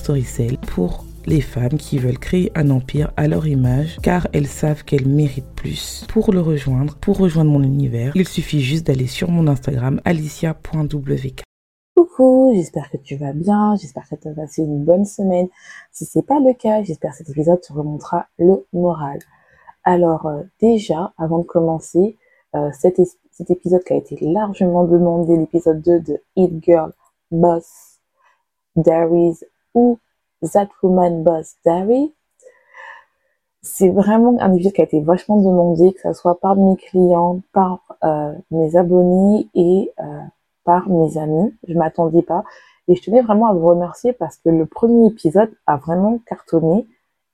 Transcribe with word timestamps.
Storycell 0.00 0.56
pour 0.56 1.04
les 1.26 1.42
femmes 1.42 1.76
qui 1.76 1.98
veulent 1.98 2.18
créer 2.18 2.50
un 2.54 2.70
empire 2.70 3.12
à 3.18 3.28
leur 3.28 3.46
image 3.46 3.98
car 4.02 4.26
elles 4.32 4.46
savent 4.46 4.82
qu'elles 4.84 5.06
méritent 5.06 5.54
plus. 5.54 6.06
Pour 6.08 6.32
le 6.32 6.40
rejoindre, 6.40 6.96
pour 6.96 7.18
rejoindre 7.18 7.50
mon 7.50 7.62
univers, 7.62 8.12
il 8.14 8.26
suffit 8.26 8.60
juste 8.60 8.86
d'aller 8.86 9.06
sur 9.06 9.30
mon 9.30 9.46
Instagram 9.46 10.00
alicia.wk. 10.06 11.42
Coucou, 11.94 12.52
j'espère 12.54 12.90
que 12.90 12.96
tu 12.96 13.16
vas 13.16 13.34
bien, 13.34 13.76
j'espère 13.76 14.08
que 14.08 14.14
tu 14.14 14.28
as 14.28 14.32
passé 14.32 14.62
une 14.62 14.84
bonne 14.84 15.04
semaine. 15.04 15.48
Si 15.92 16.06
c'est 16.06 16.26
pas 16.26 16.40
le 16.40 16.54
cas, 16.54 16.82
j'espère 16.82 17.10
que 17.10 17.18
cet 17.18 17.28
épisode 17.28 17.60
te 17.60 17.74
remontera 17.74 18.26
le 18.38 18.66
moral. 18.72 19.18
Alors 19.84 20.26
euh, 20.26 20.42
déjà, 20.60 21.12
avant 21.18 21.40
de 21.40 21.44
commencer, 21.44 22.16
euh, 22.54 22.70
cet, 22.72 23.00
cet 23.30 23.50
épisode 23.50 23.84
qui 23.84 23.92
a 23.92 23.96
été 23.96 24.16
largement 24.22 24.84
demandé, 24.84 25.36
l'épisode 25.36 25.82
2 25.82 26.00
de 26.00 26.22
Hit 26.36 26.64
Girl 26.64 26.92
Boss 27.30 27.90
Diaries 28.76 29.40
ou 29.74 29.98
That 30.42 30.68
Woman 30.82 31.22
Boss 31.22 31.56
Diary. 31.64 32.14
C'est 33.62 33.90
vraiment 33.90 34.36
un 34.40 34.54
épisode 34.54 34.72
qui 34.72 34.80
a 34.80 34.84
été 34.84 35.00
vachement 35.00 35.36
demandé, 35.36 35.92
que 35.92 36.00
ce 36.00 36.12
soit 36.14 36.40
par 36.40 36.56
mes 36.56 36.76
clients, 36.76 37.40
par 37.52 37.80
euh, 38.04 38.32
mes 38.50 38.76
abonnés 38.76 39.48
et 39.54 39.92
euh, 40.00 40.20
par 40.64 40.88
mes 40.88 41.18
amis. 41.18 41.54
Je 41.68 41.74
m'attendais 41.74 42.22
pas. 42.22 42.44
Et 42.88 42.94
je 42.94 43.02
tenais 43.02 43.20
vraiment 43.20 43.46
à 43.46 43.52
vous 43.52 43.66
remercier 43.66 44.12
parce 44.12 44.36
que 44.36 44.48
le 44.48 44.66
premier 44.66 45.08
épisode 45.08 45.52
a 45.66 45.76
vraiment 45.76 46.18
cartonné 46.26 46.86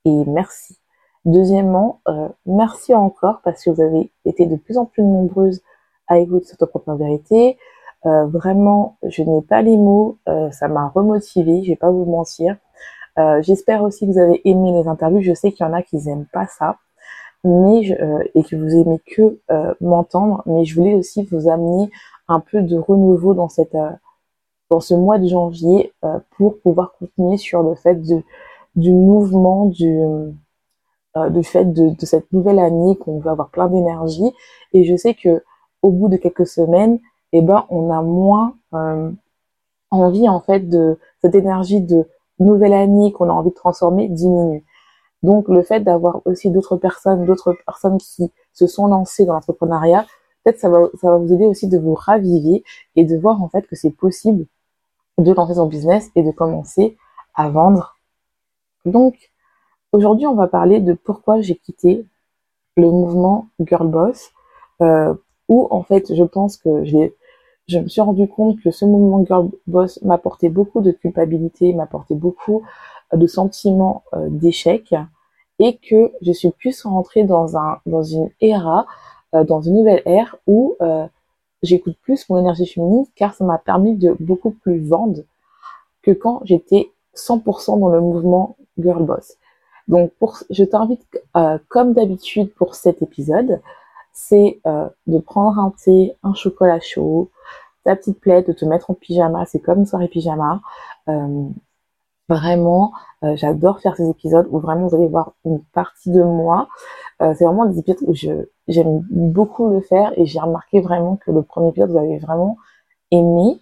et 0.04 0.24
merci. 0.26 0.76
Deuxièmement, 1.24 2.00
euh, 2.08 2.28
merci 2.44 2.94
encore 2.94 3.40
parce 3.42 3.64
que 3.64 3.70
vous 3.70 3.80
avez 3.80 4.12
été 4.24 4.46
de 4.46 4.56
plus 4.56 4.78
en 4.78 4.84
plus 4.84 5.02
nombreuses 5.02 5.62
à 6.08 6.18
écouter 6.18 6.46
cette 6.46 6.64
propre 6.66 6.94
vérité. 6.94 7.58
Euh, 8.06 8.26
vraiment, 8.26 8.98
je 9.02 9.22
n'ai 9.22 9.42
pas 9.42 9.62
les 9.62 9.76
mots, 9.76 10.18
euh, 10.28 10.50
ça 10.52 10.68
m'a 10.68 10.88
remotivé, 10.88 11.64
je 11.64 11.70
vais 11.70 11.76
pas 11.76 11.90
vous 11.90 12.04
mentir. 12.04 12.56
Euh, 13.18 13.42
j'espère 13.42 13.82
aussi 13.82 14.06
que 14.06 14.12
vous 14.12 14.18
avez 14.18 14.40
aimé 14.48 14.72
les 14.72 14.88
interviews. 14.88 15.22
Je 15.22 15.34
sais 15.34 15.50
qu'il 15.52 15.66
y 15.66 15.68
en 15.68 15.72
a 15.72 15.82
qui 15.82 15.96
n'aiment 15.96 16.28
pas 16.32 16.46
ça, 16.46 16.76
mais 17.44 17.80
et 18.34 18.44
que 18.44 18.56
vous 18.56 18.74
aimez 18.74 19.00
que 19.06 19.40
m'entendre. 19.80 20.42
Mais 20.46 20.64
je 20.64 20.74
voulais 20.76 20.94
aussi 20.94 21.24
vous 21.24 21.48
amener 21.48 21.90
un 22.28 22.40
peu 22.40 22.62
de 22.62 22.76
renouveau 22.76 23.34
dans 23.34 23.48
cette 23.48 23.76
dans 24.70 24.80
ce 24.80 24.94
mois 24.94 25.18
de 25.18 25.28
janvier 25.28 25.92
pour 26.36 26.58
pouvoir 26.60 26.92
continuer 26.98 27.36
sur 27.38 27.62
le 27.62 27.74
fait 27.76 28.00
du 28.76 28.92
mouvement 28.92 29.66
du 29.66 29.98
du 31.30 31.44
fait 31.44 31.64
de, 31.66 31.90
de 31.90 32.06
cette 32.06 32.32
nouvelle 32.32 32.58
année 32.58 32.96
qu'on 32.96 33.18
veut 33.20 33.30
avoir 33.30 33.50
plein 33.50 33.68
d'énergie. 33.68 34.32
Et 34.72 34.84
je 34.84 34.96
sais 34.96 35.14
que 35.14 35.42
au 35.82 35.90
bout 35.90 36.08
de 36.08 36.16
quelques 36.16 36.46
semaines, 36.46 36.98
eh 37.32 37.42
ben, 37.42 37.66
on 37.70 37.90
a 37.90 38.02
moins 38.02 38.56
euh, 38.74 39.10
envie 39.90 40.28
en 40.28 40.40
fait 40.40 40.68
de 40.68 40.98
cette 41.20 41.34
énergie 41.34 41.80
de 41.80 42.06
nouvelle 42.38 42.72
année 42.72 43.12
qu'on 43.12 43.28
a 43.28 43.32
envie 43.32 43.50
de 43.50 43.54
transformer 43.54 44.08
diminue. 44.08 44.64
Donc 45.22 45.48
le 45.48 45.62
fait 45.62 45.80
d'avoir 45.80 46.20
aussi 46.26 46.50
d'autres 46.50 46.76
personnes, 46.76 47.24
d'autres 47.24 47.56
personnes 47.66 47.98
qui 47.98 48.30
se 48.52 48.66
sont 48.66 48.86
lancées 48.86 49.24
dans 49.24 49.34
l'entrepreneuriat, 49.34 50.06
peut-être 50.44 50.60
ça 50.60 50.68
va, 50.68 50.88
ça 51.00 51.10
va 51.10 51.16
vous 51.18 51.32
aider 51.32 51.46
aussi 51.46 51.68
de 51.68 51.78
vous 51.78 51.94
raviver 51.94 52.62
et 52.94 53.04
de 53.04 53.16
voir 53.16 53.42
en 53.42 53.48
fait 53.48 53.66
que 53.66 53.76
c'est 53.76 53.90
possible 53.90 54.46
de 55.18 55.32
lancer 55.32 55.54
son 55.54 55.66
business 55.66 56.10
et 56.14 56.22
de 56.22 56.30
commencer 56.30 56.96
à 57.34 57.48
vendre. 57.48 57.96
Donc 58.84 59.32
aujourd'hui 59.92 60.26
on 60.26 60.34
va 60.34 60.46
parler 60.46 60.80
de 60.80 60.92
pourquoi 60.92 61.40
j'ai 61.40 61.56
quitté 61.56 62.06
le 62.76 62.90
mouvement 62.90 63.48
Girl 63.60 63.88
Boss. 63.88 64.30
Euh, 64.82 65.14
où 65.48 65.68
en 65.70 65.82
fait 65.82 66.14
je 66.14 66.24
pense 66.24 66.56
que 66.56 66.84
je 66.84 67.78
me 67.78 67.88
suis 67.88 68.00
rendu 68.00 68.28
compte 68.28 68.60
que 68.60 68.70
ce 68.70 68.84
mouvement 68.84 69.24
girl 69.24 69.48
boss 69.66 70.00
m'apportait 70.02 70.48
beaucoup 70.48 70.80
de 70.80 70.92
culpabilité, 70.92 71.72
m'apportait 71.72 72.14
beaucoup 72.14 72.62
euh, 73.12 73.16
de 73.16 73.26
sentiments 73.26 74.02
euh, 74.14 74.28
d'échec 74.28 74.94
et 75.58 75.76
que 75.76 76.12
je 76.22 76.32
suis 76.32 76.50
plus 76.50 76.82
rentrée 76.82 77.24
dans 77.24 77.56
un 77.56 77.78
dans 77.86 78.02
une 78.02 78.30
ère, 78.40 78.86
euh, 79.34 79.44
dans 79.44 79.60
une 79.60 79.74
nouvelle 79.74 80.02
ère 80.04 80.36
où 80.46 80.76
j'écoute 81.62 81.96
plus 82.02 82.28
mon 82.28 82.38
énergie 82.38 82.66
féminine 82.66 83.06
car 83.16 83.34
ça 83.34 83.44
m'a 83.44 83.58
permis 83.58 83.96
de 83.96 84.14
beaucoup 84.20 84.50
plus 84.50 84.78
vendre 84.80 85.22
que 86.02 86.12
quand 86.12 86.42
j'étais 86.44 86.92
100% 87.16 87.80
dans 87.80 87.88
le 87.88 88.00
mouvement 88.00 88.56
girl 88.78 89.02
boss. 89.02 89.36
Donc 89.88 90.12
je 90.50 90.64
t'invite 90.64 91.02
comme 91.68 91.94
d'habitude 91.94 92.52
pour 92.54 92.74
cet 92.74 93.02
épisode 93.02 93.60
c'est 94.16 94.60
euh, 94.66 94.88
de 95.06 95.18
prendre 95.18 95.58
un 95.58 95.72
thé, 95.84 96.16
un 96.22 96.32
chocolat 96.32 96.80
chaud, 96.80 97.30
ta 97.84 97.94
petite 97.94 98.18
plaide, 98.18 98.46
de 98.46 98.52
te 98.54 98.64
mettre 98.64 98.90
en 98.90 98.94
pyjama, 98.94 99.44
c'est 99.44 99.60
comme 99.60 99.80
une 99.80 99.86
soirée 99.86 100.08
pyjama. 100.08 100.62
Euh, 101.08 101.48
vraiment, 102.28 102.92
euh, 103.24 103.36
j'adore 103.36 103.80
faire 103.80 103.94
ces 103.94 104.08
épisodes 104.08 104.48
où 104.50 104.58
vraiment 104.58 104.88
vous 104.88 104.96
allez 104.96 105.06
voir 105.06 105.34
une 105.44 105.62
partie 105.64 106.10
de 106.10 106.22
moi. 106.22 106.68
c'est 107.20 107.44
vraiment 107.44 107.66
des 107.66 107.78
épisodes 107.78 108.02
où 108.08 108.14
j'aime 108.14 109.00
beaucoup 109.10 109.68
le 109.68 109.80
faire 109.82 110.12
et 110.18 110.24
j'ai 110.26 110.40
remarqué 110.40 110.80
vraiment 110.80 111.16
que 111.16 111.30
le 111.30 111.42
premier 111.42 111.68
épisode 111.68 111.90
vous 111.90 111.98
avez 111.98 112.18
vraiment 112.18 112.56
aimé. 113.10 113.60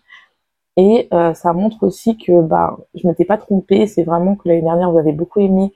Et 0.76 1.08
ça 1.34 1.52
montre 1.52 1.82
aussi 1.84 2.16
que 2.16 2.42
bah 2.42 2.78
je 2.94 3.06
m'étais 3.06 3.24
pas 3.24 3.38
trompée, 3.38 3.86
c'est 3.86 4.04
vraiment 4.04 4.36
que 4.36 4.48
l'année 4.48 4.62
dernière 4.62 4.90
vous 4.90 4.98
avez 4.98 5.12
beaucoup 5.12 5.40
aimé 5.40 5.74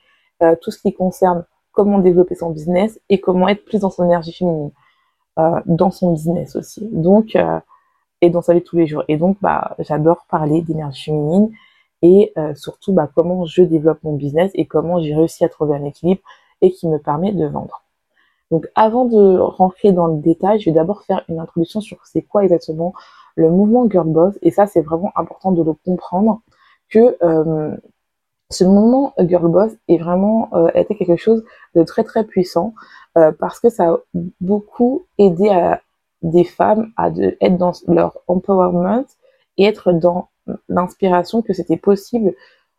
tout 0.61 0.71
ce 0.71 0.79
qui 0.81 0.95
concerne 0.95 1.45
comment 1.73 1.99
développer 1.99 2.35
son 2.35 2.51
business 2.51 3.01
et 3.09 3.21
comment 3.21 3.49
être 3.49 3.65
plus 3.65 3.81
dans 3.81 3.91
son 3.91 4.05
énergie 4.05 4.33
féminine, 4.33 4.71
euh, 5.39 5.61
dans 5.67 5.91
son 5.91 6.13
business 6.13 6.57
aussi. 6.57 6.89
Donc, 6.93 7.37
euh, 7.37 7.61
et 8.21 8.31
dans 8.31 8.43
sa 8.43 8.55
vie 8.55 8.63
tous 8.63 8.77
les 8.77 8.87
jours. 8.87 9.05
Et 9.09 9.17
donc, 9.17 9.39
bah, 9.41 9.77
j'adore 9.79 10.27
parler 10.29 10.63
d'énergie 10.63 11.05
féminine 11.05 11.51
et 12.03 12.33
euh, 12.37 12.55
surtout 12.55 12.93
bah, 12.93 13.09
comment 13.15 13.45
je 13.45 13.63
développe 13.63 14.03
mon 14.03 14.15
business 14.15 14.51
et 14.55 14.67
comment 14.67 15.01
j'ai 15.01 15.15
réussi 15.15 15.45
à 15.45 15.49
trouver 15.49 15.77
un 15.77 15.85
équilibre 15.85 16.23
et 16.61 16.73
qui 16.73 16.89
me 16.89 16.99
permet 16.99 17.33
de 17.33 17.47
vendre. 17.47 17.85
Donc, 18.51 18.67
avant 18.75 19.05
de 19.05 19.39
rentrer 19.39 19.93
dans 19.93 20.07
le 20.07 20.21
détail, 20.21 20.59
je 20.59 20.71
vais 20.71 20.75
d'abord 20.75 21.03
faire 21.03 21.25
une 21.29 21.39
introduction 21.39 21.81
sur 21.81 21.99
c'est 22.05 22.23
quoi 22.23 22.43
exactement 22.43 22.95
le 23.37 23.51
mouvement 23.51 23.89
Girl 23.89 24.09
Boss. 24.09 24.39
Et 24.43 24.51
ça, 24.51 24.67
c'est 24.67 24.81
vraiment 24.81 25.13
important 25.15 25.53
de 25.53 25.63
le 25.63 25.75
comprendre 25.75 26.41
que 26.89 27.17
ce 28.51 28.65
moment 28.65 29.15
Girl 29.19 29.51
Boss 29.51 29.73
est 29.89 29.99
vraiment 29.99 30.49
euh, 30.55 30.69
été 30.75 30.97
quelque 30.97 31.17
chose 31.17 31.45
de 31.75 31.83
très 31.83 32.05
très 32.05 32.25
puissant 32.25 32.75
euh, 33.17 33.33
parce 33.39 33.61
que 33.61 33.69
ça 33.69 33.91
a 33.91 33.99
beaucoup 34.41 35.07
aidé 35.19 35.49
à 35.49 35.83
des 36.23 36.45
femmes 36.45 36.91
à 36.97 37.11
être 37.41 37.59
dans 37.59 37.73
leur 37.87 38.19
empowerment 38.27 39.05
et 39.57 39.65
être 39.65 39.93
dans 39.93 40.29
l'inspiration 40.69 41.43
que 41.43 41.53
c'était 41.53 41.77
possible 41.77 42.35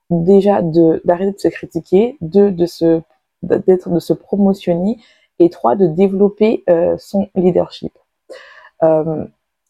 déjà 0.10 0.62
de 0.62 1.02
d'arrêter 1.06 1.34
de 1.34 1.40
se 1.40 1.48
critiquer, 1.48 2.18
de 2.22 2.50
de 2.50 2.66
se 2.66 3.02
d'être 3.44 3.90
de 3.90 4.00
se 4.00 4.14
promotionner 4.14 4.98
et 5.40 5.50
trois 5.50 5.76
de 5.76 5.88
développer 5.88 6.64
euh, 6.70 6.96
son 6.98 7.30
leadership. 7.36 7.94
Euh, 8.84 9.26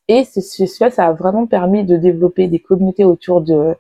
et 0.08 0.24
c'est 0.24 0.42
ça, 0.66 0.90
a 1.06 1.14
vraiment 1.14 1.46
permis 1.46 1.84
de 1.84 1.96
développer 1.96 2.48
des 2.48 2.60
communautés 2.60 3.06
autour 3.06 3.42
de 3.42 3.54
euh, 3.54 3.74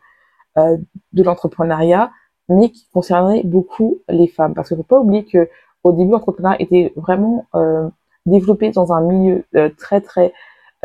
de 0.57 1.23
l'entrepreneuriat, 1.23 2.11
mais 2.49 2.69
qui 2.69 2.87
concernait 2.93 3.43
beaucoup 3.43 3.99
les 4.09 4.27
femmes. 4.27 4.53
Parce 4.53 4.67
qu'il 4.67 4.77
ne 4.77 4.83
faut 4.83 4.87
pas 4.87 4.99
oublier 4.99 5.25
que 5.25 5.49
au 5.83 5.91
début, 5.93 6.11
l'entrepreneuriat 6.11 6.61
était 6.61 6.93
vraiment 6.95 7.45
euh, 7.55 7.87
développé 8.25 8.71
dans 8.71 8.91
un 8.91 9.01
milieu 9.01 9.45
euh, 9.55 9.69
très 9.77 10.01
très 10.01 10.33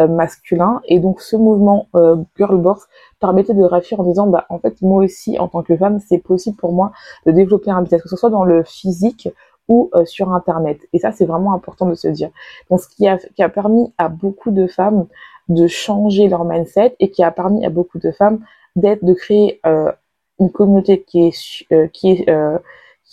masculin, 0.08 0.80
et 0.86 0.98
donc 0.98 1.20
ce 1.20 1.36
mouvement 1.36 1.86
girl 2.36 2.56
boss 2.56 2.80
permettait 3.20 3.54
de 3.54 3.62
réussir 3.62 4.00
en 4.00 4.02
disant, 4.02 4.26
bah 4.26 4.44
en 4.48 4.58
fait 4.58 4.82
moi 4.82 5.04
aussi 5.04 5.38
en 5.38 5.46
tant 5.46 5.62
que 5.62 5.76
femme, 5.76 6.00
c'est 6.00 6.18
possible 6.18 6.56
pour 6.56 6.72
moi 6.72 6.90
de 7.26 7.30
développer 7.30 7.70
un 7.70 7.80
business, 7.80 8.02
que 8.02 8.08
ce 8.08 8.16
soit 8.16 8.30
dans 8.30 8.42
le 8.42 8.64
physique 8.64 9.28
ou 9.68 9.92
sur 10.04 10.32
internet. 10.32 10.80
Et 10.92 10.98
ça, 10.98 11.12
c'est 11.12 11.26
vraiment 11.26 11.54
important 11.54 11.86
de 11.86 11.94
se 11.94 12.08
dire. 12.08 12.30
Donc, 12.70 12.80
ce 12.80 12.88
qui 12.88 13.06
a, 13.06 13.18
qui 13.18 13.42
a 13.44 13.48
permis 13.48 13.92
à 13.96 14.08
beaucoup 14.08 14.50
de 14.50 14.66
femmes 14.66 15.06
de 15.48 15.66
changer 15.66 16.28
leur 16.28 16.44
mindset 16.44 16.96
et 17.00 17.10
qui 17.10 17.22
a 17.22 17.30
permis 17.30 17.64
à 17.64 17.70
beaucoup 17.70 17.98
de 17.98 18.10
femmes 18.10 18.40
d'être, 18.76 19.04
de 19.04 19.14
créer 19.14 19.60
euh, 19.66 19.92
une 20.40 20.50
communauté 20.50 21.02
qui 21.02 21.28
est 21.28 21.88
qui 21.92 22.10
est 22.10 22.26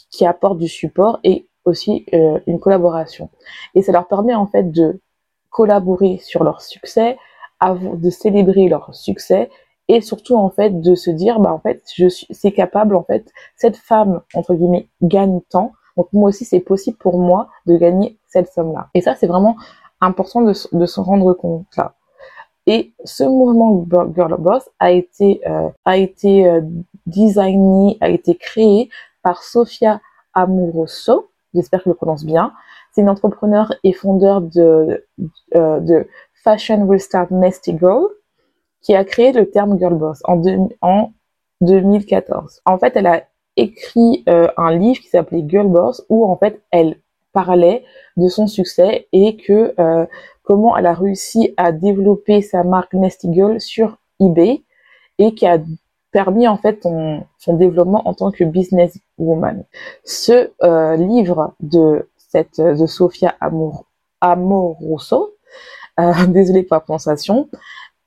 qui 0.09 0.25
apporte 0.25 0.57
du 0.57 0.67
support 0.67 1.19
et 1.23 1.47
aussi 1.65 2.05
une 2.47 2.59
collaboration. 2.59 3.29
Et 3.75 3.83
ça 3.83 3.91
leur 3.91 4.07
permet 4.07 4.33
en 4.33 4.47
fait 4.47 4.71
de 4.71 4.99
collaborer 5.51 6.17
sur 6.17 6.43
leur 6.43 6.61
succès, 6.61 7.17
de 7.61 8.09
célébrer 8.09 8.67
leur 8.67 8.95
succès 8.95 9.49
et 9.87 10.01
surtout 10.01 10.35
en 10.35 10.49
fait 10.49 10.81
de 10.81 10.95
se 10.95 11.11
dire 11.11 11.39
bah 11.39 11.51
en 11.51 11.59
fait 11.59 11.83
je 11.93 12.07
suis 12.07 12.27
c'est 12.31 12.51
capable 12.53 12.95
en 12.95 13.03
fait 13.03 13.29
cette 13.55 13.75
femme 13.75 14.21
entre 14.33 14.53
guillemets 14.53 14.87
gagne 15.01 15.41
tant. 15.49 15.73
Donc 15.97 16.07
moi 16.13 16.29
aussi 16.29 16.45
c'est 16.45 16.61
possible 16.61 16.97
pour 16.97 17.19
moi 17.19 17.49
de 17.65 17.75
gagner 17.77 18.17
cette 18.27 18.47
somme 18.51 18.73
là 18.73 18.89
et 18.93 19.01
ça 19.01 19.15
c'est 19.15 19.27
vraiment 19.27 19.57
important 19.99 20.41
de, 20.41 20.53
de 20.71 20.85
se 20.85 20.99
rendre 20.99 21.33
compte 21.33 21.67
là 21.75 21.95
et 22.67 22.93
ce 23.03 23.23
mouvement 23.23 23.85
Girl 24.15 24.35
Boss 24.39 24.69
a 24.79 24.91
été 24.91 25.41
euh, 25.47 25.69
a 25.85 25.97
été 25.97 26.47
euh, 26.47 26.61
designé 27.05 27.97
a 28.01 28.09
été 28.09 28.35
créé 28.35 28.89
par 29.23 29.43
Sofia 29.43 30.01
Amoroso 30.33 31.29
j'espère 31.53 31.79
que 31.79 31.85
je 31.85 31.89
le 31.89 31.95
prononce 31.95 32.25
bien 32.25 32.53
c'est 32.91 33.01
une 33.01 33.09
entrepreneur 33.09 33.73
et 33.83 33.93
fondeur 33.93 34.41
de 34.41 35.05
euh, 35.55 35.79
de 35.79 36.07
Fashion 36.43 36.81
Will 36.83 36.99
Start 36.99 37.31
Nasty 37.31 37.77
Girl 37.77 38.07
qui 38.81 38.95
a 38.95 39.03
créé 39.05 39.31
le 39.31 39.49
terme 39.49 39.77
girl 39.77 39.93
boss 39.93 40.21
en, 40.25 40.41
en 40.81 41.11
2014. 41.61 42.61
En 42.65 42.77
fait, 42.77 42.93
elle 42.95 43.07
a 43.07 43.23
écrit 43.57 44.23
euh, 44.27 44.47
un 44.57 44.75
livre 44.75 44.99
qui 44.99 45.07
s'appelait 45.07 45.45
Girl 45.47 45.67
Boss 45.67 46.03
où 46.09 46.25
en 46.25 46.37
fait 46.37 46.61
elle 46.71 46.97
parlait 47.33 47.83
de 48.17 48.27
son 48.27 48.47
succès 48.47 49.07
et 49.11 49.37
que 49.37 49.73
euh, 49.79 50.05
comment 50.51 50.75
elle 50.75 50.87
a 50.87 50.93
réussi 50.93 51.53
à 51.55 51.71
développer 51.71 52.41
sa 52.41 52.65
marque 52.65 52.93
Nasty 52.93 53.31
Girl 53.31 53.61
sur 53.61 53.99
eBay 54.19 54.63
et 55.17 55.33
qui 55.33 55.47
a 55.47 55.59
permis 56.11 56.45
en 56.45 56.57
fait 56.57 56.83
son, 56.83 57.23
développement 57.47 58.05
en 58.05 58.13
tant 58.13 58.31
que 58.31 58.43
business 58.43 58.99
woman. 59.17 59.63
Ce 60.03 60.51
euh, 60.61 60.97
livre 60.97 61.53
de 61.61 62.09
cette 62.17 62.59
de 62.59 62.85
Sofia 62.85 63.33
Amor, 63.39 63.85
Amoroso, 64.19 65.35
euh, 66.01 66.11
désolée 66.27 66.63
pour 66.63 66.75
la 66.75 66.81
prononciation, 66.81 67.47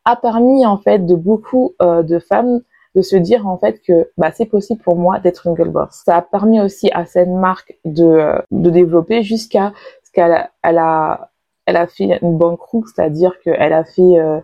a 0.05 0.15
permis 0.15 0.67
en 0.67 0.77
fait 0.77 1.07
de 1.07 1.15
beaucoup 1.15 1.73
euh, 1.81 2.03
de 2.03 2.19
femmes 2.19 2.61
de 2.95 3.01
se 3.01 3.17
dire 3.17 3.49
en 3.49 3.57
fait 3.57 3.81
que 3.81 4.11
bah, 4.19 4.33
c'est 4.35 4.45
possible 4.45 4.83
pour 4.83 4.97
moi 4.97 5.19
d'être 5.19 5.47
une 5.47 5.57
girl 5.57 5.71
boss. 5.71 6.03
Ça 6.05 6.19
a 6.19 6.21
permis 6.21 6.61
aussi 6.61 6.91
à 6.93 7.07
cette 7.07 7.31
marque 7.31 7.79
de, 7.87 8.05
euh, 8.05 8.39
de 8.51 8.69
développer 8.69 9.23
jusqu'à 9.23 9.73
ce 10.05 10.13
qu'elle 10.13 10.51
elle 10.63 10.77
a, 10.77 11.31
elle 11.67 11.77
a 11.77 11.87
fait 11.87 12.19
une 12.23 12.37
bonne 12.37 12.57
crew, 12.57 12.85
c'est-à-dire 12.87 13.39
qu'elle 13.41 13.73
a 13.73 13.85
fait, 13.85 14.19
euh, 14.19 14.41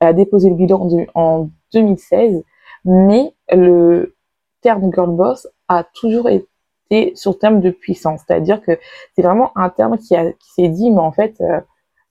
a 0.00 0.12
déposé 0.12 0.50
le 0.50 0.56
bilan 0.56 0.88
en 1.14 1.48
2016, 1.72 2.42
mais 2.84 3.34
le 3.52 4.16
terme 4.60 4.92
girl 4.92 5.10
boss 5.10 5.48
a 5.68 5.84
toujours 5.84 6.28
été 6.28 7.14
sur 7.14 7.38
terme 7.38 7.60
de 7.60 7.70
puissance, 7.70 8.22
c'est-à-dire 8.26 8.62
que 8.62 8.78
c'est 9.14 9.22
vraiment 9.22 9.52
un 9.56 9.68
terme 9.68 9.98
qui, 9.98 10.16
a, 10.16 10.32
qui 10.32 10.52
s'est 10.52 10.68
dit, 10.68 10.90
mais 10.90 11.00
en 11.00 11.12
fait, 11.12 11.42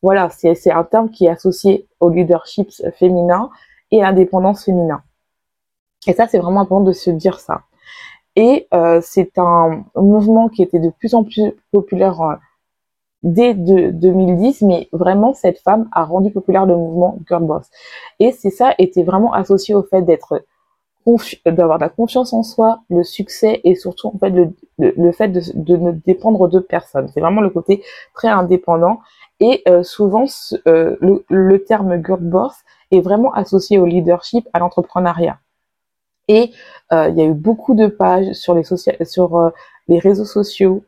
voilà, 0.02 0.30
c'est 0.30 0.72
un 0.72 0.84
terme 0.84 1.10
qui 1.10 1.26
est 1.26 1.30
associé 1.30 1.88
au 2.00 2.10
leadership 2.10 2.70
féminin 2.96 3.50
et 3.92 4.04
à 4.04 4.08
l'indépendance 4.08 4.66
féminin. 4.66 5.02
Et 6.06 6.14
ça, 6.14 6.28
c'est 6.28 6.38
vraiment 6.38 6.62
important 6.62 6.84
de 6.84 6.92
se 6.92 7.10
dire 7.10 7.40
ça. 7.40 7.64
Et 8.36 8.68
euh, 8.74 9.02
c'est 9.04 9.38
un 9.38 9.84
mouvement 9.96 10.48
qui 10.48 10.62
était 10.62 10.80
de 10.80 10.92
plus 10.92 11.16
en 11.16 11.24
plus 11.24 11.54
populaire 11.72 12.38
euh, 13.25 13.30
dès 13.31 13.54
2010, 13.54 14.62
mais 14.64 14.90
vraiment 14.92 15.34
cette 15.34 15.60
femme 15.60 15.90
a 15.92 16.04
rendu 16.04 16.31
populaire 16.31 16.66
le 16.66 16.75
mouvement 16.75 17.19
Girl 17.28 17.44
Boss. 17.44 17.69
Et 18.19 18.31
c'est 18.31 18.50
ça 18.50 18.74
était 18.78 19.04
vraiment 19.04 19.34
associé 19.34 19.75
au 19.75 19.84
fait 19.84 20.02
d'être 20.02 20.44
d'avoir 21.46 21.78
la 21.78 21.88
confiance 21.88 22.34
en 22.34 22.44
soi, 22.44 22.81
le 22.90 23.02
succès 23.04 23.62
et 23.64 23.75
surtout 23.75 24.10
en 24.10 24.18
fait 24.18 24.30
le, 24.30 24.54
le, 24.78 25.12
fait 25.14 25.30
de, 25.30 25.78
ne 25.78 25.92
dépendre 25.92 26.50
de 26.50 26.60
personne. 26.60 27.08
C'est 27.14 27.22
vraiment 27.22 27.40
le 27.40 27.50
côté 27.50 27.81
très 28.14 28.28
indépendant 28.28 29.00
et 29.40 29.62
euh, 29.68 29.84
souvent, 29.84 30.25
euh, 30.68 30.98
le, 31.30 31.58
terme 31.63 32.04
girl 32.04 32.20
boss 32.22 32.56
est 32.92 33.02
vraiment 33.02 33.31
associé 33.34 33.78
au 33.78 33.86
leadership, 33.86 34.48
à 34.54 34.60
l'entrepreneuriat. 34.60 35.40
Et 36.28 36.52
euh, 36.92 37.10
il 37.10 37.18
y 37.18 37.22
a 37.22 37.25
eu 37.25 37.34
beaucoup 37.34 37.75
de 37.75 37.88
pages 37.88 38.34
sur 38.34 38.56
les, 38.56 38.63
sur, 38.63 39.52
les 39.88 40.00
réseaux 40.00 40.25
sociaux, 40.25 40.84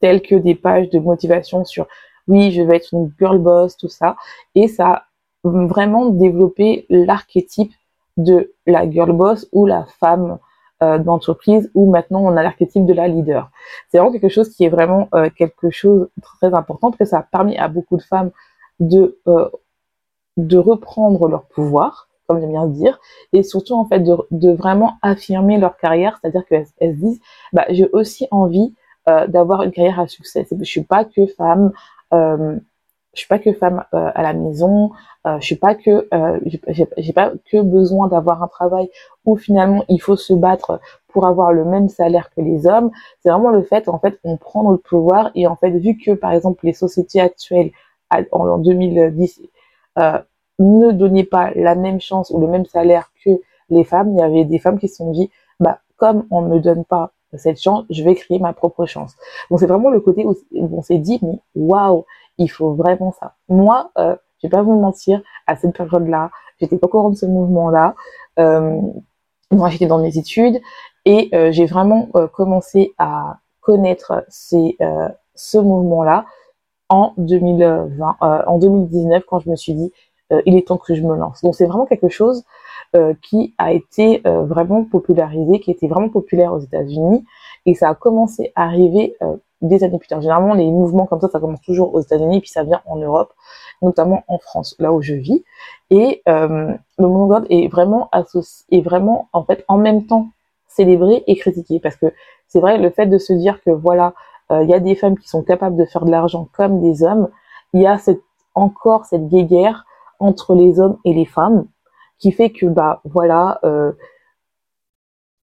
telles 0.00 0.22
que 0.22 0.34
des 0.34 0.54
pages 0.54 0.90
de 0.90 0.98
motivation 0.98 1.64
sur 1.64 1.86
oui, 2.28 2.52
je 2.52 2.62
vais 2.62 2.76
être 2.76 2.92
une 2.92 3.12
girl 3.18 3.38
boss, 3.38 3.76
tout 3.76 3.88
ça. 3.88 4.16
Et 4.54 4.68
ça 4.68 4.88
a 4.88 5.04
vraiment 5.42 6.06
développé 6.06 6.86
l'archétype 6.88 7.72
de 8.16 8.52
la 8.66 8.88
girl 8.88 9.12
boss 9.12 9.48
ou 9.52 9.66
la 9.66 9.84
femme 9.98 10.38
euh, 10.82 10.98
d'entreprise 10.98 11.70
où 11.74 11.90
maintenant 11.90 12.20
on 12.20 12.36
a 12.36 12.42
l'archétype 12.42 12.86
de 12.86 12.92
la 12.92 13.08
leader. 13.08 13.50
C'est 13.88 13.98
vraiment 13.98 14.12
quelque 14.12 14.28
chose 14.28 14.48
qui 14.50 14.64
est 14.64 14.68
vraiment 14.68 15.08
euh, 15.14 15.28
quelque 15.28 15.70
chose 15.70 16.08
de 16.16 16.22
très 16.22 16.54
important 16.54 16.90
parce 16.90 16.98
que 16.98 17.04
ça 17.04 17.18
a 17.18 17.22
permis 17.22 17.56
à 17.58 17.68
beaucoup 17.68 17.96
de 17.96 18.02
femmes 18.02 18.30
de 18.78 19.18
euh, 19.26 19.48
de 20.36 20.56
reprendre 20.56 21.28
leur 21.28 21.44
pouvoir, 21.48 22.08
comme 22.26 22.40
j'aime 22.40 22.52
bien 22.52 22.66
dire, 22.66 22.98
et 23.32 23.42
surtout 23.42 23.74
en 23.74 23.84
fait 23.84 24.00
de, 24.00 24.52
vraiment 24.52 24.94
affirmer 25.02 25.58
leur 25.58 25.76
carrière, 25.76 26.18
c'est-à-dire 26.20 26.46
qu'elles 26.46 26.66
elles 26.78 26.94
se 26.96 27.00
disent, 27.00 27.20
bah 27.52 27.66
j'ai 27.68 27.88
aussi 27.92 28.26
envie 28.30 28.74
d'avoir 29.06 29.62
une 29.62 29.72
carrière 29.72 29.98
à 30.00 30.06
succès. 30.06 30.46
Je 30.50 30.64
suis 30.64 30.82
pas 30.82 31.04
que 31.04 31.26
femme 31.26 31.72
je 33.14 33.20
suis 33.20 33.28
pas 33.28 33.38
que 33.38 33.52
femme 33.52 33.84
euh, 33.94 34.10
à 34.14 34.22
la 34.22 34.32
maison, 34.32 34.92
euh, 35.26 35.38
je 35.40 35.46
suis 35.46 35.56
pas 35.56 35.74
que 35.74 36.08
euh, 36.14 36.38
j'ai 36.98 37.12
pas 37.12 37.32
que 37.50 37.60
besoin 37.60 38.08
d'avoir 38.08 38.42
un 38.42 38.48
travail 38.48 38.88
où 39.24 39.36
finalement 39.36 39.84
il 39.88 40.00
faut 40.00 40.16
se 40.16 40.32
battre 40.32 40.80
pour 41.08 41.26
avoir 41.26 41.52
le 41.52 41.64
même 41.64 41.88
salaire 41.88 42.30
que 42.34 42.40
les 42.40 42.66
hommes. 42.66 42.90
C'est 43.20 43.30
vraiment 43.30 43.50
le 43.50 43.62
fait 43.62 43.88
en 43.88 43.98
fait 43.98 44.18
on 44.24 44.36
prend 44.36 44.62
notre 44.62 44.82
pouvoir 44.82 45.30
et 45.34 45.46
en 45.46 45.56
fait 45.56 45.70
vu 45.70 45.96
que 45.96 46.12
par 46.12 46.32
exemple 46.32 46.64
les 46.64 46.72
sociétés 46.72 47.20
actuelles 47.20 47.72
en, 48.32 48.58
2010 48.58 49.42
euh, 49.98 50.18
ne 50.58 50.92
donnaient 50.92 51.24
pas 51.24 51.50
la 51.54 51.74
même 51.74 52.00
chance 52.00 52.30
ou 52.30 52.40
le 52.40 52.46
même 52.46 52.66
salaire 52.66 53.10
que 53.24 53.30
les 53.70 53.84
femmes, 53.84 54.10
il 54.12 54.18
y 54.18 54.22
avait 54.22 54.44
des 54.44 54.58
femmes 54.58 54.78
qui 54.78 54.88
se 54.88 54.96
sont 54.96 55.10
dit 55.10 55.30
bah 55.58 55.80
comme 55.96 56.26
on 56.30 56.42
ne 56.42 56.48
me 56.48 56.60
donne 56.60 56.84
pas 56.84 57.12
cette 57.36 57.60
chance, 57.60 57.84
je 57.90 58.02
vais 58.02 58.14
créer 58.14 58.38
ma 58.38 58.52
propre 58.52 58.86
chance. 58.86 59.16
Donc 59.50 59.60
c'est 59.60 59.66
vraiment 59.66 59.90
le 59.90 60.00
côté 60.00 60.24
où 60.24 60.36
on 60.52 60.82
s'est 60.82 60.98
dit 60.98 61.18
mais 61.22 61.38
waouh 61.54 62.04
il 62.38 62.48
faut 62.48 62.74
vraiment 62.74 63.12
ça. 63.20 63.34
Moi, 63.48 63.90
euh, 63.98 64.16
je 64.38 64.46
vais 64.46 64.50
pas 64.50 64.62
vous 64.62 64.78
mentir, 64.80 65.22
à 65.46 65.56
cette 65.56 65.76
période-là, 65.76 66.30
j'étais 66.58 66.78
pas 66.78 66.86
au 66.86 66.90
courant 66.90 67.10
de 67.10 67.16
ce 67.16 67.26
mouvement-là. 67.26 67.94
Euh, 68.38 68.80
moi, 69.50 69.68
j'étais 69.68 69.86
dans 69.86 69.98
mes 69.98 70.16
études 70.16 70.60
et 71.04 71.28
euh, 71.34 71.52
j'ai 71.52 71.66
vraiment 71.66 72.08
euh, 72.14 72.26
commencé 72.28 72.94
à 72.98 73.38
connaître 73.60 74.24
ce 74.30 75.58
mouvement-là 75.58 76.24
en 76.88 77.12
2020, 77.18 78.16
en 78.20 78.58
2019, 78.58 79.24
quand 79.28 79.38
je 79.40 79.50
me 79.50 79.56
suis 79.56 79.74
dit, 79.74 79.92
il 80.46 80.56
est 80.56 80.66
temps 80.66 80.78
que 80.78 80.94
je 80.94 81.02
me 81.02 81.14
lance. 81.14 81.42
Donc, 81.42 81.54
c'est 81.54 81.66
vraiment 81.66 81.86
quelque 81.86 82.08
chose 82.08 82.44
qui 83.22 83.54
a 83.58 83.72
été 83.72 84.20
vraiment 84.24 84.84
popularisé, 84.84 85.60
qui 85.60 85.70
était 85.70 85.86
vraiment 85.86 86.08
populaire 86.08 86.52
aux 86.52 86.58
États-Unis 86.58 87.24
et 87.66 87.74
ça 87.74 87.88
a 87.88 87.94
commencé 87.94 88.52
à 88.56 88.64
arriver 88.64 89.16
des 89.62 89.84
années 89.84 89.98
plus 89.98 90.08
tard. 90.08 90.20
Généralement, 90.20 90.54
les 90.54 90.70
mouvements 90.70 91.06
comme 91.06 91.20
ça, 91.20 91.28
ça 91.28 91.40
commence 91.40 91.60
toujours 91.60 91.94
aux 91.94 92.00
États-Unis, 92.00 92.40
puis 92.40 92.50
ça 92.50 92.64
vient 92.64 92.80
en 92.86 92.96
Europe, 92.96 93.32
notamment 93.82 94.24
en 94.28 94.38
France, 94.38 94.74
là 94.78 94.92
où 94.92 95.02
je 95.02 95.14
vis. 95.14 95.44
Et 95.90 96.22
euh, 96.28 96.72
le 96.98 97.06
mouvement 97.06 97.42
est 97.50 97.68
vraiment 97.68 98.08
associé, 98.12 98.64
est 98.70 98.80
vraiment 98.80 99.28
en 99.32 99.44
fait 99.44 99.64
en 99.68 99.76
même 99.76 100.06
temps 100.06 100.28
célébré 100.68 101.24
et 101.26 101.36
critiqué, 101.36 101.80
parce 101.80 101.96
que 101.96 102.12
c'est 102.48 102.60
vrai 102.60 102.78
le 102.78 102.90
fait 102.90 103.06
de 103.06 103.18
se 103.18 103.32
dire 103.32 103.60
que 103.62 103.70
voilà, 103.70 104.14
euh, 104.50 104.62
il 104.62 104.70
y 104.70 104.74
a 104.74 104.80
des 104.80 104.94
femmes 104.94 105.18
qui 105.18 105.28
sont 105.28 105.42
capables 105.42 105.76
de 105.76 105.84
faire 105.84 106.04
de 106.04 106.10
l'argent 106.10 106.48
comme 106.56 106.80
des 106.80 107.02
hommes, 107.02 107.28
il 107.72 107.82
y 107.82 107.86
a 107.86 107.98
cette, 107.98 108.22
encore 108.54 109.04
cette 109.04 109.28
guéguerre 109.28 109.84
entre 110.18 110.54
les 110.54 110.80
hommes 110.80 110.96
et 111.04 111.12
les 111.12 111.26
femmes 111.26 111.66
qui 112.20 112.32
fait 112.32 112.50
que 112.50 112.66
bah 112.66 113.00
voilà 113.04 113.58
euh, 113.64 113.92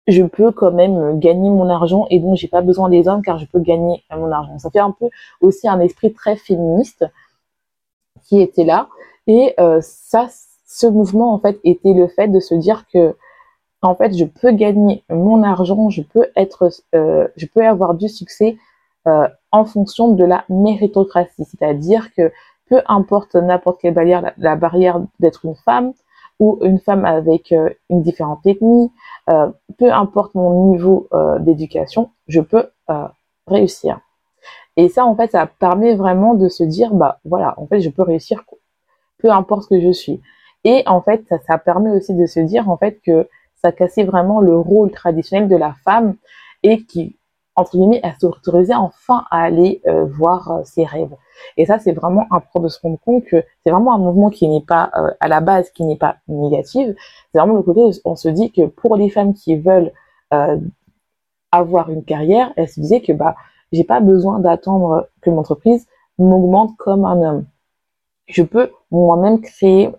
je 0.08 0.24
peux 0.24 0.50
quand 0.50 0.72
même 0.72 1.20
gagner 1.20 1.50
mon 1.50 1.68
argent 1.68 2.06
et 2.10 2.18
donc 2.18 2.36
j'ai 2.36 2.48
pas 2.48 2.62
besoin 2.62 2.88
des 2.88 3.06
hommes 3.06 3.22
car 3.22 3.38
je 3.38 3.46
peux 3.46 3.60
gagner 3.60 4.02
mon 4.10 4.32
argent. 4.32 4.58
Ça 4.58 4.70
fait 4.70 4.80
un 4.80 4.90
peu 4.90 5.08
aussi 5.40 5.68
un 5.68 5.78
esprit 5.78 6.12
très 6.12 6.34
féministe 6.34 7.06
qui 8.24 8.40
était 8.40 8.64
là 8.64 8.88
et 9.28 9.54
euh, 9.60 9.78
ça, 9.80 10.26
ce 10.66 10.86
mouvement 10.86 11.32
en 11.32 11.38
fait 11.38 11.60
était 11.62 11.92
le 11.92 12.08
fait 12.08 12.26
de 12.26 12.40
se 12.40 12.54
dire 12.54 12.84
que 12.92 13.14
en 13.82 13.94
fait 13.94 14.16
je 14.16 14.24
peux 14.24 14.50
gagner 14.50 15.04
mon 15.08 15.44
argent, 15.44 15.88
je 15.90 16.02
peux 16.02 16.26
être, 16.34 16.70
euh, 16.94 17.28
je 17.36 17.46
peux 17.46 17.64
avoir 17.64 17.94
du 17.94 18.08
succès 18.08 18.56
en 19.50 19.64
fonction 19.64 20.12
de 20.14 20.24
la 20.24 20.44
méritocratie, 20.48 21.44
c'est-à-dire 21.44 22.14
que 22.14 22.30
peu 22.68 22.80
importe 22.86 23.34
n'importe 23.34 23.80
quelle 23.80 23.94
barrière, 23.94 24.32
la 24.38 24.54
barrière 24.54 25.00
d'être 25.18 25.44
une 25.44 25.56
femme, 25.56 25.92
ou 26.38 26.58
une 26.62 26.78
femme 26.78 27.04
avec 27.04 27.52
euh, 27.52 27.70
une 27.90 28.02
différente 28.02 28.44
ethnie, 28.46 28.90
euh, 29.30 29.50
peu 29.78 29.92
importe 29.92 30.34
mon 30.34 30.72
niveau 30.72 31.08
euh, 31.12 31.38
d'éducation, 31.38 32.10
je 32.28 32.40
peux 32.40 32.68
réussir. 33.46 34.00
Et 34.76 34.88
ça, 34.88 35.04
en 35.04 35.14
fait, 35.16 35.32
ça 35.32 35.46
permet 35.46 35.94
vraiment 35.94 36.34
de 36.34 36.48
se 36.48 36.62
dire, 36.62 36.94
bah 36.94 37.20
voilà, 37.24 37.54
en 37.58 37.66
fait, 37.66 37.80
je 37.80 37.90
peux 37.90 38.02
réussir, 38.02 38.42
peu 39.18 39.30
importe 39.30 39.64
ce 39.64 39.68
que 39.68 39.80
je 39.80 39.92
suis. 39.92 40.20
Et 40.64 40.82
en 40.86 41.00
fait, 41.00 41.24
ça, 41.28 41.38
ça 41.46 41.58
permet 41.58 41.90
aussi 41.90 42.14
de 42.14 42.26
se 42.26 42.40
dire, 42.40 42.68
en 42.68 42.76
fait, 42.76 43.00
que 43.04 43.28
ça 43.54 43.72
cassait 43.72 44.04
vraiment 44.04 44.40
le 44.40 44.58
rôle 44.58 44.90
traditionnel 44.90 45.48
de 45.48 45.56
la 45.56 45.74
femme 45.84 46.16
et 46.62 46.82
qui, 46.84 47.16
entre 47.54 47.76
guillemets, 47.76 48.00
elle 48.02 48.14
s'autorisait 48.18 48.74
enfin 48.74 49.24
à 49.30 49.42
aller 49.42 49.82
euh, 49.86 50.06
voir 50.06 50.50
euh, 50.50 50.60
ses 50.64 50.84
rêves. 50.84 51.14
Et 51.56 51.66
ça, 51.66 51.78
c'est 51.78 51.92
vraiment 51.92 52.26
important 52.30 52.60
de 52.60 52.68
se 52.68 52.80
rendre 52.80 52.98
compte 53.04 53.24
que 53.24 53.44
c'est 53.62 53.70
vraiment 53.70 53.94
un 53.94 53.98
mouvement 53.98 54.30
qui 54.30 54.48
n'est 54.48 54.62
pas, 54.62 54.90
euh, 54.96 55.10
à 55.20 55.28
la 55.28 55.40
base, 55.40 55.70
qui 55.70 55.84
n'est 55.84 55.96
pas 55.96 56.16
négatif. 56.28 56.88
C'est 57.30 57.38
vraiment 57.38 57.54
le 57.54 57.62
côté 57.62 57.82
où 57.82 57.90
on 58.04 58.16
se 58.16 58.28
dit 58.28 58.52
que 58.52 58.66
pour 58.66 58.96
les 58.96 59.10
femmes 59.10 59.34
qui 59.34 59.56
veulent 59.56 59.92
avoir 61.50 61.90
une 61.90 62.04
carrière, 62.04 62.54
elles 62.56 62.70
se 62.70 62.80
disaient 62.80 63.02
que 63.02 63.12
bah, 63.12 63.34
j'ai 63.70 63.84
pas 63.84 64.00
besoin 64.00 64.38
d'attendre 64.38 65.10
que 65.20 65.28
mon 65.28 65.40
entreprise 65.40 65.86
m'augmente 66.16 66.74
comme 66.78 67.04
un 67.04 67.20
homme. 67.20 67.44
Je 68.28 68.42
peux 68.42 68.70
moi-même 68.90 69.42
créer 69.42 69.92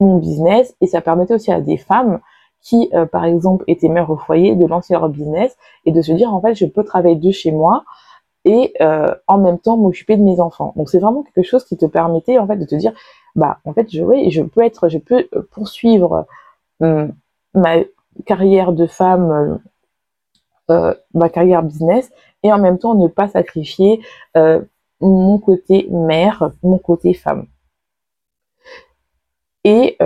mon 0.00 0.18
business 0.18 0.74
et 0.80 0.88
ça 0.88 1.00
permettait 1.00 1.34
aussi 1.34 1.52
à 1.52 1.60
des 1.60 1.76
femmes 1.76 2.18
qui, 2.64 2.88
euh, 2.94 3.04
par 3.04 3.24
exemple, 3.26 3.62
étaient 3.68 3.90
mères 3.90 4.10
au 4.10 4.16
foyer, 4.16 4.56
de 4.56 4.66
lancer 4.66 4.94
leur 4.94 5.08
business 5.08 5.56
et 5.84 5.92
de 5.92 6.02
se 6.02 6.12
dire, 6.12 6.32
en 6.34 6.40
fait, 6.40 6.54
je 6.54 6.64
peux 6.64 6.82
travailler 6.82 7.14
de 7.14 7.30
chez 7.30 7.52
moi 7.52 7.84
et 8.46 8.72
euh, 8.80 9.14
en 9.28 9.38
même 9.38 9.58
temps 9.58 9.76
m'occuper 9.76 10.16
de 10.16 10.22
mes 10.22 10.40
enfants. 10.40 10.72
Donc, 10.74 10.88
c'est 10.88 10.98
vraiment 10.98 11.22
quelque 11.22 11.46
chose 11.46 11.64
qui 11.64 11.76
te 11.76 11.84
permettait, 11.84 12.38
en 12.38 12.46
fait, 12.46 12.56
de 12.56 12.64
te 12.64 12.74
dire, 12.74 12.92
bah, 13.36 13.58
en 13.66 13.74
fait, 13.74 13.90
je, 13.90 14.02
oui, 14.02 14.30
je 14.30 14.42
peux 14.42 14.62
être, 14.62 14.88
je 14.88 14.98
peux 14.98 15.28
euh, 15.34 15.42
poursuivre 15.52 16.26
ma 17.54 17.76
carrière 18.26 18.72
de 18.72 18.86
femme, 18.86 19.60
ma 20.68 21.28
carrière 21.30 21.62
business 21.62 22.10
et 22.42 22.52
en 22.52 22.58
même 22.58 22.78
temps 22.78 22.94
ne 22.94 23.06
pas 23.06 23.28
sacrifier 23.28 24.02
mon 25.00 25.38
côté 25.38 25.86
mère, 25.90 26.50
mon 26.62 26.78
côté 26.78 27.14
femme. 27.14 27.46
Et 29.62 29.96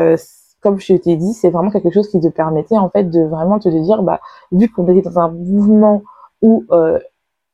comme 0.69 0.81
je 0.81 0.95
t'ai 0.97 1.17
dit, 1.17 1.33
c'est 1.33 1.49
vraiment 1.49 1.71
quelque 1.71 1.91
chose 1.91 2.11
qui 2.11 2.21
te 2.21 2.29
permettait 2.29 2.77
en 2.77 2.91
fait 2.91 3.05
de 3.05 3.23
vraiment 3.23 3.59
te 3.59 3.71
dire, 3.71 4.03
bah, 4.03 4.21
vu 4.53 4.69
qu'on 4.69 4.87
était 4.89 5.09
dans 5.09 5.19
un 5.19 5.31
mouvement 5.31 6.03
où 6.43 6.67
euh, 6.73 6.99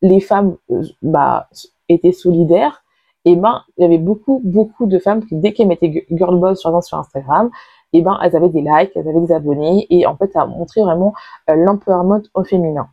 les 0.02 0.18
femmes 0.18 0.56
euh, 0.72 0.82
bah, 1.02 1.48
étaient 1.88 2.10
solidaires, 2.10 2.82
et 3.24 3.32
eh 3.32 3.36
ben 3.36 3.62
il 3.78 3.82
y 3.82 3.84
avait 3.86 3.98
beaucoup 3.98 4.42
beaucoup 4.44 4.86
de 4.86 4.98
femmes 4.98 5.24
qui 5.24 5.36
dès 5.36 5.52
qu'elles 5.52 5.68
mettaient 5.68 6.06
girl 6.10 6.38
boss 6.38 6.58
sur, 6.58 6.74
Instagram, 6.74 7.50
et 7.92 7.98
eh 7.98 8.02
ben 8.02 8.18
elles 8.20 8.34
avaient 8.34 8.48
des 8.48 8.62
likes, 8.62 8.90
elles 8.96 9.08
avaient 9.08 9.20
des 9.20 9.32
abonnés, 9.32 9.86
et 9.90 10.06
en 10.06 10.16
fait 10.16 10.32
ça 10.32 10.42
a 10.42 10.46
montré 10.46 10.82
vraiment 10.82 11.14
euh, 11.48 11.54
l'empowerment 11.54 12.22
au 12.34 12.42
féminin. 12.42 12.88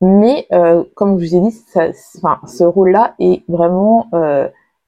Mais 0.00 0.46
euh, 0.52 0.84
comme 0.94 1.18
je 1.18 1.26
vous 1.26 1.34
ai 1.34 1.40
dit, 1.40 1.50
ce 1.50 2.64
rôle-là 2.64 3.14
est 3.18 3.42
vraiment 3.48 4.08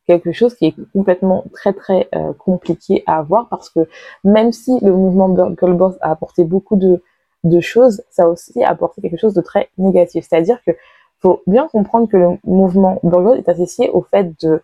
quelque 0.09 0.33
chose 0.33 0.55
qui 0.55 0.67
est 0.69 0.75
complètement 0.95 1.45
très 1.53 1.75
très 1.75 2.09
euh, 2.15 2.33
compliqué 2.33 3.05
à 3.07 3.19
avoir 3.19 3.49
parce 3.49 3.69
que 3.69 3.81
même 4.25 4.53
si 4.53 4.73
le 4.81 4.93
mouvement 4.93 5.29
Girl 5.37 5.75
Boss 5.75 5.97
a 6.01 6.11
apporté 6.11 6.45
beaucoup 6.45 6.77
de, 6.77 7.03
choses, 7.61 8.03
ça 8.11 8.25
a 8.25 8.27
aussi 8.27 8.65
apporté 8.65 9.03
quelque 9.03 9.19
chose 9.19 9.35
de 9.35 9.43
très 9.43 9.69
négatif. 9.77 10.27
C'est-à-dire 10.29 10.61
que 10.67 10.73
faut 11.21 11.43
bien 11.47 11.69
comprendre 11.69 12.09
que 12.09 12.17
le 12.17 12.39
mouvement 12.45 13.01
Girl 13.05 13.39
est 13.39 13.49
associé 13.49 13.91
au 13.91 14.03
fait 14.03 14.33
de 14.43 14.63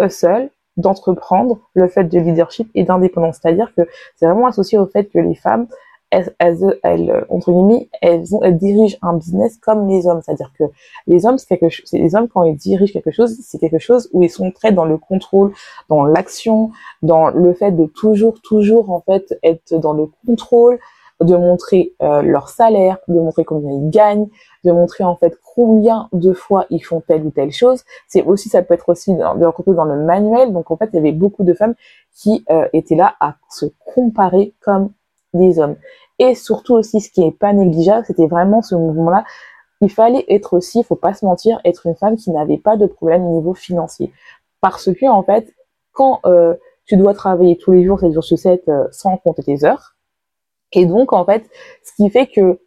hustle, 0.00 0.50
d'entreprendre, 0.76 1.58
le 1.74 1.88
fait 1.88 2.04
de 2.04 2.18
leadership 2.18 2.70
et 2.74 2.84
d'indépendance. 2.84 3.38
C'est-à-dire 3.42 3.74
que 3.74 3.82
c'est 4.16 4.26
vraiment 4.26 4.46
associé 4.46 4.78
au 4.78 4.86
fait 4.86 5.04
que 5.06 5.18
les 5.18 5.34
femmes 5.34 5.66
elles, 6.10 6.34
elles, 6.38 6.78
elles, 6.82 7.26
entre 7.28 7.52
guillemets, 7.52 7.88
elles, 8.00 8.34
ont, 8.34 8.42
elles 8.42 8.56
dirigent 8.56 8.96
un 9.02 9.14
business 9.14 9.56
comme 9.58 9.88
les 9.88 10.06
hommes. 10.06 10.20
C'est-à-dire 10.22 10.52
que 10.58 10.64
les 11.06 11.26
hommes, 11.26 11.38
c'est 11.38 11.46
quelque 11.46 11.68
chose, 11.68 11.92
les 11.92 12.14
hommes 12.14 12.28
quand 12.28 12.44
ils 12.44 12.56
dirigent 12.56 12.92
quelque 12.92 13.10
chose, 13.10 13.36
c'est 13.42 13.58
quelque 13.58 13.78
chose 13.78 14.08
où 14.12 14.22
ils 14.22 14.30
sont 14.30 14.50
très 14.50 14.72
dans 14.72 14.84
le 14.84 14.96
contrôle, 14.96 15.52
dans 15.88 16.04
l'action, 16.04 16.70
dans 17.02 17.28
le 17.28 17.52
fait 17.52 17.72
de 17.72 17.86
toujours, 17.86 18.40
toujours 18.42 18.90
en 18.90 19.00
fait 19.00 19.38
être 19.42 19.74
dans 19.78 19.92
le 19.92 20.06
contrôle, 20.26 20.78
de 21.20 21.36
montrer 21.36 21.94
euh, 22.00 22.22
leur 22.22 22.48
salaire, 22.48 22.98
de 23.08 23.14
montrer 23.14 23.44
combien 23.44 23.72
ils 23.72 23.90
gagnent, 23.90 24.28
de 24.64 24.72
montrer 24.72 25.04
en 25.04 25.16
fait 25.16 25.36
combien 25.54 26.08
de 26.12 26.32
fois 26.32 26.66
ils 26.70 26.80
font 26.80 27.00
telle 27.00 27.24
ou 27.26 27.30
telle 27.30 27.50
chose. 27.50 27.82
C'est 28.06 28.22
aussi, 28.22 28.48
ça 28.48 28.62
peut 28.62 28.74
être 28.74 28.88
aussi 28.88 29.14
dans, 29.14 29.34
dans 29.34 29.84
le 29.84 30.04
manuel. 30.04 30.52
Donc 30.52 30.70
en 30.70 30.76
fait, 30.76 30.90
il 30.92 30.96
y 30.96 30.98
avait 30.98 31.12
beaucoup 31.12 31.42
de 31.42 31.54
femmes 31.54 31.74
qui 32.14 32.44
euh, 32.50 32.68
étaient 32.72 32.94
là 32.94 33.16
à 33.20 33.36
se 33.50 33.66
comparer 33.84 34.54
comme 34.60 34.90
des 35.34 35.58
hommes. 35.58 35.76
Et 36.18 36.34
surtout 36.34 36.74
aussi, 36.74 37.00
ce 37.00 37.10
qui 37.10 37.22
est 37.22 37.32
pas 37.32 37.52
négligeable, 37.52 38.04
c'était 38.06 38.26
vraiment 38.26 38.62
ce 38.62 38.74
mouvement-là. 38.74 39.24
Il 39.80 39.90
fallait 39.90 40.24
être 40.28 40.56
aussi, 40.56 40.80
il 40.80 40.84
faut 40.84 40.96
pas 40.96 41.14
se 41.14 41.24
mentir, 41.24 41.60
être 41.64 41.86
une 41.86 41.94
femme 41.94 42.16
qui 42.16 42.30
n'avait 42.30 42.58
pas 42.58 42.76
de 42.76 42.86
problème 42.86 43.24
au 43.24 43.36
niveau 43.36 43.54
financier. 43.54 44.12
Parce 44.60 44.92
que, 44.92 45.08
en 45.08 45.22
fait, 45.22 45.54
quand 45.92 46.20
euh, 46.26 46.54
tu 46.84 46.96
dois 46.96 47.14
travailler 47.14 47.56
tous 47.56 47.72
les 47.72 47.84
jours, 47.84 48.00
7 48.00 48.12
jours 48.12 48.24
sur 48.24 48.38
7, 48.38 48.68
euh, 48.68 48.88
sans 48.90 49.16
compter 49.18 49.42
tes 49.44 49.64
heures, 49.64 49.94
et 50.72 50.84
donc, 50.84 51.12
en 51.12 51.24
fait, 51.24 51.48
ce 51.84 51.94
qui 51.94 52.10
fait 52.10 52.26
que 52.26 52.60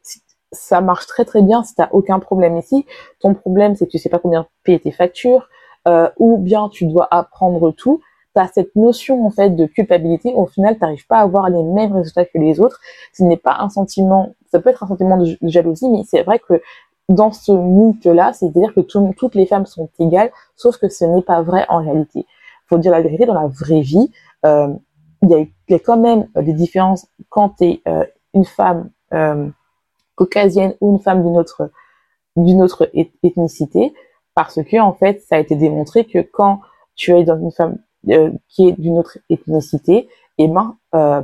ça 0.51 0.81
marche 0.81 1.05
très 1.07 1.25
très 1.25 1.41
bien 1.41 1.63
si 1.63 1.75
tu 1.75 1.81
aucun 1.91 2.19
problème 2.19 2.57
ici. 2.57 2.85
Ton 3.19 3.33
problème, 3.33 3.75
c'est 3.75 3.85
que 3.85 3.91
tu 3.91 3.97
sais 3.97 4.09
pas 4.09 4.19
combien 4.19 4.47
payer 4.63 4.79
tes 4.79 4.91
factures, 4.91 5.49
euh, 5.87 6.09
ou 6.17 6.37
bien 6.37 6.69
tu 6.69 6.85
dois 6.85 7.07
apprendre 7.11 7.71
tout 7.71 8.01
tu 8.35 8.41
cette 8.53 8.75
notion 8.75 9.25
en 9.25 9.29
fait 9.29 9.51
de 9.51 9.65
culpabilité, 9.65 10.33
au 10.33 10.45
final, 10.45 10.75
tu 10.75 10.81
n'arrives 10.81 11.07
pas 11.07 11.17
à 11.17 11.21
avoir 11.21 11.49
les 11.49 11.63
mêmes 11.63 11.93
résultats 11.93 12.25
que 12.25 12.37
les 12.37 12.59
autres. 12.59 12.79
Ce 13.13 13.23
n'est 13.23 13.37
pas 13.37 13.57
un 13.59 13.69
sentiment, 13.69 14.33
ça 14.51 14.59
peut 14.59 14.69
être 14.69 14.83
un 14.83 14.87
sentiment 14.87 15.17
de, 15.17 15.37
jalousie, 15.43 15.89
mais 15.89 16.03
c'est 16.07 16.23
vrai 16.23 16.39
que 16.39 16.61
dans 17.09 17.31
ce 17.31 17.51
mythe-là, 17.51 18.33
c'est-à-dire 18.33 18.73
que 18.73 18.81
toutes 18.81 19.35
les 19.35 19.45
femmes 19.45 19.65
sont 19.65 19.89
égales, 19.99 20.31
sauf 20.55 20.77
que 20.77 20.87
ce 20.87 21.03
n'est 21.03 21.21
pas 21.21 21.41
vrai 21.41 21.65
en 21.67 21.79
réalité. 21.79 22.25
Faut 22.67 22.77
dire 22.77 22.91
la 22.91 23.01
vérité, 23.01 23.25
dans 23.25 23.33
la 23.33 23.47
vraie 23.47 23.81
vie, 23.81 24.11
euh, 24.45 24.73
il 25.23 25.29
y, 25.29 25.73
a, 25.73 25.79
quand 25.79 25.97
même 25.97 26.27
des 26.35 26.53
différences 26.53 27.07
quand 27.29 27.49
tu 27.57 27.65
es 27.65 27.81
euh, 27.87 28.05
une 28.33 28.45
femme 28.45 28.89
euh, 29.13 29.49
caucasienne 30.15 30.73
ou 30.81 30.93
une 30.93 30.99
femme 30.99 31.21
d'une 31.21 31.37
autre 31.37 31.69
d'une 32.37 32.61
autre 32.61 32.89
ethnicité, 32.93 33.93
parce 34.35 34.63
que 34.63 34.79
en 34.79 34.93
fait, 34.93 35.21
ça 35.21 35.35
a 35.35 35.39
été 35.39 35.55
démontré 35.55 36.05
que 36.05 36.19
quand 36.19 36.61
tu 36.95 37.11
es 37.11 37.23
dans 37.23 37.37
une 37.37 37.51
femme 37.51 37.77
qui 38.47 38.69
est 38.69 38.79
d'une 38.79 38.97
autre 38.97 39.17
ethnicité, 39.29 40.09
et 40.37 40.47
ben 40.47 40.75
euh, 40.95 41.21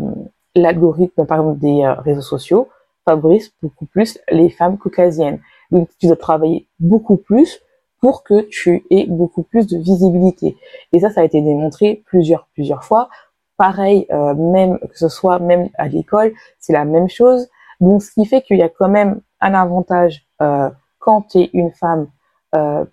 l'algorithme 0.55 1.25
par 1.25 1.39
exemple 1.39 1.59
des 1.59 1.83
euh, 1.83 1.93
réseaux 1.93 2.21
sociaux 2.21 2.69
favorise 3.05 3.51
beaucoup 3.61 3.85
plus 3.85 4.19
les 4.31 4.49
femmes 4.49 4.77
caucasiennes. 4.77 5.39
Donc 5.71 5.89
tu 5.99 6.07
dois 6.07 6.15
travailler 6.15 6.67
beaucoup 6.79 7.17
plus 7.17 7.61
pour 7.99 8.23
que 8.23 8.41
tu 8.41 8.85
aies 8.91 9.07
beaucoup 9.07 9.43
plus 9.43 9.65
de 9.67 9.77
visibilité. 9.77 10.55
Et 10.93 10.99
ça, 10.99 11.09
ça 11.09 11.21
a 11.21 11.23
été 11.23 11.41
démontré 11.41 12.03
plusieurs 12.05 12.47
plusieurs 12.53 12.83
fois. 12.83 13.09
Pareil, 13.57 14.05
euh, 14.11 14.35
même 14.35 14.77
que 14.79 14.97
ce 14.97 15.09
soit 15.09 15.39
même 15.39 15.69
à 15.77 15.87
l'école, 15.87 16.33
c'est 16.59 16.73
la 16.73 16.85
même 16.85 17.09
chose. 17.09 17.49
Donc 17.79 18.03
ce 18.03 18.11
qui 18.11 18.25
fait 18.25 18.41
qu'il 18.41 18.57
y 18.57 18.63
a 18.63 18.69
quand 18.69 18.89
même 18.89 19.21
un 19.41 19.53
avantage 19.53 20.27
euh, 20.41 20.69
quand 20.99 21.23
tu 21.23 21.39
es 21.39 21.49
une 21.53 21.71
femme 21.71 22.07
euh, 22.55 22.85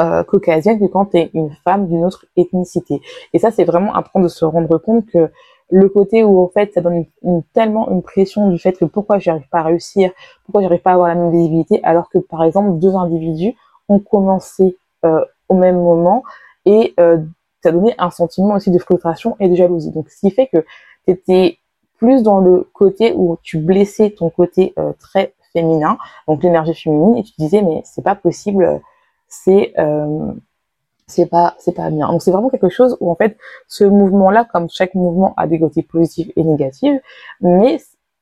euh, 0.00 0.24
caucasienne 0.24 0.80
que 0.80 0.86
quand 0.86 1.06
tu 1.06 1.18
es 1.18 1.30
une 1.34 1.50
femme 1.64 1.86
d'une 1.86 2.04
autre 2.04 2.26
ethnicité. 2.36 3.00
Et 3.32 3.38
ça, 3.38 3.50
c'est 3.50 3.64
vraiment 3.64 3.94
important 3.94 4.20
de 4.20 4.28
se 4.28 4.44
rendre 4.44 4.78
compte 4.78 5.06
que 5.06 5.30
le 5.70 5.88
côté 5.88 6.24
où 6.24 6.40
en 6.40 6.48
fait 6.48 6.72
ça 6.74 6.80
donne 6.80 7.04
tellement 7.54 7.90
une 7.90 8.02
pression 8.02 8.50
du 8.50 8.58
fait 8.58 8.72
que 8.72 8.84
pourquoi 8.84 9.18
j'arrive 9.18 9.48
pas 9.50 9.60
à 9.60 9.62
réussir, 9.62 10.10
pourquoi 10.44 10.62
j'arrive 10.62 10.80
pas 10.80 10.90
à 10.90 10.94
avoir 10.94 11.08
la 11.08 11.14
même 11.14 11.30
visibilité, 11.30 11.80
alors 11.84 12.08
que 12.10 12.18
par 12.18 12.42
exemple 12.44 12.78
deux 12.78 12.94
individus 12.94 13.54
ont 13.88 14.00
commencé 14.00 14.76
euh, 15.04 15.24
au 15.48 15.54
même 15.54 15.76
moment 15.76 16.22
et 16.64 16.94
euh, 17.00 17.18
ça 17.62 17.72
donnait 17.72 17.94
un 17.98 18.10
sentiment 18.10 18.54
aussi 18.54 18.70
de 18.70 18.78
frustration 18.78 19.36
et 19.40 19.48
de 19.48 19.54
jalousie. 19.54 19.90
Donc 19.90 20.08
ce 20.08 20.20
qui 20.20 20.30
fait 20.30 20.48
que 20.48 20.64
tu 21.06 21.12
étais 21.12 21.58
plus 21.98 22.22
dans 22.22 22.38
le 22.38 22.68
côté 22.72 23.12
où 23.14 23.36
tu 23.42 23.58
blessais 23.58 24.10
ton 24.10 24.30
côté 24.30 24.72
euh, 24.78 24.92
très 24.98 25.34
féminin, 25.52 25.98
donc 26.26 26.42
l'énergie 26.42 26.74
féminine, 26.74 27.16
et 27.16 27.22
tu 27.22 27.32
disais 27.38 27.62
mais 27.62 27.82
c'est 27.84 28.02
pas 28.02 28.14
possible 28.14 28.80
c'est 29.30 29.72
euh, 29.78 30.32
c'est 31.06 31.26
pas 31.26 31.54
c'est 31.58 31.72
pas 31.72 31.90
bien. 31.90 32.08
Donc 32.08 32.22
c'est 32.22 32.30
vraiment 32.30 32.50
quelque 32.50 32.68
chose 32.68 32.96
où 33.00 33.10
en 33.10 33.14
fait 33.16 33.38
ce 33.68 33.84
mouvement-là, 33.84 34.44
comme 34.52 34.68
chaque 34.70 34.94
mouvement 34.94 35.34
a 35.38 35.46
des 35.46 35.58
côtés 35.58 35.82
positifs 35.82 36.30
et 36.36 36.44
négatifs, 36.44 37.00
mais 37.40 37.80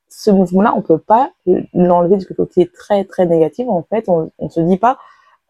ce 0.09 0.31
mouvement-là, 0.31 0.75
on 0.77 0.83
peut 0.83 0.99
pas 0.99 1.33
l'enlever 1.75 2.17
du 2.17 2.27
côté 2.27 2.69
très 2.69 3.05
très 3.05 3.27
négatif. 3.27 3.69
En 3.69 3.83
fait, 3.83 4.09
on, 4.09 4.31
on 4.39 4.49
se 4.49 4.61
dit 4.61 4.79
pas 4.79 4.99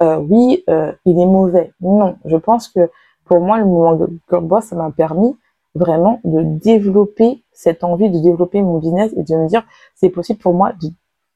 euh, 0.03 0.17
oui, 0.19 0.65
euh, 0.71 0.93
il 1.05 1.19
est 1.21 1.27
mauvais. 1.27 1.73
Non, 1.81 2.17
je 2.25 2.37
pense 2.37 2.69
que 2.69 2.91
pour 3.25 3.41
moi, 3.41 3.59
le 3.59 3.65
mouvement 3.65 3.95
de 3.95 4.09
Girl 4.31 4.63
ça 4.63 4.77
m'a 4.77 4.91
permis 4.91 5.37
vraiment 5.75 6.21
de 6.25 6.43
développer 6.43 7.45
cette 7.53 7.85
envie 7.85 8.11
de 8.11 8.19
développer 8.21 8.63
mon 8.63 8.79
business 8.79 9.13
et 9.17 9.23
de 9.23 9.37
me 9.37 9.49
dire 9.49 9.65
c'est 9.95 10.11
possible 10.11 10.39
pour 10.39 10.55
moi 10.55 10.73
de, 10.81 10.89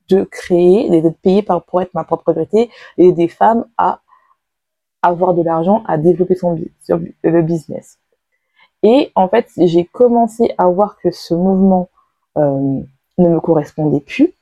de 0.09 0.25
créer, 0.25 0.89
d'être 0.91 1.19
payé 1.21 1.43
pour 1.43 1.83
être 1.83 1.95
ma 1.95 2.05
propre 2.05 2.33
vérité 2.33 2.71
et 2.99 3.13
des 3.13 3.29
femmes 3.29 3.67
à 3.77 4.01
avoir 5.03 5.35
de 5.35 5.43
l'argent 5.43 5.83
à 5.87 5.99
développer 5.99 6.35
son 6.35 6.59
le 6.89 7.43
business. 7.43 7.99
Et 8.83 9.13
en 9.15 9.29
fait, 9.29 9.49
j'ai 9.57 9.85
commencé 9.85 10.55
à 10.59 10.67
voir 10.67 10.97
que 10.99 11.11
ce 11.11 11.35
mouvement 11.35 11.89
euh, 12.39 12.81
ne 13.19 13.29
me 13.29 13.41
correspondait 13.41 14.01
plus, 14.01 14.33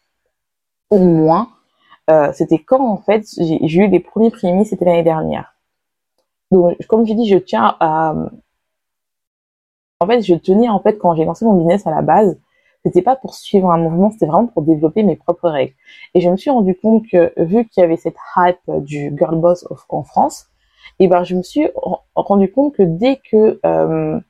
au 0.90 0.98
moins, 0.98 1.48
euh, 2.10 2.32
c'était 2.32 2.58
quand 2.58 2.84
en 2.86 2.98
fait 2.98 3.24
j'ai 3.38 3.78
eu 3.78 3.88
les 3.88 4.00
premiers 4.00 4.30
prémices, 4.30 4.70
c'était 4.70 4.84
l'année 4.84 5.02
dernière. 5.02 5.54
Donc, 6.50 6.76
comme 6.88 7.06
je 7.06 7.14
dis, 7.14 7.28
je 7.28 7.36
tiens 7.36 7.76
à, 7.80 8.14
en 10.00 10.06
fait, 10.06 10.22
je 10.22 10.34
tenais, 10.34 10.68
en 10.68 10.80
fait, 10.80 10.98
quand 10.98 11.14
j'ai 11.14 11.24
lancé 11.24 11.44
mon 11.44 11.54
business 11.54 11.86
à 11.86 11.90
la 11.90 12.00
base, 12.00 12.38
c'était 12.84 13.02
pas 13.02 13.16
pour 13.16 13.34
suivre 13.34 13.70
un 13.70 13.78
mouvement, 13.78 14.10
c'était 14.10 14.26
vraiment 14.26 14.46
pour 14.46 14.62
développer 14.62 15.02
mes 15.02 15.16
propres 15.16 15.48
règles. 15.48 15.74
Et 16.14 16.20
je 16.20 16.30
me 16.30 16.36
suis 16.36 16.50
rendu 16.50 16.74
compte 16.74 17.04
que, 17.10 17.32
vu 17.36 17.66
qu'il 17.68 17.82
y 17.82 17.84
avait 17.84 17.96
cette 17.96 18.16
hype 18.36 18.84
du 18.84 19.14
girl 19.16 19.36
boss 19.36 19.66
en 19.88 20.02
France, 20.02 20.46
et 20.98 21.08
ben, 21.08 21.24
je 21.24 21.34
me 21.34 21.42
suis 21.42 21.68
rendu 22.14 22.50
compte 22.50 22.74
que 22.74 22.82
dès 22.82 23.16
que, 23.30 23.60
euh, 23.64 24.20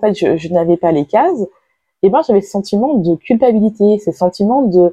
fait, 0.00 0.14
je, 0.14 0.52
n'avais 0.52 0.76
pas 0.76 0.92
les 0.92 1.06
cases, 1.06 1.46
et 2.02 2.10
ben, 2.10 2.20
j'avais 2.26 2.40
ce 2.40 2.50
sentiment 2.50 2.94
de 2.94 3.14
culpabilité, 3.16 3.98
ce 3.98 4.12
sentiment 4.12 4.62
de, 4.62 4.92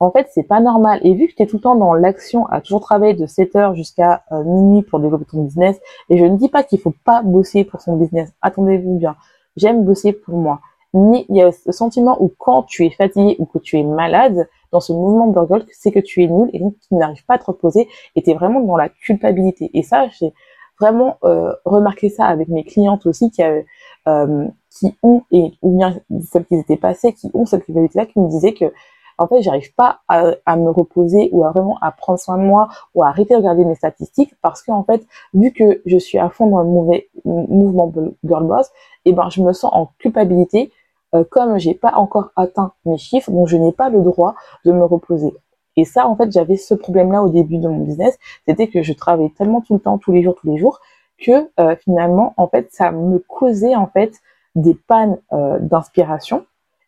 en 0.00 0.10
fait, 0.10 0.28
c'est 0.32 0.42
pas 0.44 0.60
normal. 0.60 1.00
Et 1.02 1.14
vu 1.14 1.28
que 1.28 1.34
tu 1.34 1.42
es 1.42 1.46
tout 1.46 1.56
le 1.56 1.62
temps 1.62 1.76
dans 1.76 1.94
l'action, 1.94 2.46
à 2.46 2.60
toujours 2.60 2.80
travailler 2.80 3.14
de 3.14 3.26
7 3.26 3.56
heures 3.56 3.74
jusqu'à 3.74 4.24
euh, 4.32 4.42
minuit 4.44 4.82
pour 4.82 5.00
développer 5.00 5.24
ton 5.24 5.42
business, 5.42 5.80
et 6.10 6.18
je 6.18 6.24
ne 6.24 6.36
dis 6.36 6.48
pas 6.48 6.62
qu'il 6.62 6.80
faut 6.80 6.94
pas 7.04 7.22
bosser 7.22 7.64
pour 7.64 7.80
son 7.80 7.96
business. 7.96 8.32
Attendez-vous 8.42 8.98
bien. 8.98 9.16
J'aime 9.56 9.84
bosser 9.84 10.12
pour 10.12 10.36
moi. 10.36 10.60
Mais 10.94 11.26
il 11.28 11.36
y 11.36 11.42
a 11.42 11.50
ce 11.50 11.72
sentiment 11.72 12.16
où 12.22 12.32
quand 12.38 12.62
tu 12.62 12.86
es 12.86 12.90
fatigué 12.90 13.34
ou 13.40 13.46
que 13.46 13.58
tu 13.58 13.78
es 13.78 13.82
malade, 13.82 14.48
dans 14.70 14.80
ce 14.80 14.92
mouvement 14.92 15.26
burgle, 15.26 15.66
c'est 15.72 15.90
que 15.90 15.98
tu 15.98 16.22
es 16.22 16.28
nul 16.28 16.50
et 16.52 16.60
donc 16.60 16.74
tu 16.88 16.94
n'arrives 16.94 17.24
pas 17.26 17.34
à 17.34 17.38
te 17.38 17.44
reposer 17.44 17.88
et 18.16 18.22
tu 18.22 18.30
es 18.30 18.34
vraiment 18.34 18.60
dans 18.60 18.76
la 18.76 18.88
culpabilité. 18.88 19.70
Et 19.74 19.82
ça, 19.82 20.08
j'ai 20.08 20.32
vraiment 20.80 21.18
euh, 21.24 21.52
remarqué 21.64 22.08
ça 22.08 22.26
avec 22.26 22.48
mes 22.48 22.64
clientes 22.64 23.06
aussi 23.06 23.30
qui, 23.30 23.42
euh, 23.42 24.48
qui 24.70 24.96
ont, 25.02 25.22
et, 25.30 25.52
ou 25.62 25.76
bien 25.78 25.96
celles 26.30 26.44
qui 26.44 26.56
étaient 26.56 26.76
passées, 26.76 27.12
qui 27.12 27.30
ont 27.34 27.46
cette 27.46 27.64
culpabilité-là, 27.64 28.06
qui 28.06 28.18
me 28.18 28.28
disaient 28.28 28.54
que 28.54 28.72
en 29.16 29.28
fait, 29.28 29.42
j'arrive 29.42 29.72
pas 29.74 30.00
à, 30.08 30.56
me 30.56 30.70
reposer 30.70 31.28
ou 31.32 31.44
à 31.44 31.52
vraiment 31.52 31.78
à 31.80 31.92
prendre 31.92 32.18
soin 32.18 32.36
de 32.36 32.42
moi 32.42 32.68
ou 32.94 33.04
à 33.04 33.08
arrêter 33.08 33.34
de 33.34 33.38
regarder 33.38 33.64
mes 33.64 33.76
statistiques 33.76 34.34
parce 34.42 34.60
que 34.60 34.72
en 34.72 34.82
fait, 34.82 35.06
vu 35.34 35.52
que 35.52 35.82
je 35.86 35.98
suis 35.98 36.18
à 36.18 36.30
fond 36.30 36.48
dans 36.48 36.62
le 36.62 36.68
mauvais 36.68 37.08
mouvement 37.24 37.92
girl 38.24 38.44
boss, 38.44 38.66
et 39.04 39.10
eh 39.10 39.12
ben 39.12 39.30
je 39.30 39.40
me 39.40 39.52
sens 39.52 39.70
en 39.72 39.90
culpabilité 39.98 40.62
euh, 40.62 40.83
comme 41.30 41.58
j'ai 41.58 41.74
pas 41.74 41.94
encore 41.94 42.30
atteint 42.36 42.72
mes 42.84 42.98
chiffres, 42.98 43.30
donc 43.30 43.48
je 43.48 43.56
n'ai 43.56 43.72
pas 43.72 43.88
le 43.88 44.00
droit 44.00 44.34
de 44.64 44.72
me 44.72 44.84
reposer. 44.84 45.34
Et 45.76 45.84
ça, 45.84 46.06
en 46.08 46.16
fait, 46.16 46.30
j'avais 46.32 46.56
ce 46.56 46.74
problème-là 46.74 47.22
au 47.22 47.28
début 47.28 47.58
de 47.58 47.68
mon 47.68 47.78
business, 47.78 48.18
c'était 48.46 48.68
que 48.68 48.82
je 48.82 48.92
travaillais 48.92 49.32
tellement 49.36 49.60
tout 49.60 49.74
le 49.74 49.80
temps, 49.80 49.98
tous 49.98 50.12
les 50.12 50.22
jours, 50.22 50.34
tous 50.34 50.50
les 50.50 50.58
jours, 50.58 50.80
que 51.18 51.48
euh, 51.60 51.76
finalement, 51.76 52.34
en 52.36 52.48
fait, 52.48 52.68
ça 52.72 52.90
me 52.90 53.18
causait 53.18 53.74
en 53.74 53.86
fait 53.86 54.12
des 54.54 54.74
pannes 54.74 55.18
euh, 55.32 55.58
d'inspiration 55.58 56.44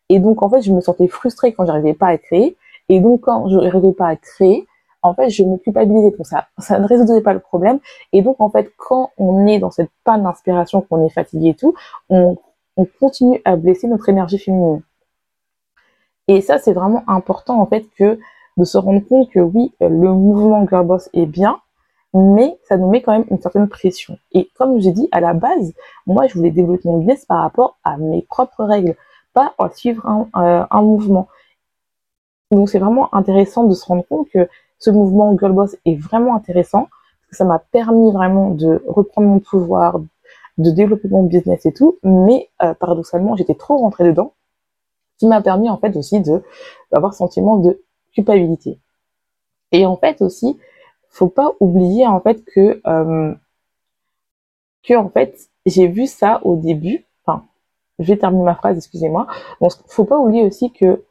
et 0.09 0.19
donc, 0.19 0.41
en 0.41 0.49
fait, 0.49 0.61
je 0.61 0.71
me 0.71 0.81
sentais 0.81 1.07
frustrée 1.07 1.53
quand 1.53 1.65
j'arrivais 1.65 1.93
pas 1.93 2.07
à 2.07 2.17
créer. 2.17 2.57
Et 2.89 2.99
donc, 2.99 3.21
quand 3.21 3.49
je 3.49 3.57
n'arrivais 3.57 3.93
pas 3.93 4.07
à 4.07 4.15
créer, 4.15 4.67
en 5.01 5.13
fait, 5.13 5.29
je 5.29 5.43
me 5.43 5.57
culpabilisais 5.57 6.11
pour 6.11 6.25
ça. 6.25 6.47
Ça 6.57 6.79
ne 6.79 6.87
résoudrait 6.87 7.21
pas 7.21 7.33
le 7.33 7.39
problème. 7.39 7.79
Et 8.13 8.21
donc, 8.21 8.37
en 8.39 8.49
fait, 8.49 8.71
quand 8.77 9.11
on 9.17 9.45
est 9.47 9.59
dans 9.59 9.71
cette 9.71 9.91
panne 10.03 10.23
d'inspiration, 10.23 10.81
qu'on 10.81 11.05
est 11.05 11.09
fatigué 11.09 11.49
et 11.49 11.55
tout, 11.55 11.75
on, 12.09 12.37
on 12.77 12.85
continue 12.99 13.41
à 13.45 13.55
blesser 13.55 13.87
notre 13.87 14.09
énergie 14.09 14.37
féminine. 14.37 14.81
Et 16.27 16.41
ça, 16.41 16.57
c'est 16.57 16.73
vraiment 16.73 17.03
important, 17.07 17.59
en 17.59 17.65
fait, 17.65 17.85
que 17.97 18.19
de 18.57 18.63
se 18.63 18.77
rendre 18.77 19.05
compte 19.07 19.29
que 19.29 19.39
oui, 19.39 19.73
le 19.79 20.13
mouvement 20.13 20.65
Girl 20.67 20.85
Boss 20.85 21.09
est 21.13 21.25
bien, 21.25 21.59
mais 22.13 22.57
ça 22.63 22.77
nous 22.77 22.89
met 22.89 23.01
quand 23.01 23.11
même 23.11 23.25
une 23.29 23.39
certaine 23.39 23.67
pression. 23.67 24.17
Et 24.31 24.49
comme 24.57 24.79
j'ai 24.79 24.91
dit, 24.91 25.07
à 25.11 25.19
la 25.19 25.33
base, 25.33 25.73
moi, 26.05 26.27
je 26.27 26.33
voulais 26.33 26.51
développer 26.51 26.87
mon 26.89 26.97
business 26.97 27.25
par 27.25 27.41
rapport 27.41 27.77
à 27.83 27.97
mes 27.97 28.23
propres 28.23 28.63
règles 28.63 28.95
pas 29.33 29.53
à 29.59 29.69
suivre 29.69 30.03
un, 30.07 30.27
euh, 30.35 30.81
mouvement. 30.81 31.27
Donc 32.49 32.69
c'est 32.69 32.79
vraiment 32.79 33.13
intéressant 33.13 33.65
de 33.65 33.73
se 33.75 33.85
rendre 33.85 34.03
compte 34.07 34.27
que 34.29 34.49
ce 34.79 34.89
mouvement 34.89 35.37
Girl 35.37 35.53
Boss 35.53 35.77
est 35.85 35.95
vraiment 35.95 36.35
intéressant, 36.35 36.87
parce 36.89 37.29
que 37.31 37.35
ça 37.35 37.45
m'a 37.45 37.59
permis 37.59 38.11
vraiment 38.11 38.49
de 38.49 38.81
reprendre 38.87 39.27
mon 39.27 39.39
pouvoir, 39.39 39.99
de 40.57 40.71
développer 40.71 41.07
mon 41.07 41.23
business 41.23 41.65
et 41.65 41.73
tout, 41.73 41.99
mais 42.03 42.49
euh, 42.61 42.73
paradoxalement 42.73 43.35
j'étais 43.35 43.55
trop 43.55 43.77
rentrée 43.77 44.05
dedans, 44.05 44.33
qui 45.19 45.27
m'a 45.27 45.41
permis 45.41 45.69
en 45.69 45.77
fait 45.77 45.95
aussi 45.95 46.21
de 46.21 46.43
d'avoir 46.91 47.13
sentiment 47.13 47.57
de 47.57 47.83
culpabilité. 48.13 48.79
Et 49.71 49.85
en 49.85 49.97
fait 49.97 50.21
aussi, 50.21 50.57
faut 51.09 51.29
pas 51.29 51.53
oublier 51.59 52.07
en 52.07 52.19
fait 52.21 52.43
que 52.45 52.81
euh, 52.87 53.33
que 54.83 54.95
en 54.95 55.09
fait 55.09 55.49
j'ai 55.65 55.87
vu 55.87 56.07
ça 56.07 56.41
au 56.43 56.55
début 56.55 57.07
je 57.99 58.13
vais 58.13 58.17
terminer 58.17 58.43
ma 58.43 58.55
phrase, 58.55 58.77
excusez-moi. 58.77 59.27
Donc, 59.61 59.71
faut 59.87 60.05
pas 60.05 60.17
oublier 60.17 60.43
aussi 60.43 60.71
que 60.71 61.03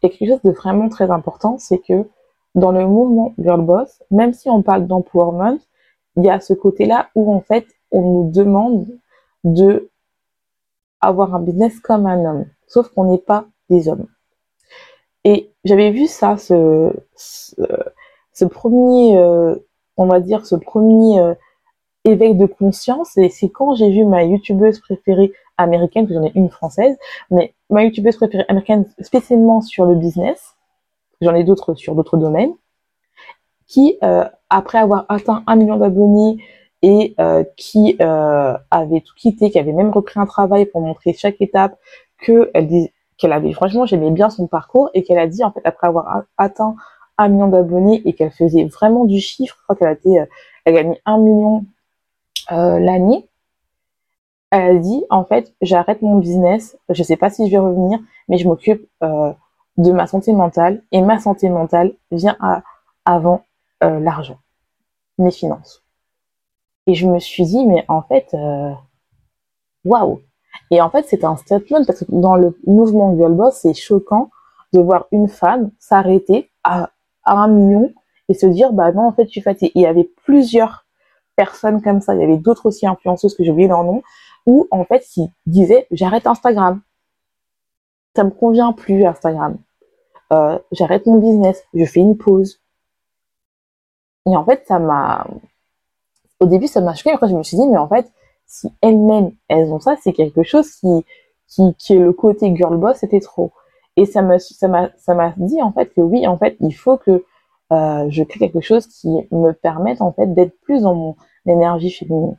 quelque 0.00 0.26
chose 0.26 0.42
de 0.42 0.50
vraiment 0.50 0.88
très 0.88 1.10
important, 1.10 1.58
c'est 1.58 1.78
que 1.78 2.08
dans 2.54 2.72
le 2.72 2.86
mouvement 2.86 3.34
Girl 3.38 3.62
Boss, 3.62 4.02
même 4.10 4.32
si 4.32 4.48
on 4.48 4.62
parle 4.62 4.86
d'empowerment, 4.86 5.58
il 6.16 6.24
y 6.24 6.30
a 6.30 6.40
ce 6.40 6.54
côté-là 6.54 7.10
où 7.14 7.32
en 7.32 7.40
fait 7.40 7.66
on 7.96 8.02
nous 8.02 8.30
demande 8.30 8.86
de 9.44 9.90
avoir 11.00 11.34
un 11.34 11.40
business 11.40 11.80
comme 11.80 12.06
un 12.06 12.24
homme, 12.24 12.46
sauf 12.66 12.88
qu'on 12.88 13.04
n'est 13.04 13.18
pas 13.18 13.46
des 13.70 13.88
hommes. 13.88 14.06
Et 15.24 15.50
j'avais 15.64 15.90
vu 15.90 16.06
ça, 16.06 16.36
ce, 16.36 16.92
premier, 18.50 19.18
euh, 19.18 19.56
on 19.96 20.06
va 20.06 20.20
dire, 20.20 20.46
ce 20.46 20.56
premier 20.56 21.18
euh, 21.18 21.34
éveil 22.04 22.34
de 22.34 22.46
conscience 22.46 23.16
et 23.16 23.28
c'est 23.28 23.48
quand 23.48 23.74
j'ai 23.74 23.90
vu 23.90 24.04
ma 24.04 24.24
youtubeuse 24.24 24.78
préférée 24.78 25.32
américaine, 25.56 26.06
que 26.06 26.14
j'en 26.14 26.22
ai 26.22 26.32
une 26.34 26.50
française, 26.50 26.96
mais 27.30 27.54
ma 27.70 27.82
youtubeuse 27.82 28.16
préférée 28.16 28.44
américaine 28.48 28.84
spécialement 29.00 29.62
sur 29.62 29.86
le 29.86 29.94
business, 29.94 30.54
j'en 31.22 31.34
ai 31.34 31.44
d'autres 31.44 31.74
sur 31.74 31.94
d'autres 31.94 32.18
domaines, 32.18 32.54
qui, 33.66 33.98
euh, 34.04 34.24
après 34.50 34.78
avoir 34.78 35.06
atteint 35.08 35.42
un 35.46 35.56
million 35.56 35.76
d'abonnés 35.76 36.36
et 36.82 37.14
euh, 37.20 37.44
qui 37.56 37.96
euh, 38.00 38.56
avait 38.70 39.00
tout 39.00 39.14
quitté, 39.16 39.50
qui 39.50 39.58
avait 39.58 39.72
même 39.72 39.90
repris 39.90 40.20
un 40.20 40.26
travail 40.26 40.66
pour 40.66 40.80
montrer 40.80 41.12
chaque 41.12 41.40
étape, 41.40 41.78
que 42.18 42.50
elle 42.54 42.68
qu'elle 43.18 43.32
avait 43.32 43.52
franchement 43.52 43.86
j'aimais 43.86 44.10
bien 44.10 44.28
son 44.28 44.46
parcours 44.46 44.90
et 44.92 45.02
qu'elle 45.02 45.18
a 45.18 45.26
dit 45.26 45.42
en 45.42 45.50
fait 45.50 45.62
après 45.64 45.86
avoir 45.86 46.24
atteint 46.36 46.76
un 47.18 47.28
million 47.28 47.48
d'abonnés 47.48 48.02
et 48.04 48.12
qu'elle 48.12 48.30
faisait 48.30 48.64
vraiment 48.64 49.04
du 49.06 49.20
chiffre, 49.20 49.56
je 49.58 49.62
crois 49.64 49.76
qu'elle 49.76 49.88
a 49.88 49.92
été, 49.92 50.26
elle 50.64 50.76
a 50.76 50.82
gagné 50.82 51.00
un 51.06 51.18
million 51.18 51.64
euh, 52.52 52.78
l'année, 52.78 53.26
elle 54.50 54.76
a 54.76 54.78
dit 54.78 55.04
en 55.10 55.24
fait 55.24 55.54
j'arrête 55.62 56.02
mon 56.02 56.18
business, 56.18 56.78
je 56.88 57.02
sais 57.02 57.16
pas 57.16 57.30
si 57.30 57.46
je 57.46 57.50
vais 57.50 57.58
revenir, 57.58 57.98
mais 58.28 58.38
je 58.38 58.46
m'occupe 58.46 58.86
euh, 59.02 59.32
de 59.78 59.92
ma 59.92 60.06
santé 60.06 60.32
mentale 60.32 60.82
et 60.92 61.02
ma 61.02 61.18
santé 61.18 61.48
mentale 61.48 61.92
vient 62.10 62.36
à, 62.40 62.62
avant 63.04 63.44
euh, 63.82 63.98
l'argent, 64.00 64.38
mes 65.18 65.30
finances. 65.30 65.85
Et 66.86 66.94
je 66.94 67.06
me 67.08 67.18
suis 67.18 67.44
dit 67.44 67.66
mais 67.66 67.84
en 67.88 68.02
fait 68.02 68.34
waouh 69.84 70.20
et 70.70 70.80
en 70.80 70.90
fait 70.90 71.04
c'est 71.08 71.24
un 71.24 71.36
statement 71.36 71.84
parce 71.84 72.00
que 72.00 72.04
dans 72.08 72.36
le 72.36 72.56
mouvement 72.66 73.16
Girl 73.16 73.34
Boss 73.34 73.58
c'est 73.62 73.74
choquant 73.74 74.30
de 74.72 74.80
voir 74.80 75.06
une 75.12 75.28
femme 75.28 75.70
s'arrêter 75.78 76.50
à, 76.64 76.90
un 77.24 77.48
million 77.48 77.92
et 78.28 78.34
se 78.34 78.46
dire 78.46 78.72
bah 78.72 78.92
non 78.92 79.02
en 79.02 79.12
fait 79.12 79.24
je 79.24 79.30
suis 79.30 79.40
fatiguée. 79.40 79.72
Il 79.74 79.82
y 79.82 79.86
avait 79.86 80.08
plusieurs 80.24 80.86
personnes 81.36 81.82
comme 81.82 82.00
ça. 82.00 82.14
Il 82.14 82.20
y 82.20 82.24
avait 82.24 82.38
d'autres 82.38 82.66
aussi 82.66 82.86
influenceuses 82.86 83.34
que 83.34 83.44
j'ai 83.44 83.50
oublié 83.50 83.68
leur 83.68 83.84
nom, 83.84 84.02
où 84.46 84.66
en 84.70 84.84
fait 84.84 85.00
qui 85.00 85.30
disaient 85.46 85.86
j'arrête 85.90 86.26
Instagram, 86.26 86.80
ça 88.14 88.24
me 88.24 88.30
convient 88.30 88.72
plus 88.72 89.04
Instagram, 89.04 89.58
euh, 90.32 90.58
j'arrête 90.72 91.06
mon 91.06 91.18
business, 91.18 91.62
je 91.74 91.84
fais 91.84 92.00
une 92.00 92.16
pause. 92.16 92.60
Et 94.26 94.36
en 94.36 94.44
fait 94.44 94.64
ça 94.66 94.78
m'a, 94.78 95.26
au 96.40 96.46
début 96.46 96.66
ça 96.66 96.80
m'a 96.80 96.94
choqué. 96.94 97.10
Après 97.10 97.28
je 97.28 97.36
me 97.36 97.42
suis 97.42 97.56
dit 97.56 97.66
mais 97.66 97.78
en 97.78 97.88
fait 97.88 98.10
si 98.46 98.68
elles-mêmes 98.82 99.32
elles 99.48 99.72
ont 99.72 99.80
ça, 99.80 99.96
c'est 100.02 100.12
quelque 100.12 100.42
chose 100.42 100.70
qui 100.72 101.04
qui 101.78 101.94
est 101.94 101.98
le 101.98 102.12
côté 102.12 102.54
girl 102.54 102.76
boss, 102.76 102.98
c'était 102.98 103.20
trop. 103.20 103.52
Et 103.96 104.06
ça 104.06 104.22
me 104.22 104.38
ça 104.38 104.68
m'a 104.68 104.90
ça 104.98 105.14
m'a 105.14 105.34
dit 105.36 105.62
en 105.62 105.72
fait 105.72 105.92
que 105.94 106.00
oui 106.00 106.26
en 106.26 106.38
fait 106.38 106.56
il 106.60 106.72
faut 106.72 106.96
que 106.98 107.24
euh, 107.72 108.06
je 108.10 108.22
crée 108.22 108.38
quelque 108.38 108.60
chose 108.60 108.86
qui 108.86 109.08
me 109.32 109.52
permette 109.52 110.00
en 110.00 110.12
fait 110.12 110.32
d'être 110.34 110.58
plus 110.60 110.82
dans 110.82 110.94
mon 110.94 111.16
énergie 111.46 111.90
féminine. 111.90 112.38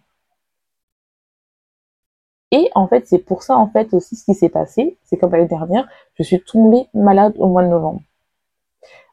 Et 2.51 2.69
en 2.75 2.87
fait, 2.87 3.07
c'est 3.07 3.19
pour 3.19 3.43
ça 3.43 3.57
en 3.57 3.67
fait 3.67 3.93
aussi 3.93 4.15
ce 4.15 4.23
qui 4.25 4.33
s'est 4.33 4.49
passé, 4.49 4.97
c'est 5.03 5.17
comme 5.17 5.31
l'année 5.31 5.47
dernière, 5.47 5.87
je 6.15 6.23
suis 6.23 6.41
tombée 6.41 6.87
malade 6.93 7.33
au 7.37 7.47
mois 7.47 7.63
de 7.63 7.67
novembre. 7.69 8.01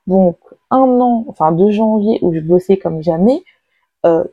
Donc 0.06 0.38
un 0.70 1.00
an, 1.00 1.24
enfin 1.28 1.52
de 1.52 1.70
janvier 1.70 2.18
où 2.22 2.32
je 2.34 2.40
bossais 2.40 2.76
comme 2.76 3.02
jamais, 3.02 3.42
euh, 4.06 4.24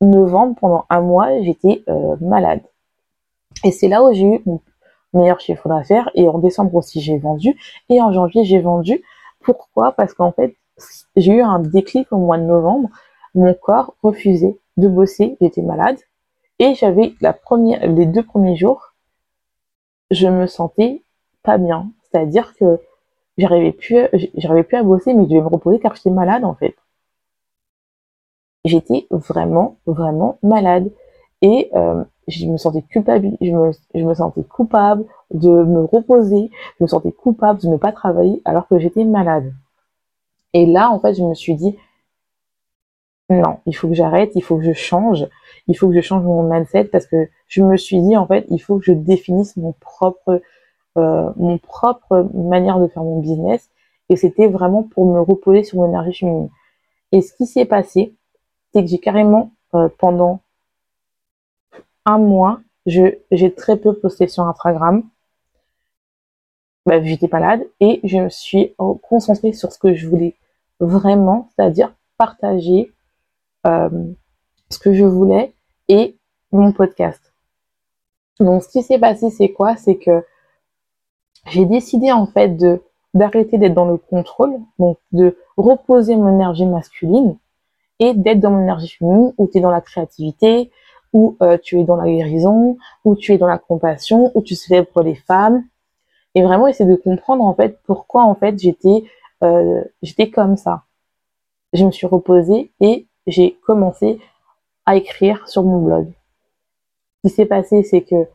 novembre 0.00 0.56
pendant 0.60 0.84
un 0.90 1.00
mois 1.00 1.40
j'étais 1.42 1.82
euh, 1.88 2.16
malade. 2.20 2.62
Et 3.64 3.72
c'est 3.72 3.88
là 3.88 4.02
où 4.02 4.12
j'ai 4.12 4.24
eu 4.24 4.42
mon 4.46 4.60
meilleur 5.12 5.40
chiffre 5.40 5.68
d'affaires 5.68 6.10
et 6.14 6.28
en 6.28 6.38
décembre 6.38 6.74
aussi 6.74 7.00
j'ai 7.00 7.18
vendu 7.18 7.58
et 7.88 8.00
en 8.00 8.12
janvier 8.12 8.44
j'ai 8.44 8.60
vendu. 8.60 9.02
Pourquoi? 9.40 9.92
Parce 9.92 10.14
qu'en 10.14 10.32
fait 10.32 10.56
j'ai 11.16 11.32
eu 11.32 11.42
un 11.42 11.58
déclic 11.58 12.12
au 12.12 12.18
mois 12.18 12.38
de 12.38 12.44
novembre. 12.44 12.88
Mon 13.34 13.54
corps 13.54 13.94
refusait 14.02 14.58
de 14.76 14.88
bosser, 14.88 15.36
j'étais 15.40 15.62
malade. 15.62 15.98
Et 16.58 16.74
j'avais 16.74 17.14
la 17.20 17.32
première, 17.32 17.86
les 17.86 18.06
deux 18.06 18.22
premiers 18.22 18.56
jours, 18.56 18.94
je 20.10 20.26
me 20.26 20.46
sentais 20.46 21.02
pas 21.42 21.58
bien. 21.58 21.90
C'est-à-dire 22.02 22.54
que 22.56 22.80
j'arrivais 23.36 23.72
plus, 23.72 24.08
j'arrivais 24.34 24.64
plus 24.64 24.76
à 24.76 24.82
bosser, 24.82 25.14
mais 25.14 25.24
je 25.24 25.28
devais 25.28 25.42
me 25.42 25.48
reposer 25.48 25.78
car 25.78 25.94
j'étais 25.94 26.10
malade, 26.10 26.44
en 26.44 26.54
fait. 26.54 26.74
J'étais 28.64 29.06
vraiment, 29.10 29.78
vraiment 29.86 30.38
malade. 30.42 30.90
Et 31.42 31.70
euh, 31.74 32.04
je 32.26 32.46
me 32.46 32.56
sentais 32.56 32.82
culpable, 32.82 33.30
je 33.40 33.52
me, 33.52 33.70
je 33.94 34.04
me 34.04 34.14
sentais 34.14 34.42
coupable 34.42 35.04
de 35.32 35.48
me 35.48 35.84
reposer, 35.84 36.50
je 36.78 36.84
me 36.84 36.88
sentais 36.88 37.12
coupable 37.12 37.60
de 37.60 37.68
ne 37.68 37.76
pas 37.76 37.92
travailler 37.92 38.42
alors 38.44 38.66
que 38.66 38.78
j'étais 38.78 39.04
malade. 39.04 39.52
Et 40.52 40.66
là, 40.66 40.90
en 40.90 40.98
fait, 41.00 41.14
je 41.14 41.22
me 41.22 41.34
suis 41.34 41.54
dit, 41.54 41.76
non, 43.30 43.58
il 43.66 43.76
faut 43.76 43.88
que 43.88 43.94
j'arrête, 43.94 44.32
il 44.34 44.42
faut 44.42 44.56
que 44.56 44.64
je 44.64 44.72
change, 44.72 45.26
il 45.66 45.76
faut 45.76 45.88
que 45.88 45.94
je 45.94 46.00
change 46.00 46.24
mon 46.24 46.42
mindset 46.42 46.84
parce 46.84 47.06
que 47.06 47.28
je 47.46 47.62
me 47.62 47.76
suis 47.76 48.00
dit, 48.00 48.16
en 48.16 48.26
fait, 48.26 48.46
il 48.50 48.58
faut 48.58 48.78
que 48.78 48.84
je 48.84 48.92
définisse 48.92 49.56
mon 49.56 49.72
propre, 49.72 50.40
euh, 50.96 51.30
mon 51.36 51.58
propre 51.58 52.28
manière 52.34 52.80
de 52.80 52.88
faire 52.88 53.02
mon 53.02 53.20
business. 53.20 53.70
Et 54.08 54.16
c'était 54.16 54.48
vraiment 54.48 54.82
pour 54.82 55.12
me 55.12 55.20
reposer 55.20 55.62
sur 55.62 55.78
mon 55.78 55.88
énergie 55.88 56.18
féminine. 56.18 56.48
Et 57.12 57.20
ce 57.20 57.34
qui 57.34 57.46
s'est 57.46 57.66
passé, 57.66 58.14
que 58.82 58.88
j'ai 58.88 58.98
carrément, 58.98 59.52
euh, 59.74 59.88
pendant 59.98 60.40
un 62.04 62.18
mois, 62.18 62.60
j'ai 62.86 63.54
très 63.54 63.76
peu 63.76 63.94
posté 63.94 64.28
sur 64.28 64.44
Instagram. 64.44 65.02
Bah, 66.86 67.02
j'étais 67.02 67.28
malade 67.30 67.66
et 67.80 68.00
je 68.04 68.16
me 68.18 68.28
suis 68.30 68.74
concentrée 69.02 69.52
sur 69.52 69.72
ce 69.72 69.78
que 69.78 69.94
je 69.94 70.08
voulais 70.08 70.36
vraiment, 70.80 71.50
c'est-à-dire 71.54 71.94
partager 72.16 72.92
euh, 73.66 73.90
ce 74.70 74.78
que 74.78 74.94
je 74.94 75.04
voulais 75.04 75.52
et 75.88 76.16
mon 76.50 76.72
podcast. 76.72 77.20
Donc, 78.40 78.62
ce 78.62 78.68
qui 78.68 78.82
s'est 78.82 78.98
passé, 78.98 79.30
c'est 79.30 79.52
quoi? 79.52 79.76
C'est 79.76 79.98
que 79.98 80.24
j'ai 81.46 81.66
décidé 81.66 82.12
en 82.12 82.26
fait 82.26 82.56
de 82.56 82.82
d'arrêter 83.14 83.58
d'être 83.58 83.74
dans 83.74 83.86
le 83.86 83.96
contrôle, 83.96 84.58
donc 84.78 84.98
de 85.12 85.36
reposer 85.56 86.14
mon 86.14 86.28
énergie 86.34 86.66
masculine 86.66 87.36
et 88.00 88.14
d'être 88.14 88.40
dans 88.40 88.50
mon 88.50 88.62
énergie 88.62 88.88
féminine 88.88 89.32
où 89.38 89.48
tu 89.48 89.58
es 89.58 89.60
dans 89.60 89.70
la 89.70 89.80
créativité, 89.80 90.70
où 91.12 91.36
euh, 91.42 91.58
tu 91.62 91.80
es 91.80 91.84
dans 91.84 91.96
la 91.96 92.06
guérison, 92.06 92.76
où 93.04 93.16
tu 93.16 93.32
es 93.32 93.38
dans 93.38 93.46
la 93.46 93.58
compassion, 93.58 94.30
où 94.34 94.42
tu 94.42 94.54
célèbres 94.54 95.02
les 95.02 95.14
femmes 95.14 95.64
et 96.34 96.42
vraiment 96.42 96.66
essayer 96.66 96.88
de 96.88 96.96
comprendre 96.96 97.44
en 97.44 97.54
fait 97.54 97.80
pourquoi 97.84 98.24
en 98.24 98.34
fait 98.34 98.58
j'étais 98.58 99.04
euh, 99.42 99.82
j'étais 100.02 100.30
comme 100.30 100.56
ça. 100.56 100.84
Je 101.72 101.84
me 101.84 101.90
suis 101.90 102.06
reposée 102.06 102.72
et 102.80 103.06
j'ai 103.26 103.58
commencé 103.66 104.20
à 104.86 104.96
écrire 104.96 105.48
sur 105.48 105.62
mon 105.64 105.80
blog. 105.80 106.12
Ce 107.24 107.28
qui 107.28 107.34
s'est 107.34 107.46
passé, 107.46 107.82
c'est 107.82 108.02
que 108.02 108.28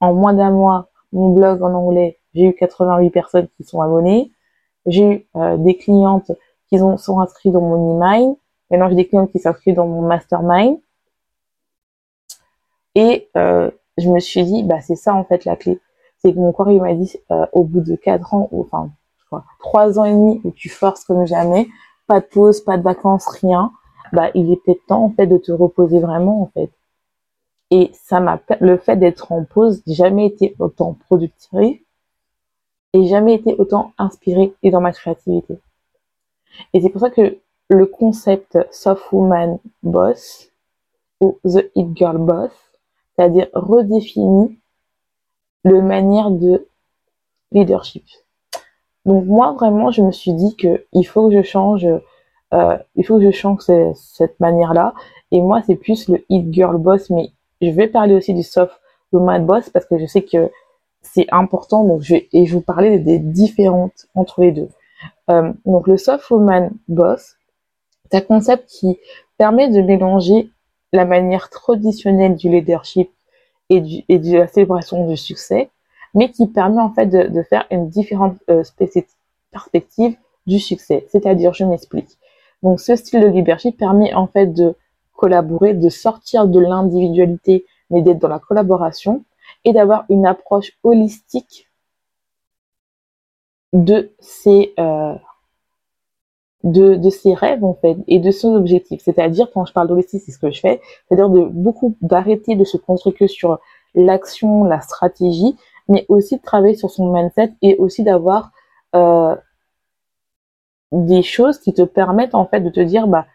en 0.00 0.14
moins 0.14 0.34
d'un 0.34 0.50
mois, 0.50 0.88
mon 1.12 1.30
blog 1.30 1.62
en 1.62 1.72
anglais, 1.74 2.18
j'ai 2.34 2.44
eu 2.44 2.54
88 2.54 3.10
personnes 3.10 3.48
qui 3.56 3.64
sont 3.64 3.80
abonnées. 3.80 4.32
J'ai 4.86 5.04
eu 5.04 5.26
euh, 5.36 5.56
des 5.58 5.76
clientes 5.76 6.32
qui 6.68 6.78
sont 6.78 7.20
inscrites 7.20 7.52
dans 7.52 7.60
mon 7.60 7.96
email. 7.96 8.34
Maintenant, 8.72 8.88
j'ai 8.88 8.96
des 8.96 9.06
clientes 9.06 9.30
qui 9.30 9.38
s'inscrivent 9.38 9.74
dans 9.74 9.86
mon 9.86 10.00
mastermind. 10.00 10.78
Et 12.94 13.28
euh, 13.36 13.70
je 13.98 14.08
me 14.08 14.18
suis 14.18 14.44
dit, 14.44 14.62
bah 14.62 14.80
c'est 14.80 14.96
ça 14.96 15.14
en 15.14 15.24
fait 15.24 15.44
la 15.44 15.56
clé. 15.56 15.78
C'est 16.18 16.32
que 16.32 16.38
mon 16.38 16.52
corps 16.52 16.70
il 16.70 16.80
m'a 16.80 16.94
dit, 16.94 17.16
euh, 17.30 17.46
au 17.52 17.64
bout 17.64 17.80
de 17.80 17.96
quatre 17.96 18.32
ans, 18.32 18.48
ou 18.50 18.62
enfin 18.62 18.92
trois 19.58 19.98
ans 19.98 20.04
et 20.04 20.12
demi 20.12 20.40
où 20.44 20.50
tu 20.50 20.68
forces 20.68 21.04
comme 21.04 21.26
jamais, 21.26 21.68
pas 22.06 22.20
de 22.20 22.26
pause, 22.26 22.60
pas 22.62 22.78
de 22.78 22.82
vacances, 22.82 23.26
rien, 23.26 23.72
bah 24.12 24.30
il 24.34 24.50
est 24.50 24.56
peut-être 24.56 24.86
temps 24.86 25.04
en 25.04 25.10
fait 25.10 25.26
de 25.26 25.38
te 25.38 25.52
reposer 25.52 26.00
vraiment 26.00 26.42
en 26.42 26.46
fait. 26.46 26.70
Et 27.70 27.90
ça 27.94 28.20
m'a 28.20 28.40
le 28.60 28.76
fait 28.78 28.96
d'être 28.96 29.32
en 29.32 29.44
pause, 29.44 29.82
jamais 29.86 30.26
été 30.26 30.54
autant 30.58 30.94
productive 31.08 31.78
et 32.94 33.06
jamais 33.06 33.34
été 33.34 33.54
autant 33.58 33.92
inspirée 33.98 34.54
et 34.62 34.70
dans 34.70 34.80
ma 34.80 34.92
créativité. 34.92 35.58
Et 36.74 36.80
c'est 36.80 36.90
pour 36.90 37.00
ça 37.00 37.10
que 37.10 37.38
le 37.72 37.86
concept 37.86 38.58
Soft 38.70 39.10
Woman 39.12 39.58
Boss 39.82 40.50
ou 41.20 41.38
The 41.44 41.70
It 41.74 41.96
Girl 41.96 42.18
Boss, 42.18 42.50
c'est-à-dire 43.16 43.48
redéfinit 43.54 44.58
le 45.64 45.80
manière 45.80 46.30
de 46.30 46.66
leadership. 47.50 48.04
Donc 49.06 49.24
moi 49.24 49.52
vraiment 49.52 49.90
je 49.90 50.02
me 50.02 50.12
suis 50.12 50.34
dit 50.34 50.54
que 50.56 50.84
il 50.92 51.04
faut 51.04 51.28
que 51.28 51.34
je 51.34 51.42
change, 51.42 51.86
euh, 52.52 52.78
il 52.94 53.04
faut 53.06 53.18
que 53.18 53.24
je 53.24 53.30
change 53.30 53.62
cette 53.94 54.38
manière-là. 54.38 54.94
Et 55.30 55.40
moi 55.40 55.62
c'est 55.66 55.76
plus 55.76 56.08
le 56.08 56.24
It 56.28 56.52
Girl 56.52 56.76
Boss, 56.76 57.10
mais 57.10 57.30
je 57.60 57.70
vais 57.70 57.86
parler 57.86 58.14
aussi 58.14 58.34
du 58.34 58.42
Soft 58.42 58.78
Woman 59.12 59.46
Boss 59.46 59.70
parce 59.70 59.86
que 59.86 59.98
je 59.98 60.06
sais 60.06 60.22
que 60.22 60.50
c'est 61.00 61.26
important. 61.32 61.84
Donc 61.84 62.02
je 62.02 62.14
vais, 62.14 62.28
et 62.32 62.44
je 62.46 62.54
vous 62.54 62.60
parler 62.60 62.98
des 62.98 63.18
différentes 63.18 64.06
entre 64.14 64.42
les 64.42 64.52
deux. 64.52 64.68
Euh, 65.30 65.52
donc 65.64 65.86
le 65.86 65.96
Soft 65.96 66.28
Woman 66.30 66.70
Boss, 66.88 67.36
un 68.14 68.20
concept 68.20 68.68
qui 68.68 68.98
permet 69.38 69.68
de 69.68 69.80
mélanger 69.80 70.50
la 70.92 71.04
manière 71.04 71.48
traditionnelle 71.50 72.36
du 72.36 72.50
leadership 72.50 73.10
et, 73.70 73.80
de 73.80 74.36
la 74.36 74.46
célébration 74.46 75.08
du 75.08 75.16
succès, 75.16 75.70
mais 76.14 76.30
qui 76.30 76.46
permet 76.46 76.82
en 76.82 76.90
fait 76.90 77.06
de, 77.06 77.42
faire 77.42 77.66
une 77.70 77.88
différente 77.88 78.36
euh, 78.50 78.62
perspective 79.50 80.16
du 80.46 80.58
succès. 80.58 81.06
C'est-à-dire, 81.10 81.54
je 81.54 81.64
m'explique. 81.64 82.18
Donc, 82.62 82.80
ce 82.80 82.96
style 82.96 83.20
de 83.20 83.28
leadership 83.28 83.78
permet 83.78 84.12
en 84.14 84.26
fait 84.26 84.46
de 84.46 84.74
collaborer, 85.14 85.74
de 85.74 85.88
sortir 85.88 86.46
de 86.46 86.60
l'individualité, 86.60 87.64
mais 87.90 88.02
d'être 88.02 88.18
dans 88.18 88.28
la 88.28 88.38
collaboration 88.38 89.24
et 89.64 89.72
d'avoir 89.72 90.04
une 90.08 90.26
approche 90.26 90.72
holistique 90.82 91.68
de 93.72 94.12
ses 94.20 94.74
euh, 94.78 95.14
de, 96.64 97.10
ses 97.10 97.34
rêves 97.34 97.64
en 97.64 97.74
fait 97.74 97.96
et 98.06 98.18
de 98.18 98.30
son 98.30 98.54
objectif. 98.54 99.02
C'est-à-dire 99.04 99.50
quand 99.52 99.64
je 99.64 99.72
parle 99.72 99.88
d'holistique, 99.88 100.22
c'est 100.24 100.32
ce 100.32 100.38
que 100.38 100.50
je 100.50 100.60
fais, 100.60 100.80
c'est-à-dire 101.08 101.28
de 101.28 101.44
beaucoup 101.44 101.96
d'arrêter 102.00 102.54
de 102.54 102.64
se 102.64 102.76
concentrer 102.76 103.12
que 103.12 103.26
sur 103.26 103.58
l'action, 103.94 104.64
la 104.64 104.80
stratégie, 104.80 105.56
mais 105.88 106.06
aussi 106.08 106.36
de 106.36 106.42
travailler 106.42 106.74
sur 106.74 106.90
son 106.90 107.12
mindset 107.12 107.52
et 107.62 107.76
aussi 107.76 108.04
d'avoir 108.04 108.52
euh, 108.94 109.34
des 110.92 111.22
choses 111.22 111.58
qui 111.58 111.72
te 111.72 111.82
permettent 111.82 112.34
en 112.34 112.46
fait 112.46 112.60
de 112.60 112.70
te 112.70 112.80
dire 112.80 113.06
bah 113.06 113.26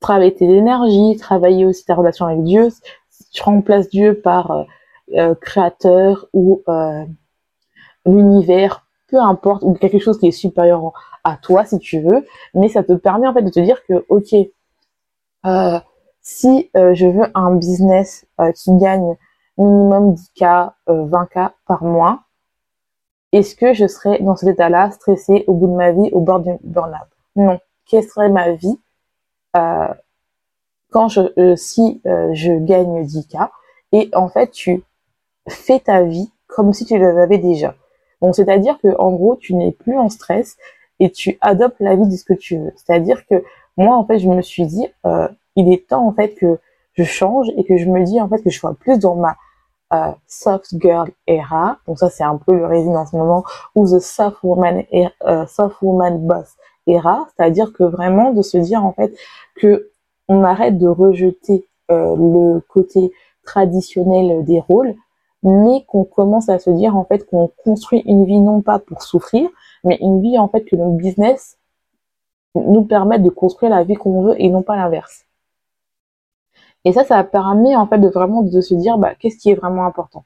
travailler 0.00 0.34
tes 0.34 0.50
énergies, 0.50 1.16
travailler 1.16 1.64
aussi 1.64 1.84
ta 1.84 1.94
relation 1.94 2.26
avec 2.26 2.42
Dieu. 2.42 2.70
Si 3.10 3.30
tu 3.30 3.42
remplaces 3.42 3.88
Dieu 3.88 4.20
par 4.20 4.50
euh, 4.50 4.64
euh, 5.14 5.34
créateur 5.36 6.26
ou 6.32 6.62
l'univers, 8.04 8.84
peu 9.06 9.20
importe, 9.20 9.62
ou 9.62 9.74
quelque 9.74 10.00
chose 10.00 10.18
qui 10.18 10.26
est 10.26 10.32
supérieur 10.32 10.92
à 11.24 11.36
toi 11.36 11.64
si 11.64 11.78
tu 11.78 12.00
veux, 12.00 12.26
mais 12.54 12.68
ça 12.68 12.82
te 12.82 12.92
permet 12.92 13.28
en 13.28 13.34
fait 13.34 13.42
de 13.42 13.50
te 13.50 13.60
dire 13.60 13.84
que 13.86 14.04
ok, 14.08 14.34
si 16.20 16.70
je 16.74 17.06
veux 17.06 17.26
un 17.34 17.54
business 17.56 18.26
qui 18.54 18.76
gagne 18.76 19.16
minimum 19.58 20.14
10K, 20.14 20.72
20K 20.88 21.50
par 21.66 21.84
mois, 21.84 22.24
est-ce 23.32 23.56
que 23.56 23.72
je 23.72 23.86
serais 23.86 24.18
dans 24.20 24.36
cet 24.36 24.50
état-là, 24.50 24.90
stressé 24.90 25.44
au 25.46 25.54
bout 25.54 25.66
de 25.66 25.72
ma 25.72 25.90
vie, 25.92 26.10
au 26.12 26.20
bord 26.20 26.40
du 26.40 26.50
burn-out? 26.62 27.08
Non. 27.34 27.58
Quelle 27.86 28.04
serait 28.04 28.28
ma 28.28 28.52
vie 28.52 28.78
euh, 29.56 29.88
quand 30.90 31.08
je, 31.08 31.20
euh, 31.38 31.56
si 31.56 32.02
euh, 32.06 32.30
je 32.34 32.52
gagne 32.52 33.04
10K 33.04 33.48
et 33.92 34.10
en 34.14 34.28
fait 34.28 34.50
tu 34.50 34.84
fais 35.48 35.80
ta 35.80 36.02
vie 36.02 36.30
comme 36.46 36.74
si 36.74 36.84
tu 36.84 36.98
l'avais 36.98 37.38
déjà? 37.38 37.74
Donc 38.20 38.34
c'est-à-dire 38.34 38.78
que 38.82 38.94
en 38.98 39.12
gros 39.12 39.36
tu 39.36 39.54
n'es 39.54 39.72
plus 39.72 39.98
en 39.98 40.10
stress 40.10 40.58
et 41.02 41.10
tu 41.10 41.38
adoptes 41.40 41.80
la 41.80 41.96
vie 41.96 42.08
de 42.08 42.16
ce 42.16 42.24
que 42.24 42.34
tu 42.34 42.56
veux. 42.58 42.72
C'est-à-dire 42.76 43.26
que 43.26 43.42
moi 43.76 43.96
en 43.96 44.04
fait 44.04 44.18
je 44.18 44.28
me 44.28 44.42
suis 44.42 44.66
dit 44.66 44.86
il 45.56 45.72
est 45.72 45.88
temps 45.88 46.06
en 46.06 46.12
fait 46.12 46.34
que 46.34 46.58
je 46.94 47.04
change 47.04 47.48
et 47.56 47.64
que 47.64 47.76
je 47.76 47.86
me 47.88 48.04
dis 48.04 48.20
en 48.20 48.28
fait 48.28 48.42
que 48.42 48.50
je 48.50 48.58
sois 48.58 48.74
plus 48.74 48.98
dans 48.98 49.16
ma 49.16 49.36
soft 50.26 50.74
girl 50.80 51.10
era. 51.26 51.78
Donc 51.86 51.98
ça 51.98 52.08
c'est 52.10 52.24
un 52.24 52.36
peu 52.36 52.54
le 52.54 52.66
résine 52.66 52.96
en 52.96 53.06
ce 53.06 53.16
moment 53.16 53.44
ou 53.74 53.86
the 53.86 53.98
soft 53.98 54.42
woman 54.42 54.84
soft 55.48 55.76
woman 55.82 56.26
boss 56.26 56.56
era, 56.86 57.26
c'est-à-dire 57.36 57.72
que 57.72 57.84
vraiment 57.84 58.32
de 58.32 58.42
se 58.42 58.58
dire 58.58 58.84
en 58.84 58.92
fait 58.92 59.14
que 59.56 59.90
on 60.28 60.44
arrête 60.44 60.78
de 60.78 60.88
rejeter 60.88 61.66
euh, 61.90 62.16
le 62.16 62.60
côté 62.60 63.12
traditionnel 63.44 64.44
des 64.44 64.60
rôles, 64.60 64.94
mais 65.42 65.84
qu'on 65.86 66.04
commence 66.04 66.48
à 66.48 66.58
se 66.58 66.70
dire 66.70 66.96
en 66.96 67.04
fait 67.04 67.26
qu'on 67.26 67.50
construit 67.64 68.02
une 68.06 68.24
vie 68.24 68.40
non 68.40 68.62
pas 68.62 68.78
pour 68.78 69.02
souffrir, 69.02 69.48
mais 69.84 69.98
une 70.00 70.20
vie 70.22 70.38
en 70.38 70.48
fait 70.48 70.64
que 70.64 70.76
nos 70.76 70.92
business 70.92 71.58
nous 72.54 72.84
permettent 72.84 73.22
de 73.22 73.30
construire 73.30 73.70
la 73.70 73.84
vie 73.84 73.94
qu'on 73.94 74.22
veut 74.22 74.40
et 74.40 74.48
non 74.50 74.62
pas 74.62 74.76
l'inverse. 74.76 75.24
Et 76.84 76.92
ça, 76.92 77.04
ça 77.04 77.22
permis 77.24 77.76
en 77.76 77.86
fait 77.86 77.98
de 77.98 78.08
vraiment 78.08 78.42
de 78.42 78.60
se 78.60 78.74
dire 78.74 78.98
bah, 78.98 79.14
qu'est-ce 79.14 79.38
qui 79.38 79.50
est 79.50 79.54
vraiment 79.54 79.86
important? 79.86 80.24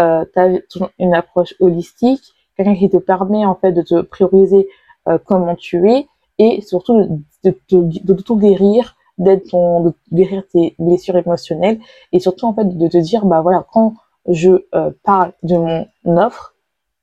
Euh, 0.00 0.24
tu 0.32 0.82
as 0.82 0.90
une 0.98 1.14
approche 1.14 1.54
holistique, 1.60 2.34
quelqu'un 2.56 2.74
qui 2.74 2.90
te 2.90 2.96
permet 2.96 3.46
en 3.46 3.54
fait 3.54 3.72
de 3.72 3.82
te 3.82 4.00
prioriser 4.02 4.68
euh, 5.08 5.18
comment 5.24 5.54
tu 5.54 5.90
es 5.90 6.06
et 6.38 6.60
surtout 6.62 7.24
de, 7.44 8.14
tout 8.14 8.36
guérir, 8.36 8.96
d'être 9.18 9.50
ton, 9.50 9.84
de 9.84 9.92
guérir 10.12 10.44
tes 10.48 10.74
blessures 10.78 11.16
émotionnelles 11.16 11.78
et 12.12 12.20
surtout 12.20 12.46
en 12.46 12.54
fait 12.54 12.76
de 12.76 12.88
te 12.88 12.98
dire 12.98 13.26
bah 13.26 13.40
voilà 13.42 13.64
quand 13.70 13.94
je 14.28 14.50
euh, 14.74 14.90
parle 15.02 15.32
de 15.42 15.56
mon 15.56 15.86
offre, 16.16 16.51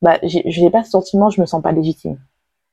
bah 0.01 0.17
j'ai 0.23 0.69
pas 0.69 0.83
ce 0.83 0.91
sentiment, 0.91 1.29
je 1.29 1.41
me 1.41 1.45
sens 1.45 1.61
pas 1.61 1.71
légitime. 1.71 2.19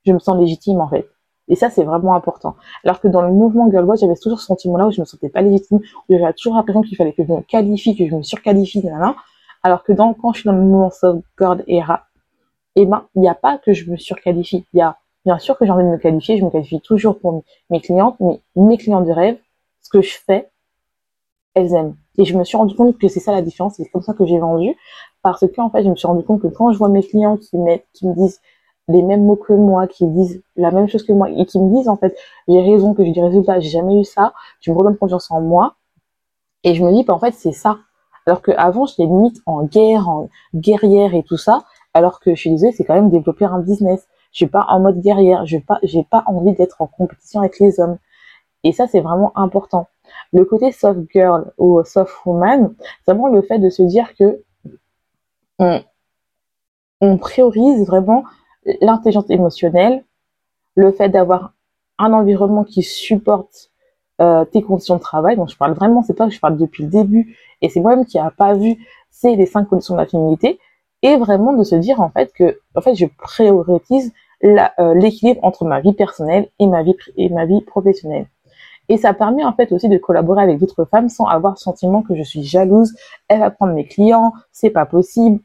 Je 0.05 0.13
me 0.13 0.19
sens 0.19 0.37
légitime 0.37 0.79
en 0.79 0.87
fait. 0.87 1.07
Et 1.49 1.55
ça, 1.55 1.69
c'est 1.69 1.83
vraiment 1.83 2.13
important. 2.13 2.55
Alors 2.83 2.99
que 2.99 3.07
dans 3.07 3.21
le 3.21 3.31
mouvement 3.31 3.69
girl 3.71 3.85
boss, 3.85 4.01
j'avais 4.01 4.15
toujours 4.15 4.39
ce 4.39 4.47
sentiment-là 4.47 4.87
où 4.87 4.91
je 4.91 4.99
me 4.99 5.05
sentais 5.05 5.29
pas 5.29 5.41
légitime, 5.41 5.77
où 5.77 6.17
j'avais 6.17 6.33
toujours 6.33 6.55
l'impression 6.55 6.81
qu'il 6.81 6.97
fallait 6.97 7.13
que 7.13 7.23
je 7.23 7.31
me 7.31 7.41
qualifie, 7.41 7.95
que 7.95 8.07
je 8.07 8.15
me 8.15 8.21
surqualifie, 8.21 8.83
nanana. 8.83 9.15
Alors 9.63 9.83
que 9.83 9.93
dans, 9.93 10.13
quand 10.13 10.33
je 10.33 10.41
suis 10.41 10.47
dans 10.47 10.55
le 10.55 10.61
mouvement 10.61 10.89
soft 10.89 11.23
girl 11.39 11.63
era, 11.67 12.05
eh 12.75 12.85
ben, 12.85 13.07
il 13.15 13.21
n'y 13.21 13.29
a 13.29 13.35
pas 13.35 13.57
que 13.57 13.73
je 13.73 13.89
me 13.89 13.97
surqualifie. 13.97 14.65
Il 14.73 14.77
y 14.77 14.81
a, 14.81 14.97
bien 15.25 15.39
sûr 15.39 15.57
que 15.57 15.65
j'ai 15.65 15.71
envie 15.71 15.83
de 15.83 15.89
me 15.89 15.97
qualifier, 15.97 16.37
je 16.37 16.43
me 16.43 16.49
qualifie 16.49 16.81
toujours 16.81 17.17
pour 17.19 17.43
mes 17.69 17.81
clientes, 17.81 18.17
mais 18.19 18.41
mes 18.55 18.77
clients 18.77 19.01
de 19.01 19.11
rêve, 19.11 19.37
ce 19.81 19.89
que 19.89 20.01
je 20.01 20.17
fais, 20.25 20.49
elles 21.53 21.73
aiment. 21.73 21.95
Et 22.17 22.25
je 22.25 22.37
me 22.37 22.43
suis 22.43 22.57
rendu 22.57 22.75
compte 22.75 22.97
que 22.97 23.07
c'est 23.07 23.19
ça 23.19 23.31
la 23.31 23.41
différence, 23.41 23.75
c'est 23.77 23.89
comme 23.89 24.01
ça 24.01 24.13
que 24.13 24.25
j'ai 24.25 24.37
vendu, 24.37 24.75
parce 25.31 25.51
que 25.51 25.61
en 25.61 25.69
fait, 25.69 25.83
je 25.83 25.89
me 25.89 25.95
suis 25.95 26.07
rendu 26.07 26.23
compte 26.23 26.41
que 26.41 26.47
quand 26.47 26.71
je 26.71 26.77
vois 26.77 26.89
mes 26.89 27.03
clients 27.03 27.37
qui, 27.37 27.57
me 27.57 28.13
disent 28.15 28.41
les 28.87 29.01
mêmes 29.01 29.25
mots 29.25 29.35
que 29.35 29.53
moi, 29.53 29.87
qui 29.87 30.07
disent 30.07 30.41
la 30.55 30.71
même 30.71 30.87
chose 30.87 31.03
que 31.03 31.11
moi, 31.11 31.29
et 31.29 31.45
qui 31.45 31.59
me 31.59 31.75
disent 31.75 31.89
en 31.89 31.97
fait, 31.97 32.17
j'ai 32.47 32.61
raison, 32.61 32.93
que 32.93 33.03
j'ai 33.03 33.11
du 33.11 33.21
résultat, 33.21 33.59
j'ai 33.59 33.69
jamais 33.69 33.99
eu 33.99 34.03
ça, 34.05 34.33
tu 34.61 34.71
me 34.71 34.77
redonnes 34.77 34.97
confiance 34.97 35.29
en 35.29 35.41
moi, 35.41 35.75
et 36.63 36.75
je 36.75 36.83
me 36.83 36.91
dis, 36.91 37.03
bah, 37.03 37.13
en 37.13 37.19
fait, 37.19 37.33
c'est 37.33 37.51
ça. 37.51 37.77
Alors 38.25 38.41
qu'avant, 38.41 38.85
j'étais 38.85 39.03
limite 39.03 39.41
en 39.45 39.63
guerre, 39.63 40.07
en 40.07 40.29
guerrière 40.55 41.13
et 41.13 41.23
tout 41.23 41.37
ça, 41.37 41.63
alors 41.93 42.19
que 42.19 42.35
je 42.35 42.39
suis 42.39 42.49
désolée, 42.51 42.71
c'est 42.71 42.85
quand 42.85 42.95
même 42.95 43.09
développer 43.09 43.45
un 43.45 43.59
business. 43.59 44.07
Je 44.31 44.37
suis 44.37 44.47
pas 44.47 44.65
en 44.69 44.79
mode 44.79 45.01
guerrière, 45.01 45.45
je 45.45 45.57
n'ai 45.57 45.61
pas, 45.61 45.79
j'ai 45.83 46.03
pas 46.03 46.23
envie 46.27 46.53
d'être 46.53 46.81
en 46.81 46.87
compétition 46.87 47.41
avec 47.41 47.59
les 47.59 47.79
hommes. 47.79 47.97
Et 48.63 48.71
ça, 48.71 48.87
c'est 48.87 49.01
vraiment 49.01 49.31
important. 49.37 49.87
Le 50.31 50.45
côté 50.45 50.71
soft 50.71 51.01
girl 51.11 51.51
ou 51.57 51.83
soft 51.83 52.13
woman, 52.25 52.73
c'est 53.05 53.11
vraiment 53.11 53.27
le 53.27 53.41
fait 53.41 53.59
de 53.59 53.69
se 53.69 53.83
dire 53.83 54.15
que 54.15 54.43
on, 55.59 57.17
priorise 57.17 57.85
vraiment 57.85 58.23
l'intelligence 58.81 59.29
émotionnelle, 59.29 60.03
le 60.75 60.91
fait 60.91 61.09
d'avoir 61.09 61.53
un 61.97 62.13
environnement 62.13 62.63
qui 62.63 62.83
supporte 62.83 63.71
euh, 64.21 64.45
tes 64.45 64.61
conditions 64.61 64.95
de 64.95 65.01
travail. 65.01 65.35
Donc 65.35 65.49
je 65.49 65.57
parle 65.57 65.73
vraiment, 65.73 66.03
c'est 66.03 66.13
pas 66.13 66.27
que 66.27 66.33
je 66.33 66.39
parle 66.39 66.57
depuis 66.57 66.83
le 66.83 66.89
début, 66.89 67.37
et 67.61 67.69
c'est 67.69 67.79
moi-même 67.79 68.05
qui 68.05 68.19
a 68.19 68.31
pas 68.31 68.53
vu, 68.53 68.77
c'est 69.09 69.35
les 69.35 69.45
cinq 69.45 69.65
conditions 69.65 69.95
de 69.95 69.99
la 69.99 70.05
féminité, 70.05 70.59
et 71.01 71.17
vraiment 71.17 71.53
de 71.53 71.63
se 71.63 71.75
dire 71.75 72.01
en 72.01 72.09
fait 72.09 72.31
que 72.33 72.59
en 72.75 72.81
fait 72.81 72.95
je 72.95 73.05
priorise 73.05 74.13
euh, 74.43 74.93
l'équilibre 74.93 75.43
entre 75.43 75.65
ma 75.65 75.81
vie 75.81 75.93
personnelle 75.93 76.49
et 76.59 76.67
ma 76.67 76.83
vie 76.83 76.95
et 77.15 77.29
ma 77.29 77.45
vie 77.45 77.61
professionnelle. 77.61 78.27
Et 78.89 78.97
ça 78.97 79.13
permet 79.13 79.43
en 79.43 79.53
fait 79.53 79.71
aussi 79.71 79.89
de 79.89 79.97
collaborer 79.97 80.43
avec 80.43 80.59
d'autres 80.59 80.85
femmes 80.85 81.09
sans 81.09 81.25
avoir 81.25 81.53
le 81.53 81.57
sentiment 81.57 82.01
que 82.01 82.15
je 82.15 82.23
suis 82.23 82.43
jalouse, 82.43 82.93
elle 83.27 83.39
va 83.39 83.51
prendre 83.51 83.73
mes 83.73 83.85
clients, 83.85 84.33
c'est 84.51 84.69
pas 84.69 84.85
possible. 84.85 85.39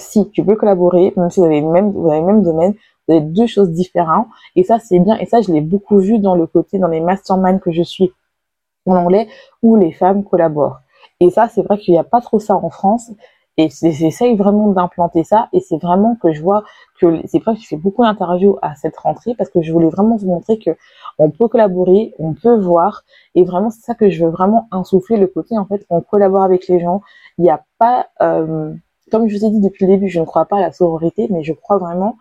Si 0.00 0.28
tu 0.30 0.44
peux 0.44 0.56
collaborer, 0.56 1.12
même 1.16 1.30
si 1.30 1.40
vous 1.40 1.46
avez 1.46 1.60
même, 1.60 1.92
vous 1.92 2.10
le 2.10 2.22
même 2.22 2.42
domaine, 2.42 2.74
vous 3.06 3.14
avez 3.14 3.22
deux 3.22 3.46
choses 3.46 3.70
différentes. 3.70 4.26
Et 4.56 4.64
ça, 4.64 4.78
c'est 4.78 4.98
bien. 4.98 5.16
Et 5.18 5.26
ça, 5.26 5.40
je 5.40 5.52
l'ai 5.52 5.60
beaucoup 5.60 5.98
vu 5.98 6.18
dans 6.18 6.34
le 6.34 6.46
côté, 6.46 6.78
dans 6.78 6.88
les 6.88 7.00
masterminds 7.00 7.60
que 7.60 7.70
je 7.70 7.82
suis 7.82 8.12
en 8.86 8.96
anglais, 8.96 9.28
où 9.62 9.76
les 9.76 9.92
femmes 9.92 10.24
collaborent. 10.24 10.80
Et 11.20 11.30
ça, 11.30 11.48
c'est 11.48 11.62
vrai 11.62 11.78
qu'il 11.78 11.92
n'y 11.92 11.98
a 11.98 12.04
pas 12.04 12.20
trop 12.20 12.38
ça 12.38 12.56
en 12.56 12.70
France. 12.70 13.12
Et 13.56 13.68
j'essaye 13.68 14.36
vraiment 14.36 14.68
d'implanter 14.72 15.22
ça. 15.22 15.48
Et 15.52 15.60
c'est 15.60 15.76
vraiment 15.76 16.16
que 16.16 16.32
je 16.32 16.40
vois 16.40 16.64
que 16.98 17.20
c'est 17.26 17.40
pas 17.40 17.54
que 17.54 17.60
je 17.60 17.66
fais 17.66 17.76
beaucoup 17.76 18.02
d'interviews 18.02 18.58
à 18.62 18.74
cette 18.74 18.96
rentrée 18.96 19.34
parce 19.34 19.50
que 19.50 19.60
je 19.60 19.72
voulais 19.72 19.90
vraiment 19.90 20.16
vous 20.16 20.28
montrer 20.28 20.58
que 20.58 20.70
on 21.18 21.30
peut 21.30 21.48
collaborer, 21.48 22.14
on 22.18 22.32
peut 22.32 22.58
voir. 22.58 23.02
Et 23.34 23.44
vraiment, 23.44 23.68
c'est 23.68 23.82
ça 23.82 23.94
que 23.94 24.08
je 24.08 24.24
veux 24.24 24.30
vraiment 24.30 24.66
insuffler 24.70 25.18
le 25.18 25.26
côté, 25.26 25.58
en 25.58 25.66
fait, 25.66 25.84
on 25.90 26.00
collabore 26.00 26.42
avec 26.42 26.68
les 26.68 26.80
gens. 26.80 27.02
Il 27.36 27.44
n'y 27.44 27.50
a 27.50 27.62
pas, 27.78 28.08
euh, 28.22 28.72
comme 29.10 29.28
je 29.28 29.36
vous 29.36 29.44
ai 29.44 29.50
dit 29.50 29.60
depuis 29.60 29.86
le 29.86 29.92
début, 29.92 30.08
je 30.08 30.20
ne 30.20 30.24
crois 30.24 30.46
pas 30.46 30.58
à 30.58 30.60
la 30.60 30.72
sororité, 30.72 31.28
mais 31.30 31.42
je 31.42 31.52
crois 31.52 31.78
vraiment 31.78 32.16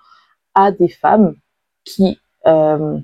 à 0.55 0.71
des 0.71 0.89
femmes 0.89 1.35
qui, 1.85 2.19
euh, 2.47 2.97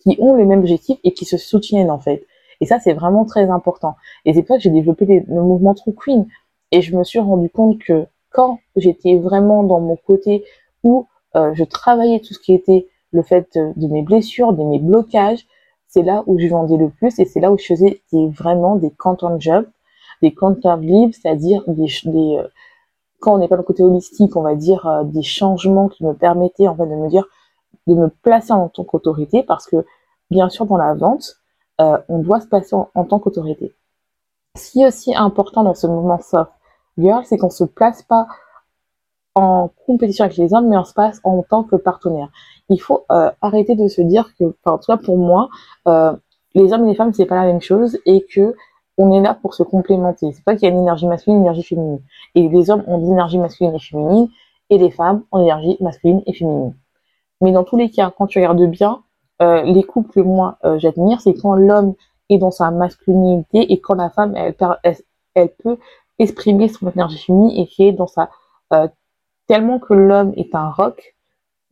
qui 0.00 0.16
ont 0.20 0.36
les 0.36 0.44
mêmes 0.44 0.60
objectifs 0.60 0.98
et 1.04 1.12
qui 1.12 1.24
se 1.24 1.36
soutiennent, 1.36 1.90
en 1.90 2.00
fait. 2.00 2.26
Et 2.60 2.66
ça, 2.66 2.78
c'est 2.78 2.92
vraiment 2.92 3.24
très 3.24 3.48
important. 3.48 3.96
Et 4.24 4.34
c'est 4.34 4.42
pour 4.42 4.48
ça 4.48 4.56
que 4.56 4.62
j'ai 4.62 4.70
développé 4.70 5.24
le 5.26 5.42
mouvement 5.42 5.74
True 5.74 5.94
Queen. 5.94 6.26
Et 6.72 6.82
je 6.82 6.94
me 6.96 7.04
suis 7.04 7.18
rendu 7.18 7.48
compte 7.48 7.78
que 7.78 8.06
quand 8.30 8.60
j'étais 8.76 9.16
vraiment 9.16 9.62
dans 9.64 9.80
mon 9.80 9.96
côté 9.96 10.44
où 10.84 11.06
euh, 11.36 11.52
je 11.54 11.64
travaillais 11.64 12.20
tout 12.20 12.34
ce 12.34 12.38
qui 12.38 12.54
était 12.54 12.86
le 13.12 13.22
fait 13.22 13.48
de, 13.56 13.86
mes 13.88 14.02
blessures, 14.02 14.52
de 14.52 14.62
mes 14.62 14.78
blocages, 14.78 15.46
c'est 15.88 16.02
là 16.02 16.22
où 16.26 16.38
je 16.38 16.46
vendais 16.46 16.76
le 16.76 16.90
plus 16.90 17.18
et 17.18 17.24
c'est 17.24 17.40
là 17.40 17.50
où 17.50 17.58
je 17.58 17.66
faisais 17.66 18.02
vraiment 18.12 18.76
des 18.76 18.90
content 18.90 19.38
jobs, 19.40 19.68
des 20.22 20.32
content 20.32 20.76
livres, 20.76 21.12
c'est-à-dire 21.20 21.64
des, 21.66 21.86
des 22.04 22.36
euh, 22.36 22.46
quand 23.20 23.34
on 23.34 23.38
n'est 23.38 23.48
pas 23.48 23.56
le 23.56 23.62
côté 23.62 23.82
holistique, 23.82 24.36
on 24.36 24.42
va 24.42 24.54
dire 24.54 24.86
euh, 24.86 25.04
des 25.04 25.22
changements 25.22 25.88
qui 25.88 26.04
me 26.04 26.14
permettaient 26.14 26.64
de 26.64 26.96
me 26.96 27.08
dire 27.08 27.26
de 27.86 27.94
me 27.94 28.08
placer 28.08 28.52
en 28.52 28.68
tant 28.68 28.84
qu'autorité 28.84 29.42
parce 29.42 29.66
que 29.66 29.84
bien 30.30 30.48
sûr 30.48 30.66
dans 30.66 30.76
la 30.76 30.94
vente, 30.94 31.36
on 31.78 32.18
doit 32.18 32.40
se 32.40 32.46
placer 32.46 32.76
en, 32.76 33.04
tant 33.04 33.18
qu'autorité. 33.18 33.74
Ce 34.54 34.70
qui 34.70 34.82
est 34.82 34.86
aussi 34.86 35.16
important 35.16 35.64
dans 35.64 35.74
ce 35.74 35.86
mouvement 35.86 36.20
soft 36.20 36.52
girl, 36.98 37.24
c'est 37.24 37.38
qu'on 37.38 37.48
se 37.48 37.64
place 37.64 38.02
pas 38.02 38.26
en 39.34 39.70
compétition 39.86 40.24
avec 40.24 40.36
les 40.36 40.52
hommes, 40.54 40.68
mais 40.68 40.76
on 40.76 40.84
se 40.84 40.92
passe 40.92 41.20
en 41.24 41.42
tant 41.42 41.64
que 41.64 41.76
partenaire. 41.76 42.28
Il 42.68 42.80
faut 42.80 43.04
euh, 43.10 43.30
arrêter 43.40 43.74
de 43.74 43.88
se 43.88 44.00
dire 44.02 44.34
que, 44.38 44.54
en 44.64 44.78
tout 44.78 44.86
cas 44.86 44.96
pour 44.96 45.16
moi, 45.16 45.48
euh, 45.88 46.12
les 46.54 46.72
hommes 46.72 46.84
et 46.84 46.90
les 46.90 46.94
femmes 46.94 47.12
c'est 47.12 47.26
pas 47.26 47.36
la 47.36 47.46
même 47.46 47.60
chose 47.60 47.98
et 48.06 48.26
que 48.26 48.54
on 49.00 49.12
est 49.14 49.22
là 49.22 49.32
pour 49.32 49.54
se 49.54 49.62
complémenter. 49.62 50.30
C'est 50.32 50.44
pas 50.44 50.54
qu'il 50.54 50.68
y 50.68 50.70
a 50.70 50.74
une 50.74 50.80
énergie 50.82 51.06
masculine, 51.06 51.38
une 51.38 51.44
énergie 51.44 51.62
féminine. 51.62 52.00
Et 52.34 52.48
les 52.48 52.70
hommes 52.70 52.84
ont 52.86 52.98
une 52.98 53.12
énergie 53.12 53.38
masculine 53.38 53.74
et 53.74 53.78
féminine, 53.78 54.28
et 54.68 54.76
les 54.76 54.90
femmes 54.90 55.24
ont 55.32 55.38
une 55.38 55.44
énergie 55.44 55.76
masculine 55.80 56.22
et 56.26 56.34
féminine. 56.34 56.74
Mais 57.40 57.50
dans 57.52 57.64
tous 57.64 57.78
les 57.78 57.90
cas, 57.90 58.12
quand 58.16 58.26
tu 58.26 58.38
regardes 58.38 58.62
bien, 58.66 59.02
euh, 59.40 59.62
les 59.62 59.84
couples 59.84 60.12
que 60.12 60.20
moi 60.20 60.58
euh, 60.64 60.78
j'admire, 60.78 61.22
c'est 61.22 61.32
quand 61.32 61.54
l'homme 61.54 61.94
est 62.28 62.36
dans 62.36 62.50
sa 62.50 62.70
masculinité 62.70 63.72
et 63.72 63.80
quand 63.80 63.94
la 63.94 64.10
femme 64.10 64.34
elle, 64.36 64.54
elle, 64.82 64.96
elle 65.34 65.48
peut 65.48 65.78
exprimer 66.18 66.68
son 66.68 66.90
énergie 66.90 67.16
féminine 67.16 67.58
et 67.58 67.66
qui 67.66 67.84
est 67.84 67.92
dans 67.92 68.06
sa 68.06 68.28
euh, 68.74 68.86
tellement 69.46 69.78
que 69.78 69.94
l'homme 69.94 70.34
est 70.36 70.54
un 70.54 70.70
roc, 70.70 71.16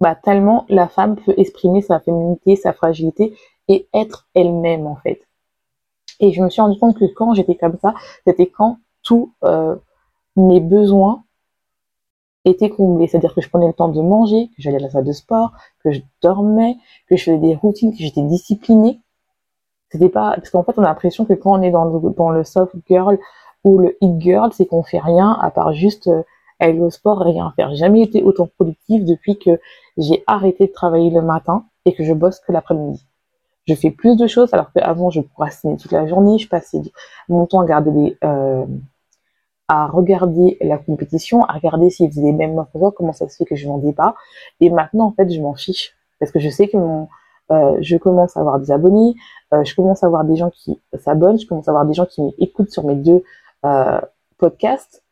bah 0.01 0.15
tellement 0.15 0.65
la 0.71 0.89
femme 0.89 1.17
peut 1.17 1.35
exprimer 1.37 1.83
sa 1.83 2.01
féminité, 2.01 2.57
sa 2.57 2.73
fragilité 2.73 3.37
et 3.69 3.87
être 3.93 4.27
elle-même 4.35 4.87
en 4.87 4.97
fait. 4.97 5.28
Et 6.21 6.33
je 6.33 6.43
me 6.43 6.51
suis 6.51 6.61
rendu 6.61 6.79
compte 6.79 6.99
que 6.99 7.05
quand 7.05 7.35
j'étais 7.35 7.57
comme 7.57 7.79
ça, 7.81 7.95
c'était 8.27 8.49
quand 8.49 8.79
tous 9.03 9.33
euh, 9.45 9.77
mes 10.37 10.61
besoins 10.61 11.25
étaient 12.45 12.71
comblés. 12.71 13.07
C'est-à-dire 13.07 13.35
que 13.35 13.41
je 13.41 13.49
prenais 13.49 13.67
le 13.67 13.73
temps 13.73 13.89
de 13.89 14.01
manger, 14.01 14.49
que 14.49 14.63
j'allais 14.63 14.77
à 14.77 14.81
la 14.81 14.91
salle 14.91 15.05
de 15.05 15.13
sport, 15.13 15.53
que 15.85 15.93
je 15.93 16.01
dormais, 16.23 16.77
que 17.09 17.17
je 17.17 17.25
faisais 17.25 17.39
des 17.39 17.55
routines, 17.55 17.93
que 17.93 17.99
j'étais 17.99 18.23
disciplinée. 18.23 19.01
C'était 19.91 20.09
pas 20.11 20.35
parce 20.37 20.51
qu'en 20.51 20.63
fait 20.65 20.79
on 20.79 20.83
a 20.83 20.89
l'impression 20.89 21.25
que 21.25 21.33
quand 21.33 21.59
on 21.59 21.63
est 21.63 21.71
dans 21.71 21.85
le, 21.85 22.11
dans 22.11 22.31
le 22.31 22.45
soft 22.45 22.75
girl 22.87 23.19
ou 23.65 23.79
le 23.79 23.97
hit 24.03 24.21
girl, 24.21 24.53
c'est 24.53 24.67
qu'on 24.67 24.83
fait 24.83 24.99
rien 24.99 25.33
à 25.41 25.51
part 25.51 25.73
juste 25.73 26.09
euh, 26.09 26.23
aller 26.59 26.81
au 26.81 26.91
sport, 26.91 27.21
rien 27.21 27.53
faire. 27.57 27.71
J'ai 27.71 27.77
jamais 27.77 28.03
été 28.03 28.23
autant 28.23 28.49
productive 28.59 29.05
depuis 29.05 29.39
que 29.39 29.59
j'ai 29.97 30.23
arrêté 30.27 30.67
de 30.67 30.73
travailler 30.73 31.11
le 31.11 31.23
matin 31.23 31.65
et 31.85 31.95
que 31.95 32.05
je 32.05 32.13
bosse 32.13 32.41
que 32.41 32.53
l'après-midi. 32.53 33.07
Je 33.69 33.75
fais 33.75 33.91
plus 33.91 34.17
de 34.17 34.27
choses 34.27 34.53
alors 34.55 34.73
qu'avant 34.73 35.11
je 35.11 35.21
procrastinais 35.21 35.77
toute 35.77 35.93
la 35.93 36.07
journée, 36.07 36.39
je 36.39 36.49
passais 36.49 36.81
mon 37.29 37.45
temps 37.45 37.59
à 37.59 37.63
regarder 37.63 37.91
des, 37.91 38.17
euh, 38.25 38.65
à 39.69 39.87
regarder 39.87 40.57
la 40.63 40.79
compétition, 40.79 41.45
à 41.45 41.53
regarder 41.53 41.91
s'ils 41.91 42.09
faisaient 42.09 42.23
les 42.23 42.33
mêmes 42.33 42.59
offres, 42.59 42.91
comment 42.97 43.13
ça 43.13 43.29
se 43.29 43.37
fait 43.37 43.45
que 43.45 43.57
je 43.57 43.69
vendais 43.69 43.93
pas. 43.93 44.15
Et 44.61 44.71
maintenant 44.71 45.09
en 45.09 45.13
fait 45.13 45.31
je 45.31 45.39
m'en 45.43 45.55
fiche 45.55 45.95
parce 46.19 46.33
que 46.33 46.41
je 46.41 46.49
sais 46.49 46.69
que 46.69 46.79
euh, 47.51 47.77
je 47.81 47.97
commence 47.99 48.39
à 48.39 48.41
avoir 48.41 48.59
des 48.59 48.71
abonnés, 48.71 49.17
euh, 49.53 49.63
je 49.65 49.75
commence 49.75 50.03
à 50.03 50.07
avoir 50.07 50.25
des 50.25 50.37
gens 50.37 50.49
qui 50.49 50.81
s'abonnent, 50.99 51.39
je 51.39 51.47
commence 51.47 51.69
à 51.69 51.73
avoir 51.73 51.85
des 51.85 51.95
gens 51.95 52.07
qui 52.07 52.23
m'écoutent 52.23 52.71
sur 52.71 52.85
mes 52.85 52.95
deux 52.95 53.23
podcasts. 54.39 55.05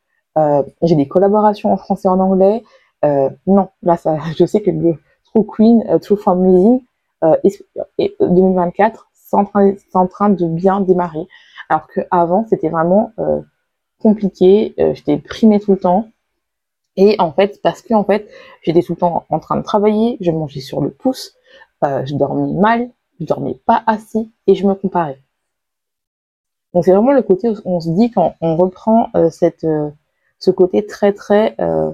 J'ai 0.83 0.97
des 0.97 1.09
collaborations 1.09 1.73
en 1.73 1.77
français 1.77 2.09
et 2.09 2.11
en 2.11 2.21
anglais. 2.21 2.65
Non, 3.03 3.69
là, 3.83 3.97
je 4.39 4.47
sais 4.47 4.63
que 4.63 4.71
le 4.71 4.95
True 5.27 5.45
Queen, 5.45 5.99
True 6.01 6.17
Family 6.17 6.83
euh, 7.25 7.37
2024, 8.21 9.09
c'est 9.13 9.37
en, 9.37 9.45
train, 10.07 10.31
de 10.31 10.47
bien 10.47 10.81
démarrer. 10.81 11.27
Alors 11.69 11.89
qu'avant, 11.89 12.47
c'était 12.49 12.69
vraiment 12.69 13.13
euh, 13.19 13.41
compliqué. 13.99 14.75
j'étais 14.95 15.19
primée 15.19 15.61
tout 15.61 15.73
le 15.73 15.79
temps. 15.79 16.09
Et 16.97 17.17
en 17.19 17.33
fait, 17.33 17.61
parce 17.63 17.83
que 17.83 17.93
en 17.95 18.05
fait, 18.05 18.29
j'étais 18.63 18.83
tout 18.83 18.93
le 18.93 18.99
temps 18.99 19.27
en 19.29 19.39
train 19.39 19.57
de 19.57 19.63
travailler, 19.63 20.17
je 20.21 20.31
mangeais 20.31 20.61
sur 20.61 20.81
le 20.81 20.91
pouce, 20.91 21.35
je 21.83 22.15
dormais 22.15 22.53
mal, 22.53 22.91
je 23.21 23.27
dormais 23.27 23.55
pas 23.67 23.83
assez 23.87 24.29
et 24.47 24.55
je 24.55 24.67
me 24.67 24.75
comparais. 24.75 25.21
Donc 26.73 26.85
c'est 26.85 26.93
vraiment 26.93 27.13
le 27.13 27.23
côté 27.23 27.51
où 27.51 27.55
on 27.65 27.81
se 27.81 27.91
dit 27.91 28.11
quand 28.11 28.35
on 28.41 28.57
reprend 28.57 29.11
cette 29.31 29.67
ce 30.39 30.51
côté 30.51 30.87
très 30.87 31.13
très 31.13 31.55
euh, 31.61 31.93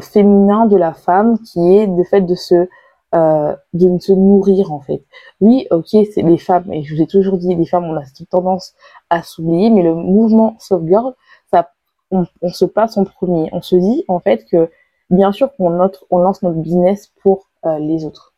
féminin 0.00 0.66
de 0.66 0.76
la 0.76 0.92
femme 0.92 1.38
qui 1.40 1.76
est 1.76 1.86
le 1.86 2.04
fait 2.04 2.22
de 2.22 2.34
se 2.34 2.68
euh, 3.14 3.56
de 3.72 3.98
se 3.98 4.12
nourrir 4.12 4.72
en 4.72 4.80
fait. 4.80 5.02
Oui, 5.40 5.66
ok, 5.70 5.88
c'est 5.88 6.22
les 6.22 6.38
femmes, 6.38 6.72
et 6.72 6.82
je 6.84 6.94
vous 6.94 7.02
ai 7.02 7.06
toujours 7.06 7.38
dit, 7.38 7.54
les 7.54 7.66
femmes, 7.66 7.84
on 7.84 7.96
a 7.96 8.04
cette 8.04 8.28
tendance 8.28 8.74
à 9.10 9.22
s'oublier, 9.22 9.70
mais 9.70 9.82
le 9.82 9.94
mouvement 9.94 10.56
girl, 10.86 11.14
ça, 11.50 11.70
on, 12.10 12.24
se 12.48 12.64
passe 12.64 12.96
en 12.96 13.04
premier. 13.04 13.48
On 13.52 13.62
se 13.62 13.76
dit 13.76 14.04
en 14.08 14.20
fait 14.20 14.44
que 14.44 14.70
bien 15.10 15.32
sûr 15.32 15.54
qu'on 15.56 15.90
on 16.10 16.18
lance 16.18 16.42
notre 16.42 16.58
business 16.58 17.12
pour 17.22 17.48
euh, 17.66 17.78
les 17.78 18.04
autres. 18.04 18.34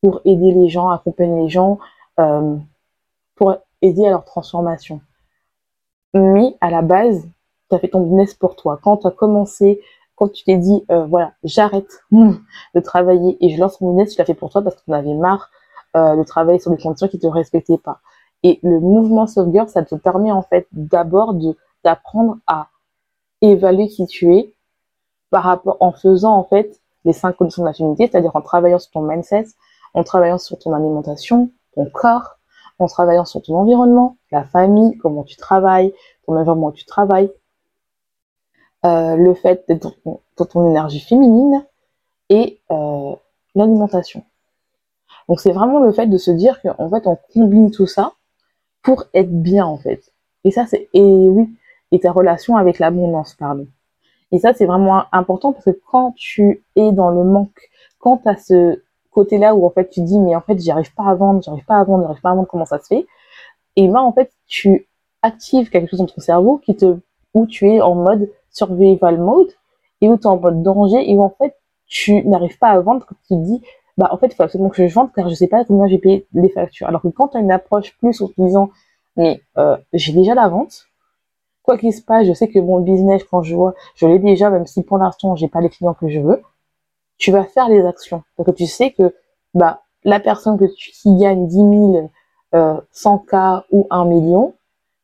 pour 0.00 0.20
aider 0.24 0.52
les 0.52 0.68
gens, 0.68 0.90
accompagner 0.90 1.42
les 1.42 1.48
gens, 1.48 1.78
euh, 2.20 2.56
pour 3.34 3.56
aider 3.82 4.06
à 4.06 4.10
leur 4.10 4.24
transformation. 4.24 5.00
Mais 6.14 6.56
à 6.60 6.70
la 6.70 6.82
base, 6.82 7.28
tu 7.68 7.76
as 7.76 7.78
fait 7.78 7.88
ton 7.88 8.02
business 8.02 8.34
pour 8.34 8.56
toi. 8.56 8.78
Quand 8.82 8.98
tu 8.98 9.06
as 9.06 9.10
commencé, 9.10 9.80
quand 10.18 10.28
tu 10.28 10.44
t'es 10.44 10.56
dit, 10.56 10.84
euh, 10.90 11.06
voilà, 11.06 11.32
j'arrête 11.44 11.90
de 12.10 12.80
travailler 12.82 13.36
et 13.40 13.54
je 13.54 13.60
lance 13.60 13.80
mon 13.80 13.90
business, 13.90 14.14
tu 14.14 14.18
l'as 14.18 14.24
fait 14.24 14.34
pour 14.34 14.50
toi 14.50 14.62
parce 14.62 14.76
que 14.76 14.84
tu 14.84 14.90
en 14.90 14.94
avais 14.94 15.14
marre 15.14 15.50
euh, 15.96 16.16
de 16.16 16.22
travailler 16.24 16.58
sur 16.58 16.70
des 16.70 16.82
conditions 16.82 17.08
qui 17.08 17.18
te 17.18 17.26
respectaient 17.26 17.78
pas. 17.78 18.00
Et 18.42 18.58
le 18.62 18.80
mouvement 18.80 19.26
sauvegarde, 19.26 19.68
ça 19.68 19.82
te 19.82 19.94
permet 19.94 20.32
en 20.32 20.42
fait 20.42 20.66
d'abord 20.72 21.34
d'apprendre 21.84 22.38
à 22.46 22.68
évaluer 23.40 23.88
qui 23.88 24.06
tu 24.06 24.34
es 24.34 24.54
par 25.30 25.44
rapport 25.44 25.76
en 25.80 25.92
faisant 25.92 26.34
en 26.34 26.44
fait 26.44 26.80
les 27.04 27.12
cinq 27.12 27.36
conditions 27.36 27.64
de 27.64 27.96
c'est-à-dire 27.96 28.34
en 28.34 28.42
travaillant 28.42 28.78
sur 28.78 28.90
ton 28.90 29.02
mindset, 29.02 29.46
en 29.94 30.02
travaillant 30.02 30.38
sur 30.38 30.58
ton 30.58 30.72
alimentation, 30.72 31.50
ton 31.74 31.88
corps, 31.92 32.38
en 32.78 32.86
travaillant 32.86 33.24
sur 33.24 33.42
ton 33.42 33.56
environnement, 33.56 34.16
la 34.30 34.44
famille, 34.44 34.96
comment 34.98 35.24
tu 35.24 35.36
travailles, 35.36 35.92
ton 36.26 36.36
environnement 36.36 36.68
où 36.68 36.72
tu 36.72 36.84
travailles, 36.84 37.30
euh, 38.84 39.16
le 39.16 39.34
fait 39.34 39.64
d'être 39.68 39.92
dans, 40.04 40.44
ton 40.44 40.70
énergie 40.70 41.00
féminine 41.00 41.66
et 42.28 42.60
euh, 42.70 43.14
l'alimentation. 43.56 44.22
Donc 45.28 45.40
c'est 45.40 45.52
vraiment 45.52 45.80
le 45.80 45.92
fait 45.92 46.06
de 46.06 46.16
se 46.16 46.30
dire 46.30 46.60
qu'en 46.62 46.88
fait 46.88 47.06
on 47.06 47.18
combine 47.34 47.70
tout 47.70 47.86
ça 47.86 48.12
pour 48.82 49.04
être 49.14 49.32
bien 49.32 49.66
en 49.66 49.78
fait. 49.78 50.12
Et 50.44 50.52
ça 50.52 50.64
c'est 50.66 50.88
et 50.94 51.02
oui 51.02 51.50
et 51.90 52.00
ta 52.00 52.12
relation 52.12 52.56
avec 52.56 52.78
l'abondance 52.78 53.34
pardon. 53.34 53.66
Et 54.30 54.38
ça 54.38 54.54
c'est 54.54 54.66
vraiment 54.66 55.04
important 55.12 55.52
parce 55.52 55.64
que 55.64 55.80
quand 55.90 56.12
tu 56.16 56.62
es 56.76 56.92
dans 56.92 57.10
le 57.10 57.24
manque, 57.24 57.70
quand 57.98 58.18
tu 58.18 58.28
as 58.28 58.36
ce 58.36 58.82
côté-là 59.10 59.56
où 59.56 59.66
en 59.66 59.70
fait 59.70 59.90
tu 59.90 60.02
dis 60.02 60.20
mais 60.20 60.36
en 60.36 60.40
fait 60.40 60.58
j'y 60.58 60.70
arrive 60.70 60.94
pas 60.94 61.04
à 61.04 61.14
vendre, 61.14 61.42
j'arrive 61.42 61.64
pas 61.64 61.78
à 61.78 61.84
vendre, 61.84 62.04
j'arrive 62.04 62.22
pas 62.22 62.30
à 62.30 62.34
vendre, 62.34 62.48
comment 62.48 62.66
ça 62.66 62.78
se 62.78 62.86
fait? 62.86 63.06
Et 63.74 63.88
ben 63.88 64.00
en 64.00 64.12
fait 64.12 64.30
tu 64.46 64.86
actives 65.22 65.68
quelque 65.68 65.90
chose 65.90 65.98
dans 65.98 66.06
ton 66.06 66.20
cerveau 66.20 66.58
qui 66.58 66.76
te 66.76 66.96
où 67.34 67.46
tu 67.46 67.68
es 67.68 67.80
en 67.80 67.94
mode 67.94 68.30
survival 68.58 69.18
mode 69.18 69.52
et 70.00 70.08
où 70.08 70.16
tu 70.16 70.24
es 70.24 70.26
en 70.26 70.38
mode 70.38 70.62
danger 70.62 71.10
et 71.10 71.16
où 71.16 71.22
en 71.22 71.34
fait 71.38 71.56
tu 71.86 72.26
n'arrives 72.26 72.58
pas 72.58 72.68
à 72.68 72.80
vendre 72.80 73.06
que 73.06 73.14
tu 73.14 73.28
te 73.28 73.34
dis 73.34 73.62
bah 73.96 74.08
en 74.12 74.18
fait 74.18 74.28
il 74.28 74.34
faut 74.34 74.42
absolument 74.42 74.70
que 74.70 74.86
je 74.86 74.94
vende 74.94 75.10
car 75.14 75.28
je 75.28 75.34
sais 75.34 75.48
pas 75.48 75.64
combien 75.64 75.88
j'ai 75.88 75.98
payé 75.98 76.26
les 76.34 76.48
factures. 76.50 76.86
Alors 76.86 77.02
que 77.02 77.08
quand 77.08 77.28
tu 77.28 77.36
as 77.38 77.40
une 77.40 77.52
approche 77.52 77.96
plus 77.98 78.20
en 78.22 78.28
te 78.28 78.40
disant 78.40 78.70
mais 79.16 79.40
euh, 79.56 79.76
j'ai 79.92 80.12
déjà 80.12 80.34
la 80.34 80.48
vente, 80.48 80.86
quoi 81.62 81.76
qu'il 81.76 81.92
se 81.92 82.02
passe, 82.02 82.26
je 82.26 82.32
sais 82.32 82.48
que 82.48 82.58
mon 82.58 82.80
business 82.80 83.24
quand 83.24 83.42
je 83.42 83.54
vois, 83.54 83.74
je 83.96 84.06
l'ai 84.06 84.18
déjà 84.18 84.50
même 84.50 84.66
si 84.66 84.82
pour 84.82 84.98
l'instant 84.98 85.34
j'ai 85.36 85.48
pas 85.48 85.60
les 85.60 85.70
clients 85.70 85.94
que 85.94 86.08
je 86.08 86.20
veux 86.20 86.42
tu 87.18 87.32
vas 87.32 87.44
faire 87.44 87.68
les 87.68 87.84
actions. 87.84 88.22
Donc 88.38 88.54
tu 88.54 88.66
sais 88.66 88.92
que 88.92 89.14
bah 89.54 89.82
la 90.04 90.20
personne 90.20 90.56
que 90.58 90.64
tu, 90.64 90.92
qui 90.92 91.16
gagne 91.16 91.46
10 91.46 91.54
000, 91.56 92.10
euh, 92.54 92.80
100 92.92 93.18
k 93.18 93.34
ou 93.72 93.86
1 93.90 94.04
million, 94.06 94.54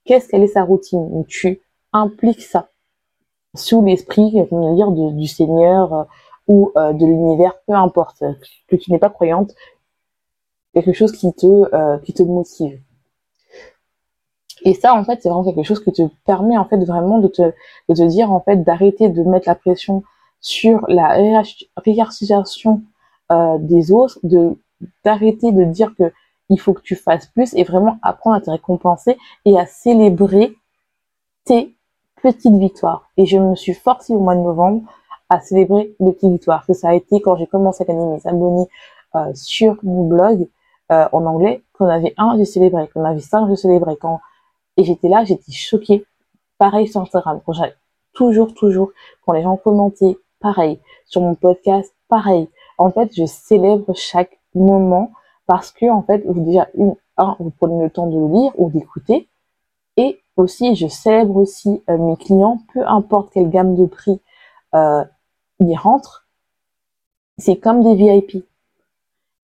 qu'est-ce 0.04 0.28
qu'elle 0.28 0.44
est 0.44 0.48
sa 0.48 0.62
routine? 0.62 1.10
Donc 1.10 1.26
tu 1.26 1.60
impliques 1.92 2.42
ça 2.42 2.68
sous 3.54 3.84
l'esprit, 3.84 4.30
dire, 4.30 4.46
de, 4.90 5.12
du 5.12 5.26
Seigneur 5.26 5.92
euh, 5.94 6.04
ou 6.48 6.72
euh, 6.76 6.92
de 6.92 7.06
l'univers, 7.06 7.54
peu 7.66 7.74
importe, 7.74 8.22
que 8.68 8.76
tu 8.76 8.92
n'es 8.92 8.98
pas 8.98 9.10
croyante, 9.10 9.54
quelque 10.74 10.92
chose 10.92 11.12
qui 11.12 11.32
te 11.32 11.46
euh, 11.46 11.98
qui 11.98 12.12
te 12.12 12.22
motive. 12.22 12.80
Et 14.64 14.74
ça, 14.74 14.94
en 14.94 15.04
fait, 15.04 15.20
c'est 15.22 15.28
vraiment 15.28 15.44
quelque 15.44 15.66
chose 15.66 15.82
qui 15.82 15.92
te 15.92 16.02
permet, 16.24 16.56
en 16.56 16.64
fait, 16.64 16.78
vraiment 16.84 17.18
de 17.18 17.28
te, 17.28 17.42
de 17.42 17.94
te 17.94 18.02
dire, 18.06 18.32
en 18.32 18.40
fait, 18.40 18.62
d'arrêter 18.62 19.08
de 19.08 19.22
mettre 19.22 19.48
la 19.48 19.54
pression 19.54 20.02
sur 20.40 20.84
la 20.88 21.18
hiérarchisation 21.86 22.82
euh, 23.32 23.58
des 23.58 23.92
autres, 23.92 24.18
de 24.22 24.56
d'arrêter 25.04 25.50
de 25.52 25.64
dire 25.64 25.94
que 25.96 26.12
il 26.50 26.60
faut 26.60 26.74
que 26.74 26.82
tu 26.82 26.94
fasses 26.94 27.26
plus 27.28 27.54
et 27.54 27.64
vraiment 27.64 27.98
apprendre 28.02 28.36
à 28.36 28.40
te 28.40 28.50
récompenser 28.50 29.16
et 29.46 29.58
à 29.58 29.64
célébrer 29.64 30.54
tes 31.44 31.74
petites 32.24 32.56
victoires. 32.56 33.10
Et 33.18 33.26
je 33.26 33.38
me 33.38 33.54
suis 33.54 33.74
forcée 33.74 34.14
au 34.14 34.18
mois 34.18 34.34
de 34.34 34.40
novembre 34.40 34.82
à 35.28 35.40
célébrer 35.40 35.94
les 36.00 36.12
petites 36.12 36.30
victoires. 36.30 36.64
Que 36.66 36.72
ça 36.72 36.88
a 36.88 36.94
été 36.94 37.20
quand 37.20 37.36
j'ai 37.36 37.46
commencé 37.46 37.84
à 37.84 37.86
gagner 37.86 38.06
mes 38.06 38.26
abonnés 38.26 38.66
euh, 39.14 39.30
sur 39.34 39.76
mon 39.82 40.08
blog 40.08 40.48
euh, 40.90 41.06
en 41.12 41.26
anglais. 41.26 41.62
Qu'on 41.74 41.88
avait 41.88 42.14
un, 42.16 42.36
j'ai 42.38 42.46
célébré. 42.46 42.88
Qu'on 42.88 43.04
avait 43.04 43.20
cinq, 43.20 43.48
je 43.50 43.54
célébrais. 43.54 43.96
Quand 43.96 44.20
et 44.78 44.84
j'étais 44.84 45.08
là, 45.08 45.24
j'étais 45.24 45.52
choquée. 45.52 46.04
Pareil 46.58 46.88
sur 46.88 47.02
Instagram. 47.02 47.40
Quand 47.44 47.52
toujours, 48.14 48.54
toujours, 48.54 48.90
quand 49.24 49.32
les 49.32 49.42
gens 49.42 49.56
commentaient 49.56 50.16
pareil. 50.40 50.80
Sur 51.06 51.20
mon 51.20 51.34
podcast, 51.34 51.94
pareil. 52.08 52.48
En 52.78 52.90
fait, 52.90 53.10
je 53.14 53.26
célèbre 53.26 53.94
chaque 53.94 54.38
moment 54.54 55.12
parce 55.46 55.70
que, 55.70 55.90
en 55.90 56.02
fait, 56.02 56.24
vous, 56.26 56.40
déjà, 56.40 56.68
une, 56.74 56.94
un, 57.18 57.36
vous 57.38 57.50
prenez 57.50 57.82
le 57.82 57.90
temps 57.90 58.06
de 58.06 58.18
le 58.18 58.28
lire 58.28 58.52
ou 58.56 58.70
d'écouter. 58.70 59.28
Aussi, 60.36 60.74
je 60.74 60.88
célèbre 60.88 61.36
aussi 61.36 61.82
euh, 61.88 61.96
mes 61.96 62.16
clients, 62.16 62.58
peu 62.72 62.86
importe 62.86 63.32
quelle 63.32 63.50
gamme 63.50 63.76
de 63.76 63.86
prix 63.86 64.20
euh, 64.74 65.04
ils 65.60 65.76
rentrent. 65.76 66.26
C'est 67.38 67.56
comme 67.56 67.82
des 67.82 67.94
VIP. 67.94 68.44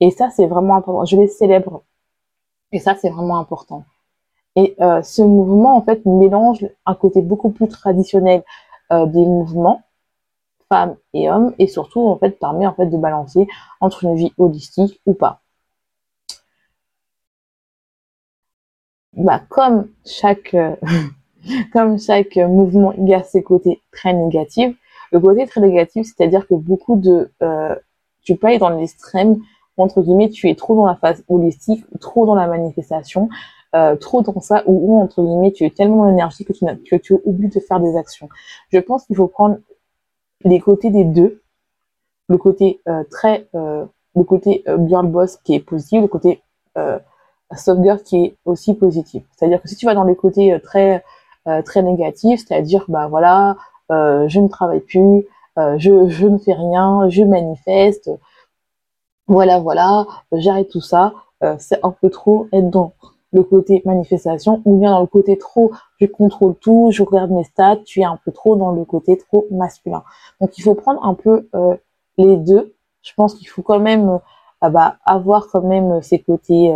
Et 0.01 0.11
ça, 0.11 0.31
c'est 0.31 0.47
vraiment 0.47 0.77
important. 0.77 1.05
Je 1.05 1.17
les 1.17 1.29
célèbre. 1.29 1.85
Et 2.73 2.79
ça, 2.79 2.97
c'est 2.97 3.11
vraiment 3.11 3.39
important. 3.39 3.85
Et 4.57 4.75
euh, 4.81 5.03
ce 5.03 5.23
mouvement, 5.23 5.77
en 5.77 5.83
fait, 5.83 6.05
mélange 6.07 6.67
un 6.87 6.95
côté 6.95 7.23
beaucoup 7.23 7.51
plus 7.51 7.69
traditionnel 7.69 8.43
des 8.91 9.25
mouvements 9.25 9.85
femmes 10.71 10.97
et 11.13 11.31
hommes 11.31 11.55
et 11.59 11.67
surtout 11.67 12.01
en 12.01 12.17
fait 12.17 12.39
permet 12.39 12.67
en 12.67 12.73
fait 12.75 12.87
de 12.87 12.97
balancer 12.97 13.47
entre 13.81 14.05
une 14.05 14.15
vie 14.17 14.33
holistique 14.39 15.01
ou 15.07 15.15
pas. 15.15 15.40
Bah 19.15 19.41
comme 19.49 19.89
chaque 20.07 20.55
euh, 20.55 20.77
comme 21.73 21.99
chaque 21.99 22.37
mouvement 22.37 22.93
il 22.93 23.09
y 23.09 23.15
a 23.15 23.23
ses 23.23 23.43
côtés 23.43 23.83
très 23.93 24.13
négatifs. 24.13 24.77
Le 25.13 25.19
côté 25.19 25.47
très 25.47 25.61
négatif, 25.61 26.07
c'est-à-dire 26.07 26.47
que 26.47 26.55
beaucoup 26.55 26.97
de 26.97 27.33
euh, 27.43 27.75
tu 28.23 28.37
peux 28.37 28.47
aller 28.47 28.59
dans 28.59 28.69
l'extrême 28.71 29.39
entre 29.77 30.03
guillemets 30.03 30.29
tu 30.29 30.49
es 30.49 30.55
trop 30.55 30.77
dans 30.77 30.87
la 30.87 30.95
phase 30.95 31.25
holistique, 31.29 31.85
trop 32.01 32.25
dans 32.27 32.37
la 32.37 32.47
manifestation, 32.47 33.29
euh, 33.75 33.97
trop 33.97 34.23
dans 34.23 34.39
ça 34.41 34.63
ou, 34.67 35.01
entre 35.01 35.23
guillemets 35.23 35.53
tu 35.53 35.65
es 35.65 35.71
tellement 35.71 36.05
l'énergie 36.05 36.45
que 36.45 36.53
tu, 36.53 36.65
que 36.89 36.97
tu 36.97 37.15
oublies 37.25 37.49
de 37.49 37.59
faire 37.59 37.81
des 37.81 37.97
actions. 37.97 38.29
Je 38.69 38.79
pense 38.79 39.07
qu'il 39.07 39.17
faut 39.17 39.27
prendre 39.27 39.59
les 40.45 40.61
côtés 40.61 40.91
des 40.91 41.05
deux, 41.05 41.43
le 42.29 42.39
côté 42.39 42.81
euh, 42.89 43.03
très, 43.11 43.49
le 43.55 44.25
côté 44.25 44.65
girl 44.87 45.09
boss 45.09 45.39
qui 45.39 45.55
est 45.55 45.61
positif, 45.61 46.03
le 46.03 46.09
côté 46.09 46.43
euh, 47.53 47.83
girl 47.83 48.03
qui 48.03 48.25
est 48.25 48.37
aussi 48.45 48.75
positif. 48.75 49.25
C'est-à-dire 49.37 49.61
que 49.61 49.69
si 49.69 49.77
tu 49.77 49.87
vas 49.87 49.95
dans 49.95 50.05
les 50.05 50.17
côtés 50.17 50.53
euh, 50.53 50.59
très 50.59 51.05
très 51.65 51.83
négatifs, 51.83 52.45
c'est-à-dire 52.47 52.85
bah 52.89 53.09
voilà, 53.09 53.57
je 53.89 54.39
ne 54.39 54.47
travaille 54.47 54.81
plus, 54.81 55.27
je, 55.57 56.07
je 56.09 56.27
ne 56.27 56.37
fais 56.39 56.53
rien, 56.53 57.09
je 57.09 57.25
manifeste, 57.25 58.11
voilà 59.27 59.59
voilà, 59.59 60.07
j'arrête 60.33 60.69
tout 60.69 60.83
ça, 60.83 61.15
c'est 61.59 61.83
un 61.83 61.91
peu 61.91 62.11
trop 62.11 62.47
être 62.53 62.69
dans 62.69 62.93
le 63.33 63.43
côté 63.43 63.83
manifestation 63.85 64.61
ou 64.65 64.79
bien 64.79 64.91
dans 64.91 65.01
le 65.01 65.07
côté 65.07 65.39
trop 65.39 65.73
je 66.01 66.07
contrôle 66.07 66.55
tout, 66.57 66.91
je 66.93 67.03
regarde 67.03 67.31
mes 67.31 67.45
stats, 67.45 67.77
tu 67.85 68.01
es 68.01 68.05
un 68.05 68.19
peu 68.25 68.33
trop 68.33 68.57
dans 68.57 68.73
le 68.73 68.85
côté 68.85 69.17
trop 69.17 69.47
masculin. 69.51 70.03
Donc 70.41 70.57
il 70.59 70.63
faut 70.63 70.75
prendre 70.75 71.05
un 71.05 71.15
peu 71.15 71.49
euh, 71.55 71.77
les 72.17 72.37
deux. 72.37 72.75
Je 73.03 73.13
pense 73.15 73.35
qu'il 73.35 73.49
faut 73.49 73.63
quand 73.63 73.81
même 73.81 74.21
euh, 74.65 74.71
bah, 74.71 74.97
avoir 75.05 75.49
quand 75.49 75.63
même 75.63 76.03
ces 76.03 76.19
côtés 76.19 76.75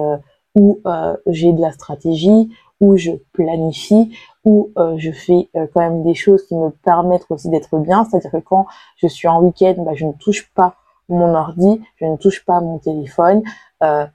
euh, 0.56 1.16
où 1.26 1.32
j'ai 1.32 1.52
de 1.52 1.60
la 1.60 1.72
stratégie, 1.72 2.50
où 2.80 2.96
je 2.96 3.12
planifie, 3.32 4.16
où 4.44 4.70
je 4.96 5.10
fais 5.10 5.48
quand 5.54 5.80
même 5.80 6.02
des 6.02 6.14
choses 6.14 6.44
qui 6.46 6.54
me 6.54 6.68
permettent 6.68 7.24
aussi 7.30 7.48
d'être 7.48 7.78
bien. 7.78 8.04
C'est-à-dire 8.04 8.32
que 8.32 8.36
quand 8.38 8.66
je 8.96 9.06
suis 9.06 9.26
en 9.26 9.40
week-end, 9.40 9.74
bah, 9.78 9.92
je 9.94 10.04
ne 10.04 10.12
touche 10.12 10.50
pas 10.54 10.76
mon 11.08 11.34
ordi, 11.34 11.80
je 11.96 12.06
ne 12.06 12.16
touche 12.16 12.44
pas 12.44 12.60
mon 12.60 12.78
téléphone. 12.78 13.42
Euh, 13.82 14.06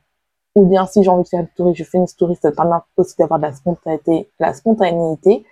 ou 0.55 0.65
bien 0.65 0.85
si 0.85 1.03
j'ai 1.03 1.09
envie 1.09 1.23
de 1.23 1.27
faire 1.27 1.41
une 1.41 1.47
story, 1.47 1.75
je 1.75 1.83
fais 1.83 1.97
une 1.97 2.07
story, 2.07 2.35
ça 2.35 2.51
permet 2.51 2.77
aussi 2.97 3.15
d'avoir 3.17 3.39
de 3.39 3.45
la 3.45 3.53
spontanéité, 3.53 4.29
la 4.39 4.53
spontanéité. 4.53 5.45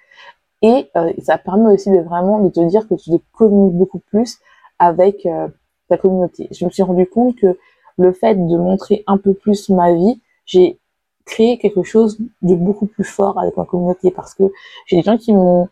Et 0.62 0.90
euh, 0.96 1.14
ça 1.24 1.38
permet 1.38 1.74
aussi 1.74 1.92
de 1.92 2.00
vraiment 2.00 2.40
de 2.40 2.50
te 2.50 2.60
dire 2.62 2.88
que 2.88 2.96
tu 2.96 3.12
te 3.12 3.18
communiques 3.32 3.76
beaucoup 3.76 4.00
plus 4.00 4.40
avec 4.80 5.26
euh, 5.26 5.48
ta 5.88 5.98
communauté. 5.98 6.48
Je 6.52 6.66
me 6.66 6.72
suis 6.72 6.84
rendu 6.84 7.08
compte 7.08 7.36
que 7.36 7.58
le 7.98 8.12
fait 8.12 8.36
de 8.36 8.58
montrer 8.58 9.04
un 9.08 9.18
peu 9.18 9.34
plus 9.34 9.70
ma 9.70 9.94
vie, 9.94 10.20
j'ai 10.46 10.80
créé 11.28 11.58
quelque 11.58 11.84
chose 11.84 12.18
de 12.42 12.56
beaucoup 12.56 12.88
plus 12.88 13.04
fort 13.04 13.38
avec 13.40 13.56
ma 13.58 13.66
communauté 13.66 14.10
parce 14.12 14.34
que 14.34 14.46
j'ai 14.88 14.98
des 14.98 15.04
gens 15.04 15.18
qui 15.18 15.34
me 15.34 15.66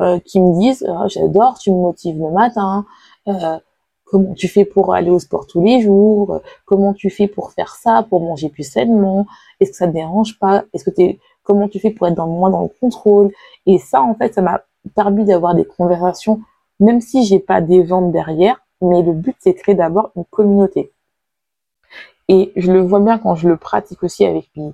euh, 0.00 0.18
qui 0.20 0.40
me 0.40 0.58
disent 0.58 0.86
oh, 0.88 1.08
j'adore, 1.08 1.58
tu 1.58 1.70
me 1.70 1.76
motives 1.76 2.18
le 2.18 2.30
matin, 2.30 2.86
euh, 3.28 3.58
comment 4.04 4.32
tu 4.32 4.48
fais 4.48 4.64
pour 4.64 4.94
aller 4.94 5.10
au 5.10 5.18
sport 5.18 5.46
tous 5.46 5.62
les 5.62 5.82
jours, 5.82 6.40
comment 6.64 6.94
tu 6.94 7.10
fais 7.10 7.28
pour 7.28 7.52
faire 7.52 7.74
ça, 7.74 8.06
pour 8.08 8.20
manger 8.22 8.48
plus 8.48 8.62
sainement, 8.62 9.26
est-ce 9.58 9.72
que 9.72 9.76
ça 9.76 9.86
te 9.86 9.92
dérange 9.92 10.38
pas, 10.38 10.64
est-ce 10.72 10.84
que 10.84 10.90
t'es, 10.90 11.18
comment 11.42 11.68
tu 11.68 11.80
fais 11.80 11.90
pour 11.90 12.06
être 12.06 12.14
dans 12.14 12.28
moins 12.28 12.48
dans 12.48 12.62
le 12.62 12.70
contrôle, 12.80 13.30
et 13.66 13.76
ça 13.78 14.00
en 14.00 14.14
fait 14.14 14.32
ça 14.32 14.40
m'a 14.40 14.62
permis 14.94 15.26
d'avoir 15.26 15.54
des 15.54 15.66
conversations, 15.66 16.40
même 16.78 17.02
si 17.02 17.24
j'ai 17.26 17.38
pas 17.38 17.60
des 17.60 17.82
ventes 17.82 18.10
derrière, 18.10 18.64
mais 18.80 19.02
le 19.02 19.12
but 19.12 19.36
c'est 19.40 19.52
de 19.52 19.58
créer 19.58 19.74
d'abord 19.74 20.12
une 20.16 20.24
communauté. 20.24 20.92
Et 22.28 22.52
je 22.56 22.72
le 22.72 22.80
vois 22.80 23.00
bien 23.00 23.18
quand 23.18 23.34
je 23.34 23.48
le 23.48 23.56
pratique 23.56 24.02
aussi 24.02 24.24
avec 24.24 24.48
mes, 24.56 24.72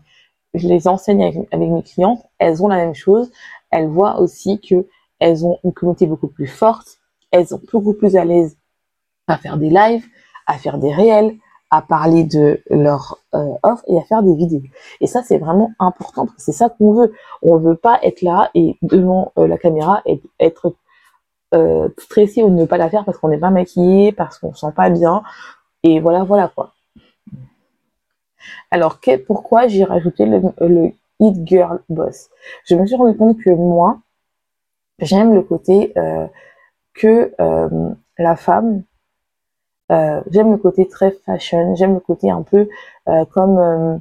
je 0.56 0.68
les 0.68 0.88
enseigne 0.88 1.22
avec, 1.22 1.70
mes 1.70 1.82
clientes, 1.82 2.24
elles 2.38 2.62
ont 2.62 2.68
la 2.68 2.76
même 2.76 2.94
chose. 2.94 3.30
Elles 3.70 3.88
voient 3.88 4.20
aussi 4.20 4.60
que 4.60 4.86
elles 5.18 5.46
ont 5.46 5.58
une 5.64 5.72
communauté 5.72 6.06
beaucoup 6.06 6.28
plus 6.28 6.46
forte, 6.46 6.98
elles 7.30 7.48
sont 7.48 7.60
beaucoup 7.72 7.94
plus 7.94 8.16
à 8.16 8.24
l'aise 8.24 8.56
à 9.28 9.38
faire 9.38 9.56
des 9.56 9.70
lives, 9.70 10.04
à 10.46 10.54
faire 10.54 10.78
des 10.78 10.92
réels, 10.92 11.36
à 11.70 11.82
parler 11.82 12.24
de 12.24 12.60
leur 12.70 13.18
euh, 13.34 13.54
offre 13.62 13.82
et 13.88 13.98
à 13.98 14.02
faire 14.02 14.22
des 14.22 14.34
vidéos. 14.34 14.62
Et 15.00 15.06
ça, 15.06 15.22
c'est 15.22 15.38
vraiment 15.38 15.72
important 15.78 16.26
parce 16.26 16.36
que 16.36 16.42
c'est 16.42 16.52
ça 16.52 16.68
qu'on 16.68 16.92
veut. 16.92 17.12
On 17.42 17.56
veut 17.56 17.74
pas 17.74 17.98
être 18.02 18.22
là 18.22 18.50
et 18.54 18.76
devant 18.82 19.32
euh, 19.38 19.48
la 19.48 19.58
caméra 19.58 20.02
et 20.06 20.22
être 20.38 20.74
euh, 21.54 21.88
stressé 21.98 22.42
ou 22.42 22.50
ne 22.50 22.64
pas 22.64 22.76
la 22.76 22.88
faire 22.88 23.04
parce 23.04 23.18
qu'on 23.18 23.28
n'est 23.28 23.38
pas 23.38 23.50
maquillé, 23.50 24.12
parce 24.12 24.38
qu'on 24.38 24.54
se 24.54 24.60
sent 24.60 24.72
pas 24.76 24.90
bien. 24.90 25.22
Et 25.82 26.00
voilà, 26.00 26.24
voilà 26.24 26.48
quoi. 26.48 26.72
Alors, 28.70 29.00
pourquoi 29.26 29.68
j'ai 29.68 29.84
rajouté 29.84 30.26
le, 30.26 30.40
le 30.60 30.92
Hit 31.20 31.46
Girl 31.46 31.80
Boss? 31.88 32.28
Je 32.64 32.74
me 32.74 32.86
suis 32.86 32.96
rendu 32.96 33.16
compte 33.16 33.38
que 33.38 33.50
moi, 33.50 34.00
j'aime 34.98 35.34
le 35.34 35.42
côté 35.42 35.92
euh, 35.96 36.26
que 36.94 37.34
euh, 37.40 37.90
la 38.18 38.36
femme 38.36 38.82
euh, 39.92 40.20
j'aime 40.30 40.50
le 40.50 40.56
côté 40.56 40.88
très 40.88 41.12
fashion, 41.12 41.76
j'aime 41.76 41.94
le 41.94 42.00
côté 42.00 42.30
un 42.30 42.42
peu 42.42 42.68
comme 43.30 44.00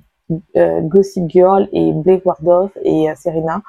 Gossip 0.58 1.30
Girl 1.30 1.70
et 1.72 1.94
Blake 1.94 2.26
Wardoff 2.26 2.72
et 2.82 3.08
Serena, 3.16 3.62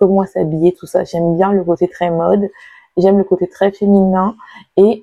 comment 0.00 0.26
s'habiller, 0.26 0.72
tout 0.72 0.86
ça. 0.86 1.04
J'aime 1.04 1.36
bien 1.36 1.52
le 1.52 1.62
côté 1.62 1.86
très 1.86 2.10
mode, 2.10 2.48
j'aime 2.96 3.18
le 3.18 3.24
côté 3.24 3.48
très 3.48 3.72
féminin 3.72 4.34
et 4.76 5.02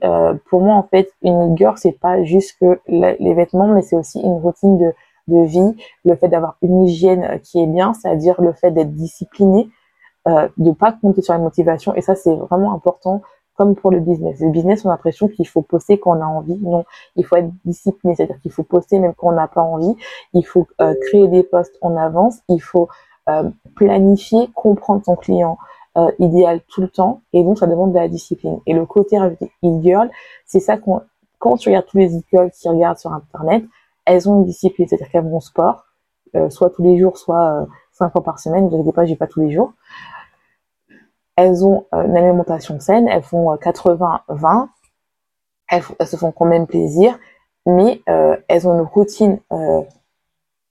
pour 0.50 0.62
moi 0.62 0.76
en 0.76 0.84
fait 0.84 1.12
une 1.22 1.56
girl 1.58 1.78
c'est 1.78 2.00
pas 2.00 2.24
juste 2.24 2.58
que 2.60 2.80
les 2.88 3.34
vêtements 3.34 3.68
mais 3.68 3.82
c'est 3.82 3.96
aussi 3.96 4.20
une 4.20 4.40
routine 4.40 4.78
de, 4.78 4.94
vie, 5.28 5.76
le 6.06 6.16
fait 6.16 6.28
d'avoir 6.28 6.58
une 6.62 6.84
hygiène 6.84 7.40
qui 7.42 7.62
est 7.62 7.68
bien, 7.68 7.94
c'est-à-dire 7.94 8.42
le 8.42 8.54
fait 8.54 8.72
d'être 8.72 8.94
discipliné, 8.94 9.70
euh, 10.28 10.48
de 10.58 10.72
pas 10.72 10.92
compter 10.92 11.22
sur 11.22 11.34
la 11.34 11.40
motivation 11.40 11.96
et 11.96 12.02
ça 12.02 12.16
c'est 12.16 12.36
vraiment 12.36 12.74
important 12.74 13.22
comme 13.56 13.76
pour 13.76 13.92
le 13.92 14.00
business. 14.00 14.40
Le 14.40 14.50
business, 14.50 14.84
on 14.84 14.90
a 14.90 14.94
l'impression 14.94 15.28
qu'il 15.28 15.48
faut 15.48 15.62
poster 15.62 16.00
quand 16.00 16.18
on 16.18 16.22
a 16.22 16.26
envie. 16.26 16.56
Non, 16.56 16.86
il 17.16 17.26
faut 17.26 17.36
être 17.36 17.52
discipliné, 17.66 18.16
c'est-à-dire 18.16 18.40
qu'il 18.42 18.52
faut 18.52 18.64
poster 18.64 19.00
même 19.00 19.14
quand 19.16 19.28
on 19.28 19.34
n'a 19.34 19.48
pas 19.48 19.62
envie. 19.62 19.96
Il 20.34 20.44
faut 20.44 20.68
euh, 20.82 20.96
créer 21.08 21.28
des 21.28 21.44
posts 21.44 21.78
en 21.82 21.96
avance. 21.96 22.40
Il 22.50 22.62
faut 22.62 22.88
euh, 23.30 23.50
planifier, 23.76 24.50
comprendre 24.56 25.04
son 25.06 25.16
client 25.16 25.58
euh, 25.98 26.12
idéal 26.20 26.62
tout 26.68 26.82
le 26.82 26.90
temps. 26.90 27.22
Et 27.34 27.44
donc, 27.44 27.60
ça 27.60 27.68
demande 27.68 27.94
de 27.94 28.00
la 28.00 28.08
discipline. 28.08 28.60
Et 28.66 28.74
le 28.74 28.86
côté 28.86 29.18
e-girl, 29.64 30.10
c'est 30.46 30.60
ça 30.60 30.78
qu'on, 30.78 31.02
quand 31.40 31.58
tu 31.58 31.70
regardes 31.70 31.86
tous 31.88 31.98
les 31.98 32.18
e-girls 32.18 32.52
qui 32.52 32.70
regardent 32.70 32.98
sur 32.98 33.12
Internet, 33.14 33.64
elles 34.06 34.30
ont 34.30 34.38
une 34.38 34.46
discipline, 34.46 34.88
c'est-à-dire 34.88 35.10
qu'elles 35.10 35.28
vont 35.28 35.40
sport, 35.40 35.86
soit 36.50 36.72
tous 36.72 36.82
les 36.84 36.98
jours, 37.00 37.18
soit 37.18 37.68
cinq 37.92 38.12
fois 38.12 38.24
par 38.24 38.40
semaine. 38.40 38.70
Ne 38.70 38.84
vous 38.84 38.92
pas, 38.92 39.06
j'ai 39.06 39.16
pas 39.16 39.28
tous 39.28 39.42
les 39.42 39.52
jours 39.52 39.74
elles 41.36 41.66
ont 41.66 41.86
euh, 41.94 42.06
une 42.06 42.18
alimentation 42.18 42.80
saine, 42.80 43.08
elles 43.08 43.24
font 43.24 43.54
80-20, 43.56 44.22
euh, 44.32 44.66
elles, 45.70 46.08
se 46.08 46.16
font 46.16 46.32
quand 46.32 46.46
même 46.46 46.68
plaisir, 46.68 47.18
mais 47.66 48.02
euh, 48.10 48.38
elles 48.48 48.68
ont 48.68 48.74
une 48.76 48.86
routine 48.86 49.40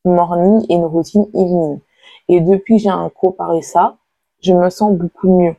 morning 0.04 0.64
et 0.68 0.74
une 0.74 0.84
routine 0.84 1.26
evening. 1.34 1.80
Et 2.28 2.40
depuis 2.40 2.76
que 2.76 2.82
j'ai 2.82 2.90
comparé 3.14 3.62
ça, 3.62 3.96
je 4.42 4.52
me 4.52 4.70
sens 4.70 4.92
beaucoup 4.92 5.38
mieux. 5.38 5.56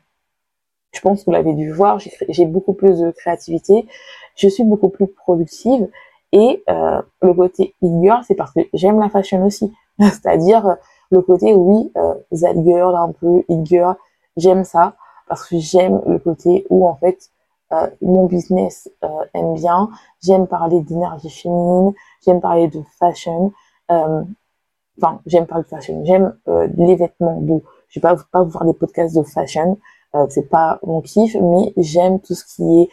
Je 0.92 1.02
pense 1.02 1.22
que 1.22 1.26
vous 1.26 1.32
l'avez 1.32 1.54
dû 1.54 1.72
voir, 1.72 2.00
j'ai 2.30 2.46
beaucoup 2.46 2.74
plus 2.74 3.00
de 3.00 3.12
créativité, 3.12 3.88
je 4.36 4.48
suis 4.48 4.64
beaucoup 4.64 4.90
plus 4.90 5.08
productive 5.08 5.90
et 6.32 6.64
le 6.68 7.34
côté 7.34 7.74
e-girl, 7.84 8.24
c'est 8.28 8.36
parce 8.36 8.52
que 8.54 8.62
j'aime 8.74 9.00
la 9.00 9.10
fashion 9.10 9.44
aussi. 9.46 9.74
C'est-à-dire 10.00 10.78
le 11.12 11.22
côté, 11.22 11.54
oui, 11.54 11.92
euh, 11.98 12.16
Z-girl, 12.34 12.96
un 12.96 13.12
peu 13.12 13.44
e-girl, 13.50 13.96
j'aime 14.38 14.64
ça 14.64 14.96
parce 15.28 15.48
que 15.48 15.58
j'aime 15.60 16.02
le 16.06 16.20
côté 16.20 16.66
où 16.70 16.88
en 16.88 16.96
fait 16.96 17.30
euh, 17.72 17.88
mon 18.02 18.26
business 18.26 18.90
euh, 19.04 19.08
aime 19.34 19.54
bien. 19.56 19.90
J'aime 20.24 20.48
parler 20.48 20.82
d'énergie 20.82 21.30
féminine, 21.30 21.94
j'aime 22.26 22.42
parler 22.42 22.68
de 22.68 22.82
fashion. 23.00 23.54
Euh, 23.92 24.24
enfin, 25.02 25.22
j'aime 25.26 25.46
parler 25.46 25.64
de 25.64 25.70
fashion. 25.70 26.04
J'aime 26.06 26.36
les 26.78 26.96
vêtements 26.96 27.40
beaux. 27.40 27.64
Je 27.94 28.00
vais 28.00 28.02
pas 28.02 28.16
pas 28.32 28.44
vous 28.44 28.52
faire 28.52 28.66
des 28.66 28.74
podcasts 28.74 29.16
de 29.16 29.24
fashion. 29.24 29.78
c'est 30.30 30.50
pas 30.50 30.80
mon 30.84 31.02
kiff, 31.02 31.36
mais 31.36 31.74
j'aime 31.78 32.20
tout 32.20 32.34
ce 32.34 32.44
qui 32.46 32.82
est 32.82 32.90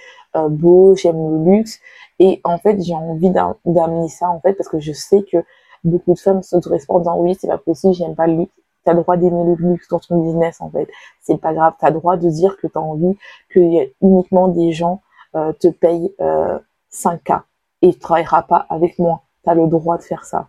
beau. 0.49 0.95
J'aime 0.95 1.17
le 1.17 1.53
luxe. 1.53 1.81
Et 2.19 2.41
en 2.45 2.59
fait, 2.59 2.81
j'ai 2.83 2.95
envie 2.95 3.31
d'amener 3.65 4.09
ça 4.09 4.29
en 4.31 4.41
fait 4.41 4.53
parce 4.55 4.69
que 4.69 4.79
je 4.79 4.93
sais 4.93 5.23
que 5.23 5.39
beaucoup 5.85 6.15
de 6.15 6.19
femmes 6.19 6.43
se 6.43 6.57
correspondent 6.59 7.09
en 7.09 7.19
oui, 7.19 7.37
c'est 7.41 7.49
pas 7.49 7.59
possible, 7.59 7.95
j'aime 7.95 8.15
pas 8.15 8.27
le 8.27 8.37
luxe 8.37 8.53
T'as 8.85 8.95
le 8.95 9.03
droit 9.03 9.17
d'aimer 9.17 9.45
le 9.45 9.55
luxe 9.57 9.89
dans 9.89 9.99
ton 9.99 10.23
business 10.23 10.61
en 10.61 10.71
fait. 10.71 10.89
C'est 11.21 11.39
pas 11.39 11.53
grave. 11.53 11.75
T'as 11.79 11.91
le 11.91 11.97
droit 11.97 12.17
de 12.17 12.29
dire 12.31 12.57
que 12.57 12.67
t'as 12.67 12.81
envie 12.81 13.17
que 13.51 13.61
uniquement 14.01 14.49
des 14.49 14.73
gens 14.73 15.03
euh, 15.37 15.53
te 15.53 15.69
payent 15.69 16.15
euh, 16.21 16.59
5K 16.91 17.43
et 17.83 17.93
tu 17.93 17.99
travailleras 17.99 18.43
pas 18.43 18.67
avec 18.71 18.99
moi. 18.99 19.23
T'as 19.45 19.55
le 19.55 19.67
droit 19.67 19.99
de 19.99 20.03
faire 20.03 20.25
ça. 20.25 20.47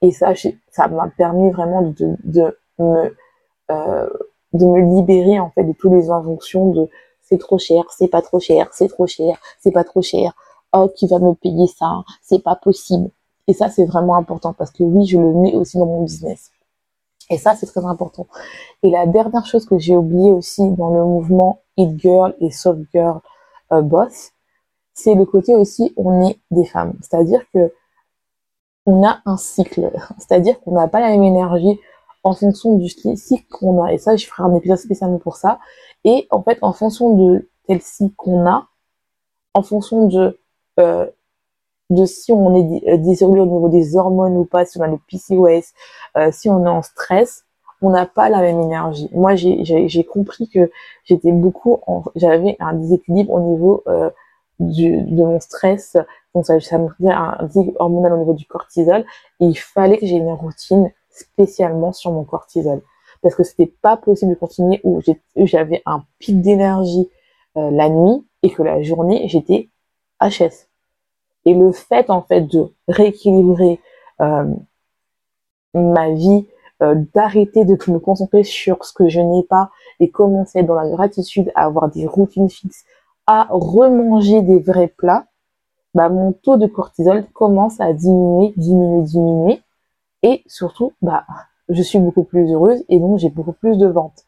Et 0.00 0.12
ça, 0.12 0.32
ça 0.70 0.88
m'a 0.88 1.08
permis 1.08 1.50
vraiment 1.50 1.82
de, 1.82 2.16
de, 2.24 2.56
me 2.78 3.06
euh, 3.06 3.10
de 3.68 4.66
me 4.66 4.96
libérer 4.96 5.40
en 5.40 5.50
fait 5.50 5.64
de 5.64 5.72
toutes 5.72 5.92
les 5.92 6.10
injonctions 6.10 6.70
de 6.72 6.88
c'est 7.22 7.38
trop 7.38 7.58
cher, 7.58 7.84
c'est 7.96 8.08
pas 8.08 8.20
trop 8.20 8.40
cher, 8.40 8.68
c'est 8.72 8.88
trop 8.88 9.06
cher, 9.06 9.38
c'est 9.60 9.70
pas 9.70 9.84
trop 9.84 10.02
cher. 10.02 10.34
Oh, 10.74 10.88
qui 10.94 11.06
va 11.06 11.18
me 11.18 11.34
payer 11.34 11.66
ça 11.66 12.02
C'est 12.22 12.42
pas 12.42 12.56
possible. 12.56 13.10
Et 13.46 13.52
ça, 13.54 13.68
c'est 13.68 13.84
vraiment 13.84 14.16
important 14.16 14.52
parce 14.52 14.70
que 14.70 14.82
oui, 14.82 15.06
je 15.06 15.18
le 15.18 15.32
mets 15.32 15.54
aussi 15.54 15.78
dans 15.78 15.86
mon 15.86 16.04
business. 16.04 16.50
Et 17.30 17.38
ça, 17.38 17.54
c'est 17.54 17.66
très 17.66 17.84
important. 17.84 18.26
Et 18.82 18.90
la 18.90 19.06
dernière 19.06 19.46
chose 19.46 19.66
que 19.66 19.78
j'ai 19.78 19.96
oublié 19.96 20.30
aussi 20.32 20.70
dans 20.72 20.90
le 20.90 21.04
mouvement 21.04 21.60
Hit 21.76 21.98
Girl 21.98 22.34
et 22.40 22.50
Soft 22.50 22.82
Girl 22.92 23.20
euh, 23.72 23.82
Boss, 23.82 24.32
c'est 24.94 25.14
le 25.14 25.24
côté 25.24 25.54
aussi 25.54 25.92
on 25.96 26.26
est 26.26 26.38
des 26.50 26.64
femmes. 26.64 26.94
C'est-à-dire 27.00 27.42
que 27.52 27.72
on 28.84 29.06
a 29.06 29.20
un 29.24 29.36
cycle. 29.36 29.90
C'est-à-dire 30.18 30.60
qu'on 30.60 30.72
n'a 30.72 30.88
pas 30.88 31.00
la 31.00 31.10
même 31.10 31.22
énergie 31.22 31.80
en 32.24 32.34
fonction 32.34 32.76
du 32.76 32.88
cycle 32.88 33.44
qu'on 33.50 33.82
a. 33.82 33.92
Et 33.92 33.98
ça, 33.98 34.16
je 34.16 34.26
ferai 34.26 34.42
un 34.44 34.54
épisode 34.54 34.78
spécialement 34.78 35.18
pour 35.18 35.36
ça. 35.36 35.58
Et 36.04 36.26
en 36.30 36.42
fait, 36.42 36.58
en 36.62 36.72
fonction 36.72 37.16
de 37.16 37.48
tel 37.66 37.80
cycle 37.80 38.14
qu'on 38.16 38.46
a, 38.46 38.68
en 39.54 39.62
fonction 39.62 40.08
de 40.08 40.38
euh, 40.80 41.06
de 41.90 42.06
si 42.06 42.32
on 42.32 42.54
est 42.54 42.88
euh, 42.88 42.96
désiré 42.96 43.38
au 43.38 43.44
niveau 43.44 43.68
des 43.68 43.96
hormones 43.96 44.36
ou 44.36 44.44
pas, 44.46 44.64
si 44.64 44.78
on 44.78 44.82
a 44.82 44.88
le 44.88 44.98
PCOS, 45.08 45.74
euh, 46.16 46.30
si 46.32 46.48
on 46.48 46.64
est 46.64 46.68
en 46.68 46.80
stress, 46.80 47.44
on 47.82 47.90
n'a 47.90 48.06
pas 48.06 48.30
la 48.30 48.40
même 48.40 48.60
énergie. 48.60 49.10
Moi, 49.12 49.34
j'ai 49.34 50.04
compris 50.04 50.48
que 50.48 50.70
j'étais 51.04 51.32
beaucoup, 51.32 51.80
j'avais 52.14 52.56
un 52.60 52.74
déséquilibre 52.74 53.32
au 53.32 53.40
niveau 53.40 53.84
du, 54.60 55.02
de 55.02 55.24
mon 55.24 55.40
stress, 55.40 55.96
donc 56.32 56.46
ça, 56.46 56.60
ça 56.60 56.78
me 56.78 56.88
faisait 56.90 57.10
un 57.10 57.36
déséquilibre 57.42 57.80
hormonal 57.80 58.12
au 58.12 58.18
niveau 58.18 58.34
du 58.34 58.46
cortisol, 58.46 59.04
et 59.40 59.46
il 59.46 59.58
fallait 59.58 59.98
que 59.98 60.06
j'ai 60.06 60.14
une 60.14 60.32
routine 60.32 60.92
spécialement 61.12 61.92
sur 61.92 62.10
mon 62.10 62.24
cortisol, 62.24 62.82
parce 63.22 63.34
que 63.34 63.44
c'était 63.44 63.72
pas 63.82 63.96
possible 63.96 64.32
de 64.34 64.38
continuer 64.38 64.80
où 64.84 65.00
j'avais 65.36 65.82
un 65.86 66.04
pic 66.18 66.40
d'énergie 66.40 67.08
la 67.54 67.88
nuit 67.88 68.26
et 68.42 68.50
que 68.50 68.62
la 68.62 68.82
journée 68.82 69.28
j'étais 69.28 69.68
HS. 70.20 70.68
Et 71.44 71.54
le 71.54 71.72
fait 71.72 72.10
en 72.10 72.22
fait 72.22 72.42
de 72.42 72.72
rééquilibrer 72.88 73.80
euh, 74.20 74.44
ma 75.74 76.10
vie, 76.12 76.46
euh, 76.82 76.94
d'arrêter 77.14 77.64
de 77.64 77.76
me 77.90 77.98
concentrer 77.98 78.44
sur 78.44 78.84
ce 78.84 78.92
que 78.92 79.08
je 79.08 79.20
n'ai 79.20 79.42
pas 79.42 79.70
et 80.00 80.10
commencer 80.10 80.62
dans 80.62 80.74
la 80.74 80.88
gratitude 80.88 81.50
à 81.54 81.64
avoir 81.64 81.90
des 81.90 82.06
routines 82.06 82.50
fixes, 82.50 82.84
à 83.26 83.48
remanger 83.50 84.42
des 84.42 84.58
vrais 84.58 84.88
plats, 84.88 85.26
bah, 85.94 86.08
mon 86.08 86.32
taux 86.32 86.56
de 86.56 86.66
cortisol 86.66 87.24
commence 87.32 87.80
à 87.80 87.92
diminuer, 87.92 88.52
diminuer, 88.56 89.02
diminuer. 89.02 89.62
Et 90.22 90.42
surtout, 90.46 90.92
bah, 91.02 91.24
je 91.68 91.82
suis 91.82 91.98
beaucoup 91.98 92.24
plus 92.24 92.52
heureuse 92.52 92.84
et 92.88 92.98
donc 92.98 93.18
j'ai 93.18 93.30
beaucoup 93.30 93.52
plus 93.52 93.78
de 93.78 93.86
ventes. 93.86 94.24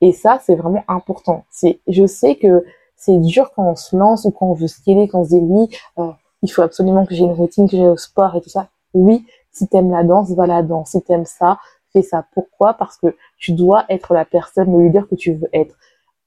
Et 0.00 0.12
ça, 0.12 0.40
c'est 0.44 0.54
vraiment 0.54 0.84
important. 0.88 1.44
C'est, 1.50 1.80
je 1.88 2.06
sais 2.06 2.36
que 2.36 2.64
c'est 2.96 3.18
dur 3.18 3.52
quand 3.54 3.70
on 3.70 3.76
se 3.76 3.96
lance 3.96 4.24
ou 4.24 4.30
quand 4.30 4.46
on 4.46 4.54
veut 4.54 4.66
scaler, 4.68 5.08
quand 5.08 5.20
on 5.20 5.24
se 5.24 5.30
dit 5.30 5.40
oui, 5.40 5.68
euh, 5.98 6.10
il 6.42 6.50
faut 6.50 6.62
absolument 6.62 7.04
que 7.06 7.14
j'ai 7.14 7.24
une 7.24 7.32
routine, 7.32 7.68
que 7.68 7.76
j'ai 7.76 7.86
au 7.86 7.96
sport 7.96 8.36
et 8.36 8.40
tout 8.40 8.48
ça. 8.48 8.68
Oui, 8.94 9.24
si 9.52 9.68
t'aimes 9.68 9.90
la 9.90 10.04
danse, 10.04 10.30
va 10.30 10.46
la 10.46 10.62
danse. 10.62 10.90
Si 10.90 11.02
t'aimes 11.02 11.24
ça, 11.24 11.58
fais 11.92 12.02
ça. 12.02 12.24
Pourquoi? 12.32 12.74
Parce 12.74 12.96
que 12.96 13.16
tu 13.38 13.52
dois 13.52 13.84
être 13.88 14.14
la 14.14 14.24
personne, 14.24 14.72
le 14.72 14.84
leader 14.84 15.08
que 15.08 15.14
tu 15.14 15.34
veux 15.34 15.48
être. 15.52 15.76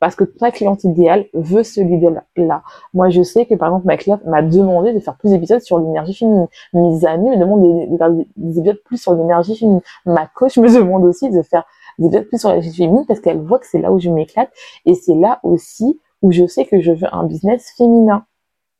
Parce 0.02 0.16
que 0.16 0.26
ta 0.26 0.52
cliente 0.52 0.84
idéale 0.84 1.28
veut 1.34 1.64
ce 1.64 1.80
leader-là. 1.80 2.64
Moi, 2.94 3.10
je 3.10 3.22
sais 3.22 3.46
que, 3.46 3.56
par 3.56 3.70
exemple, 3.70 3.86
ma 3.86 3.96
cliente 3.96 4.26
m'a 4.26 4.42
demandé 4.42 4.92
de 4.92 5.00
faire 5.00 5.16
plus 5.16 5.30
d'épisodes 5.30 5.62
sur 5.62 5.80
l'énergie 5.80 6.14
féminine. 6.14 6.48
Mes 6.74 7.06
amis 7.06 7.30
me 7.30 7.38
demandent 7.38 7.90
de 7.90 7.98
faire 7.98 8.12
des 8.36 8.60
épisodes 8.60 8.82
plus 8.84 8.98
sur 8.98 9.14
l'énergie 9.14 9.56
féminine. 9.56 9.82
Ma 10.06 10.28
coach 10.28 10.58
me 10.58 10.68
demande 10.76 11.06
aussi 11.06 11.30
de 11.30 11.42
faire 11.42 11.64
des 12.00 12.08
épisodes 12.08 12.28
plus 12.28 12.40
sur 12.40 12.50
l'énergie 12.50 12.76
féminine 12.76 13.06
parce 13.08 13.22
qu'elle 13.22 13.40
voit 13.40 13.60
que 13.60 13.68
c'est 13.68 13.80
là 13.80 13.94
où 13.94 14.00
je 14.00 14.10
m'éclate 14.10 14.52
et 14.86 14.96
c'est 14.96 15.16
là 15.16 15.40
aussi 15.44 16.02
où 16.22 16.32
je 16.32 16.46
sais 16.46 16.66
que 16.66 16.82
je 16.82 16.92
veux 16.92 17.08
un 17.14 17.26
business 17.26 17.72
féminin 17.78 18.26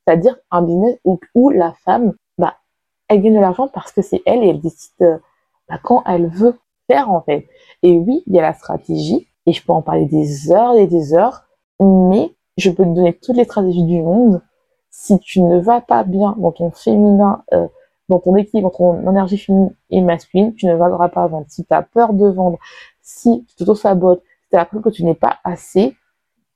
c'est-à-dire 0.06 0.38
un 0.50 0.62
business 0.64 0.98
où, 1.36 1.50
la 1.50 1.74
femme, 1.74 2.14
bah, 2.38 2.56
elle 3.08 3.22
gagne 3.22 3.36
de 3.36 3.40
l'argent 3.40 3.68
parce 3.68 3.92
que 3.92 4.02
c'est 4.02 4.22
elle 4.26 4.44
et 4.44 4.50
elle 4.50 4.60
décide 4.60 4.92
euh, 5.02 5.18
bah, 5.70 5.80
quand 5.84 6.04
elle 6.06 6.28
veut 6.28 6.60
faire 6.88 7.10
en 7.10 7.22
fait. 7.22 7.48
Et 7.84 7.94
oui, 7.94 8.24
il 8.28 8.36
y 8.36 8.40
a 8.40 8.42
la 8.42 8.54
stratégie 8.54 9.28
et 9.46 9.54
je 9.54 9.64
peux 9.64 9.74
en 9.74 9.82
parler 9.82 10.06
des 10.06 10.52
heures 10.52 10.76
et 10.76 10.88
des 10.88 11.14
heures, 11.14 11.46
mais 11.80 12.36
je 12.58 12.70
peux 12.70 12.84
te 12.84 12.90
donner 12.90 13.14
toutes 13.14 13.38
les 13.38 13.44
stratégies 13.44 13.84
du 13.84 14.02
monde. 14.02 14.42
Si 14.90 15.18
tu 15.20 15.42
ne 15.42 15.60
vas 15.60 15.82
pas 15.82 16.04
bien 16.04 16.36
dans 16.38 16.52
ton 16.52 16.72
féminin, 16.72 17.44
euh, 17.54 17.68
dans 18.10 18.20
ton 18.20 18.36
équilibre, 18.36 18.72
dans 18.72 18.78
ton 18.78 19.10
énergie 19.10 19.38
féminine 19.38 19.74
et 19.90 20.02
masculine, 20.02 20.54
tu 20.54 20.66
ne 20.66 20.76
vas 20.76 21.10
pas 21.10 21.28
vendre. 21.28 21.46
Si 21.50 21.66
tu 21.66 21.74
as 21.74 21.82
peur 21.82 22.14
de 22.14 22.28
vendre, 22.28 22.60
si 23.02 23.46
tu 23.48 23.56
t'auto-sabotes, 23.56 24.22
si 24.44 24.50
tu 24.50 24.56
as 24.56 24.60
l'impression 24.60 24.82
que 24.82 24.90
tu 24.90 25.04
n'es 25.06 25.16
pas 25.16 25.38
assez, 25.44 25.96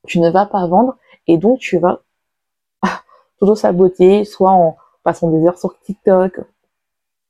tu 0.05 0.19
ne 0.19 0.29
vas 0.29 0.45
pas 0.45 0.67
vendre 0.67 0.97
et 1.27 1.37
donc 1.37 1.59
tu 1.59 1.79
vas 1.79 2.01
t'auto-saboter, 3.39 4.25
soit 4.25 4.51
en 4.51 4.75
passant 5.03 5.29
des 5.31 5.45
heures 5.45 5.57
sur 5.57 5.79
TikTok, 5.79 6.41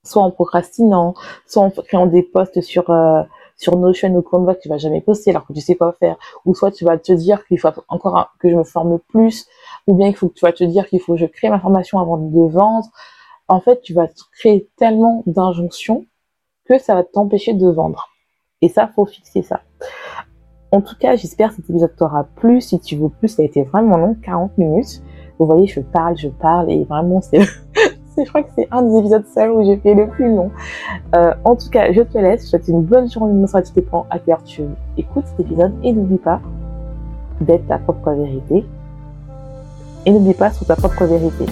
soit 0.03 0.23
en 0.23 0.31
procrastinant, 0.31 1.13
soit 1.45 1.63
en 1.63 1.69
créant 1.69 2.07
des 2.07 2.23
posts 2.23 2.61
sur 2.61 2.89
euh, 2.89 3.21
sur 3.57 3.77
Notion 3.77 4.13
ou 4.15 4.21
Canva 4.21 4.55
que 4.55 4.61
tu 4.61 4.69
vas 4.69 4.77
jamais 4.77 5.01
poster 5.01 5.31
alors 5.31 5.45
que 5.45 5.53
tu 5.53 5.61
sais 5.61 5.75
quoi 5.75 5.93
faire, 5.93 6.17
ou 6.45 6.53
soit 6.53 6.71
tu 6.71 6.85
vas 6.85 6.97
te 6.97 7.11
dire 7.13 7.45
qu'il 7.47 7.59
faut 7.59 7.69
encore 7.87 8.33
que 8.39 8.49
je 8.49 8.55
me 8.55 8.63
forme 8.63 8.99
plus, 8.99 9.47
ou 9.87 9.95
bien 9.95 10.07
il 10.07 10.15
faut 10.15 10.29
que 10.29 10.33
tu 10.33 10.45
vas 10.45 10.53
te 10.53 10.63
dire 10.63 10.87
qu'il 10.87 10.99
faut 10.99 11.13
que 11.13 11.19
je 11.19 11.25
crée 11.25 11.49
ma 11.49 11.59
formation 11.59 11.99
avant 11.99 12.17
de 12.17 12.49
vendre. 12.49 12.87
En 13.47 13.61
fait, 13.61 13.81
tu 13.81 13.93
vas 13.93 14.07
créer 14.37 14.69
tellement 14.77 15.23
d'injonctions 15.25 16.05
que 16.65 16.79
ça 16.79 16.95
va 16.95 17.03
t'empêcher 17.03 17.53
de 17.53 17.67
vendre. 17.67 18.09
Et 18.61 18.69
ça, 18.69 18.87
faut 18.87 19.05
fixer 19.05 19.43
ça. 19.43 19.61
En 20.71 20.81
tout 20.81 20.95
cas, 20.99 21.15
j'espère 21.15 21.49
que 21.49 21.57
cet 21.57 21.69
épisode 21.69 21.95
t'aura 21.95 22.23
plu. 22.23 22.59
Si 22.59 22.79
tu 22.79 22.95
veux 22.95 23.09
plus, 23.09 23.29
ça 23.29 23.43
a 23.43 23.45
été 23.45 23.63
vraiment 23.63 23.97
long, 23.97 24.15
40 24.23 24.57
minutes. 24.57 25.01
Vous 25.37 25.45
voyez, 25.45 25.67
je 25.67 25.79
parle, 25.79 26.17
je 26.17 26.29
parle, 26.29 26.71
et 26.71 26.83
vraiment, 26.85 27.21
c'est 27.21 27.39
je 28.17 28.29
crois 28.29 28.43
que 28.43 28.49
c'est 28.55 28.67
un 28.71 28.81
des 28.83 28.97
épisodes 28.97 29.25
seuls 29.33 29.51
où 29.51 29.63
j'ai 29.63 29.77
fait 29.77 29.93
le 29.93 30.07
plus 30.07 30.33
long. 30.33 30.51
Euh, 31.15 31.33
en 31.43 31.55
tout 31.55 31.69
cas, 31.69 31.91
je 31.91 32.01
te 32.01 32.17
laisse. 32.17 32.41
Je 32.41 32.45
te 32.45 32.49
souhaite 32.49 32.67
une 32.67 32.83
bonne 32.83 33.09
journée, 33.09 33.33
une 33.33 33.47
soirée, 33.47 33.65
tu 33.65 33.81
prends 33.81 34.05
à 34.09 34.19
cœur, 34.19 34.43
tu 34.43 34.63
écoutes 34.97 35.25
cet 35.27 35.39
épisode 35.39 35.73
et 35.83 35.91
n'oublie 35.93 36.17
pas 36.17 36.39
d'être 37.41 37.67
ta 37.67 37.77
propre 37.77 38.11
vérité. 38.11 38.65
Et 40.05 40.11
n'oublie 40.11 40.33
pas 40.33 40.51
sur 40.51 40.65
ta 40.65 40.75
propre 40.75 41.05
vérité. 41.05 41.45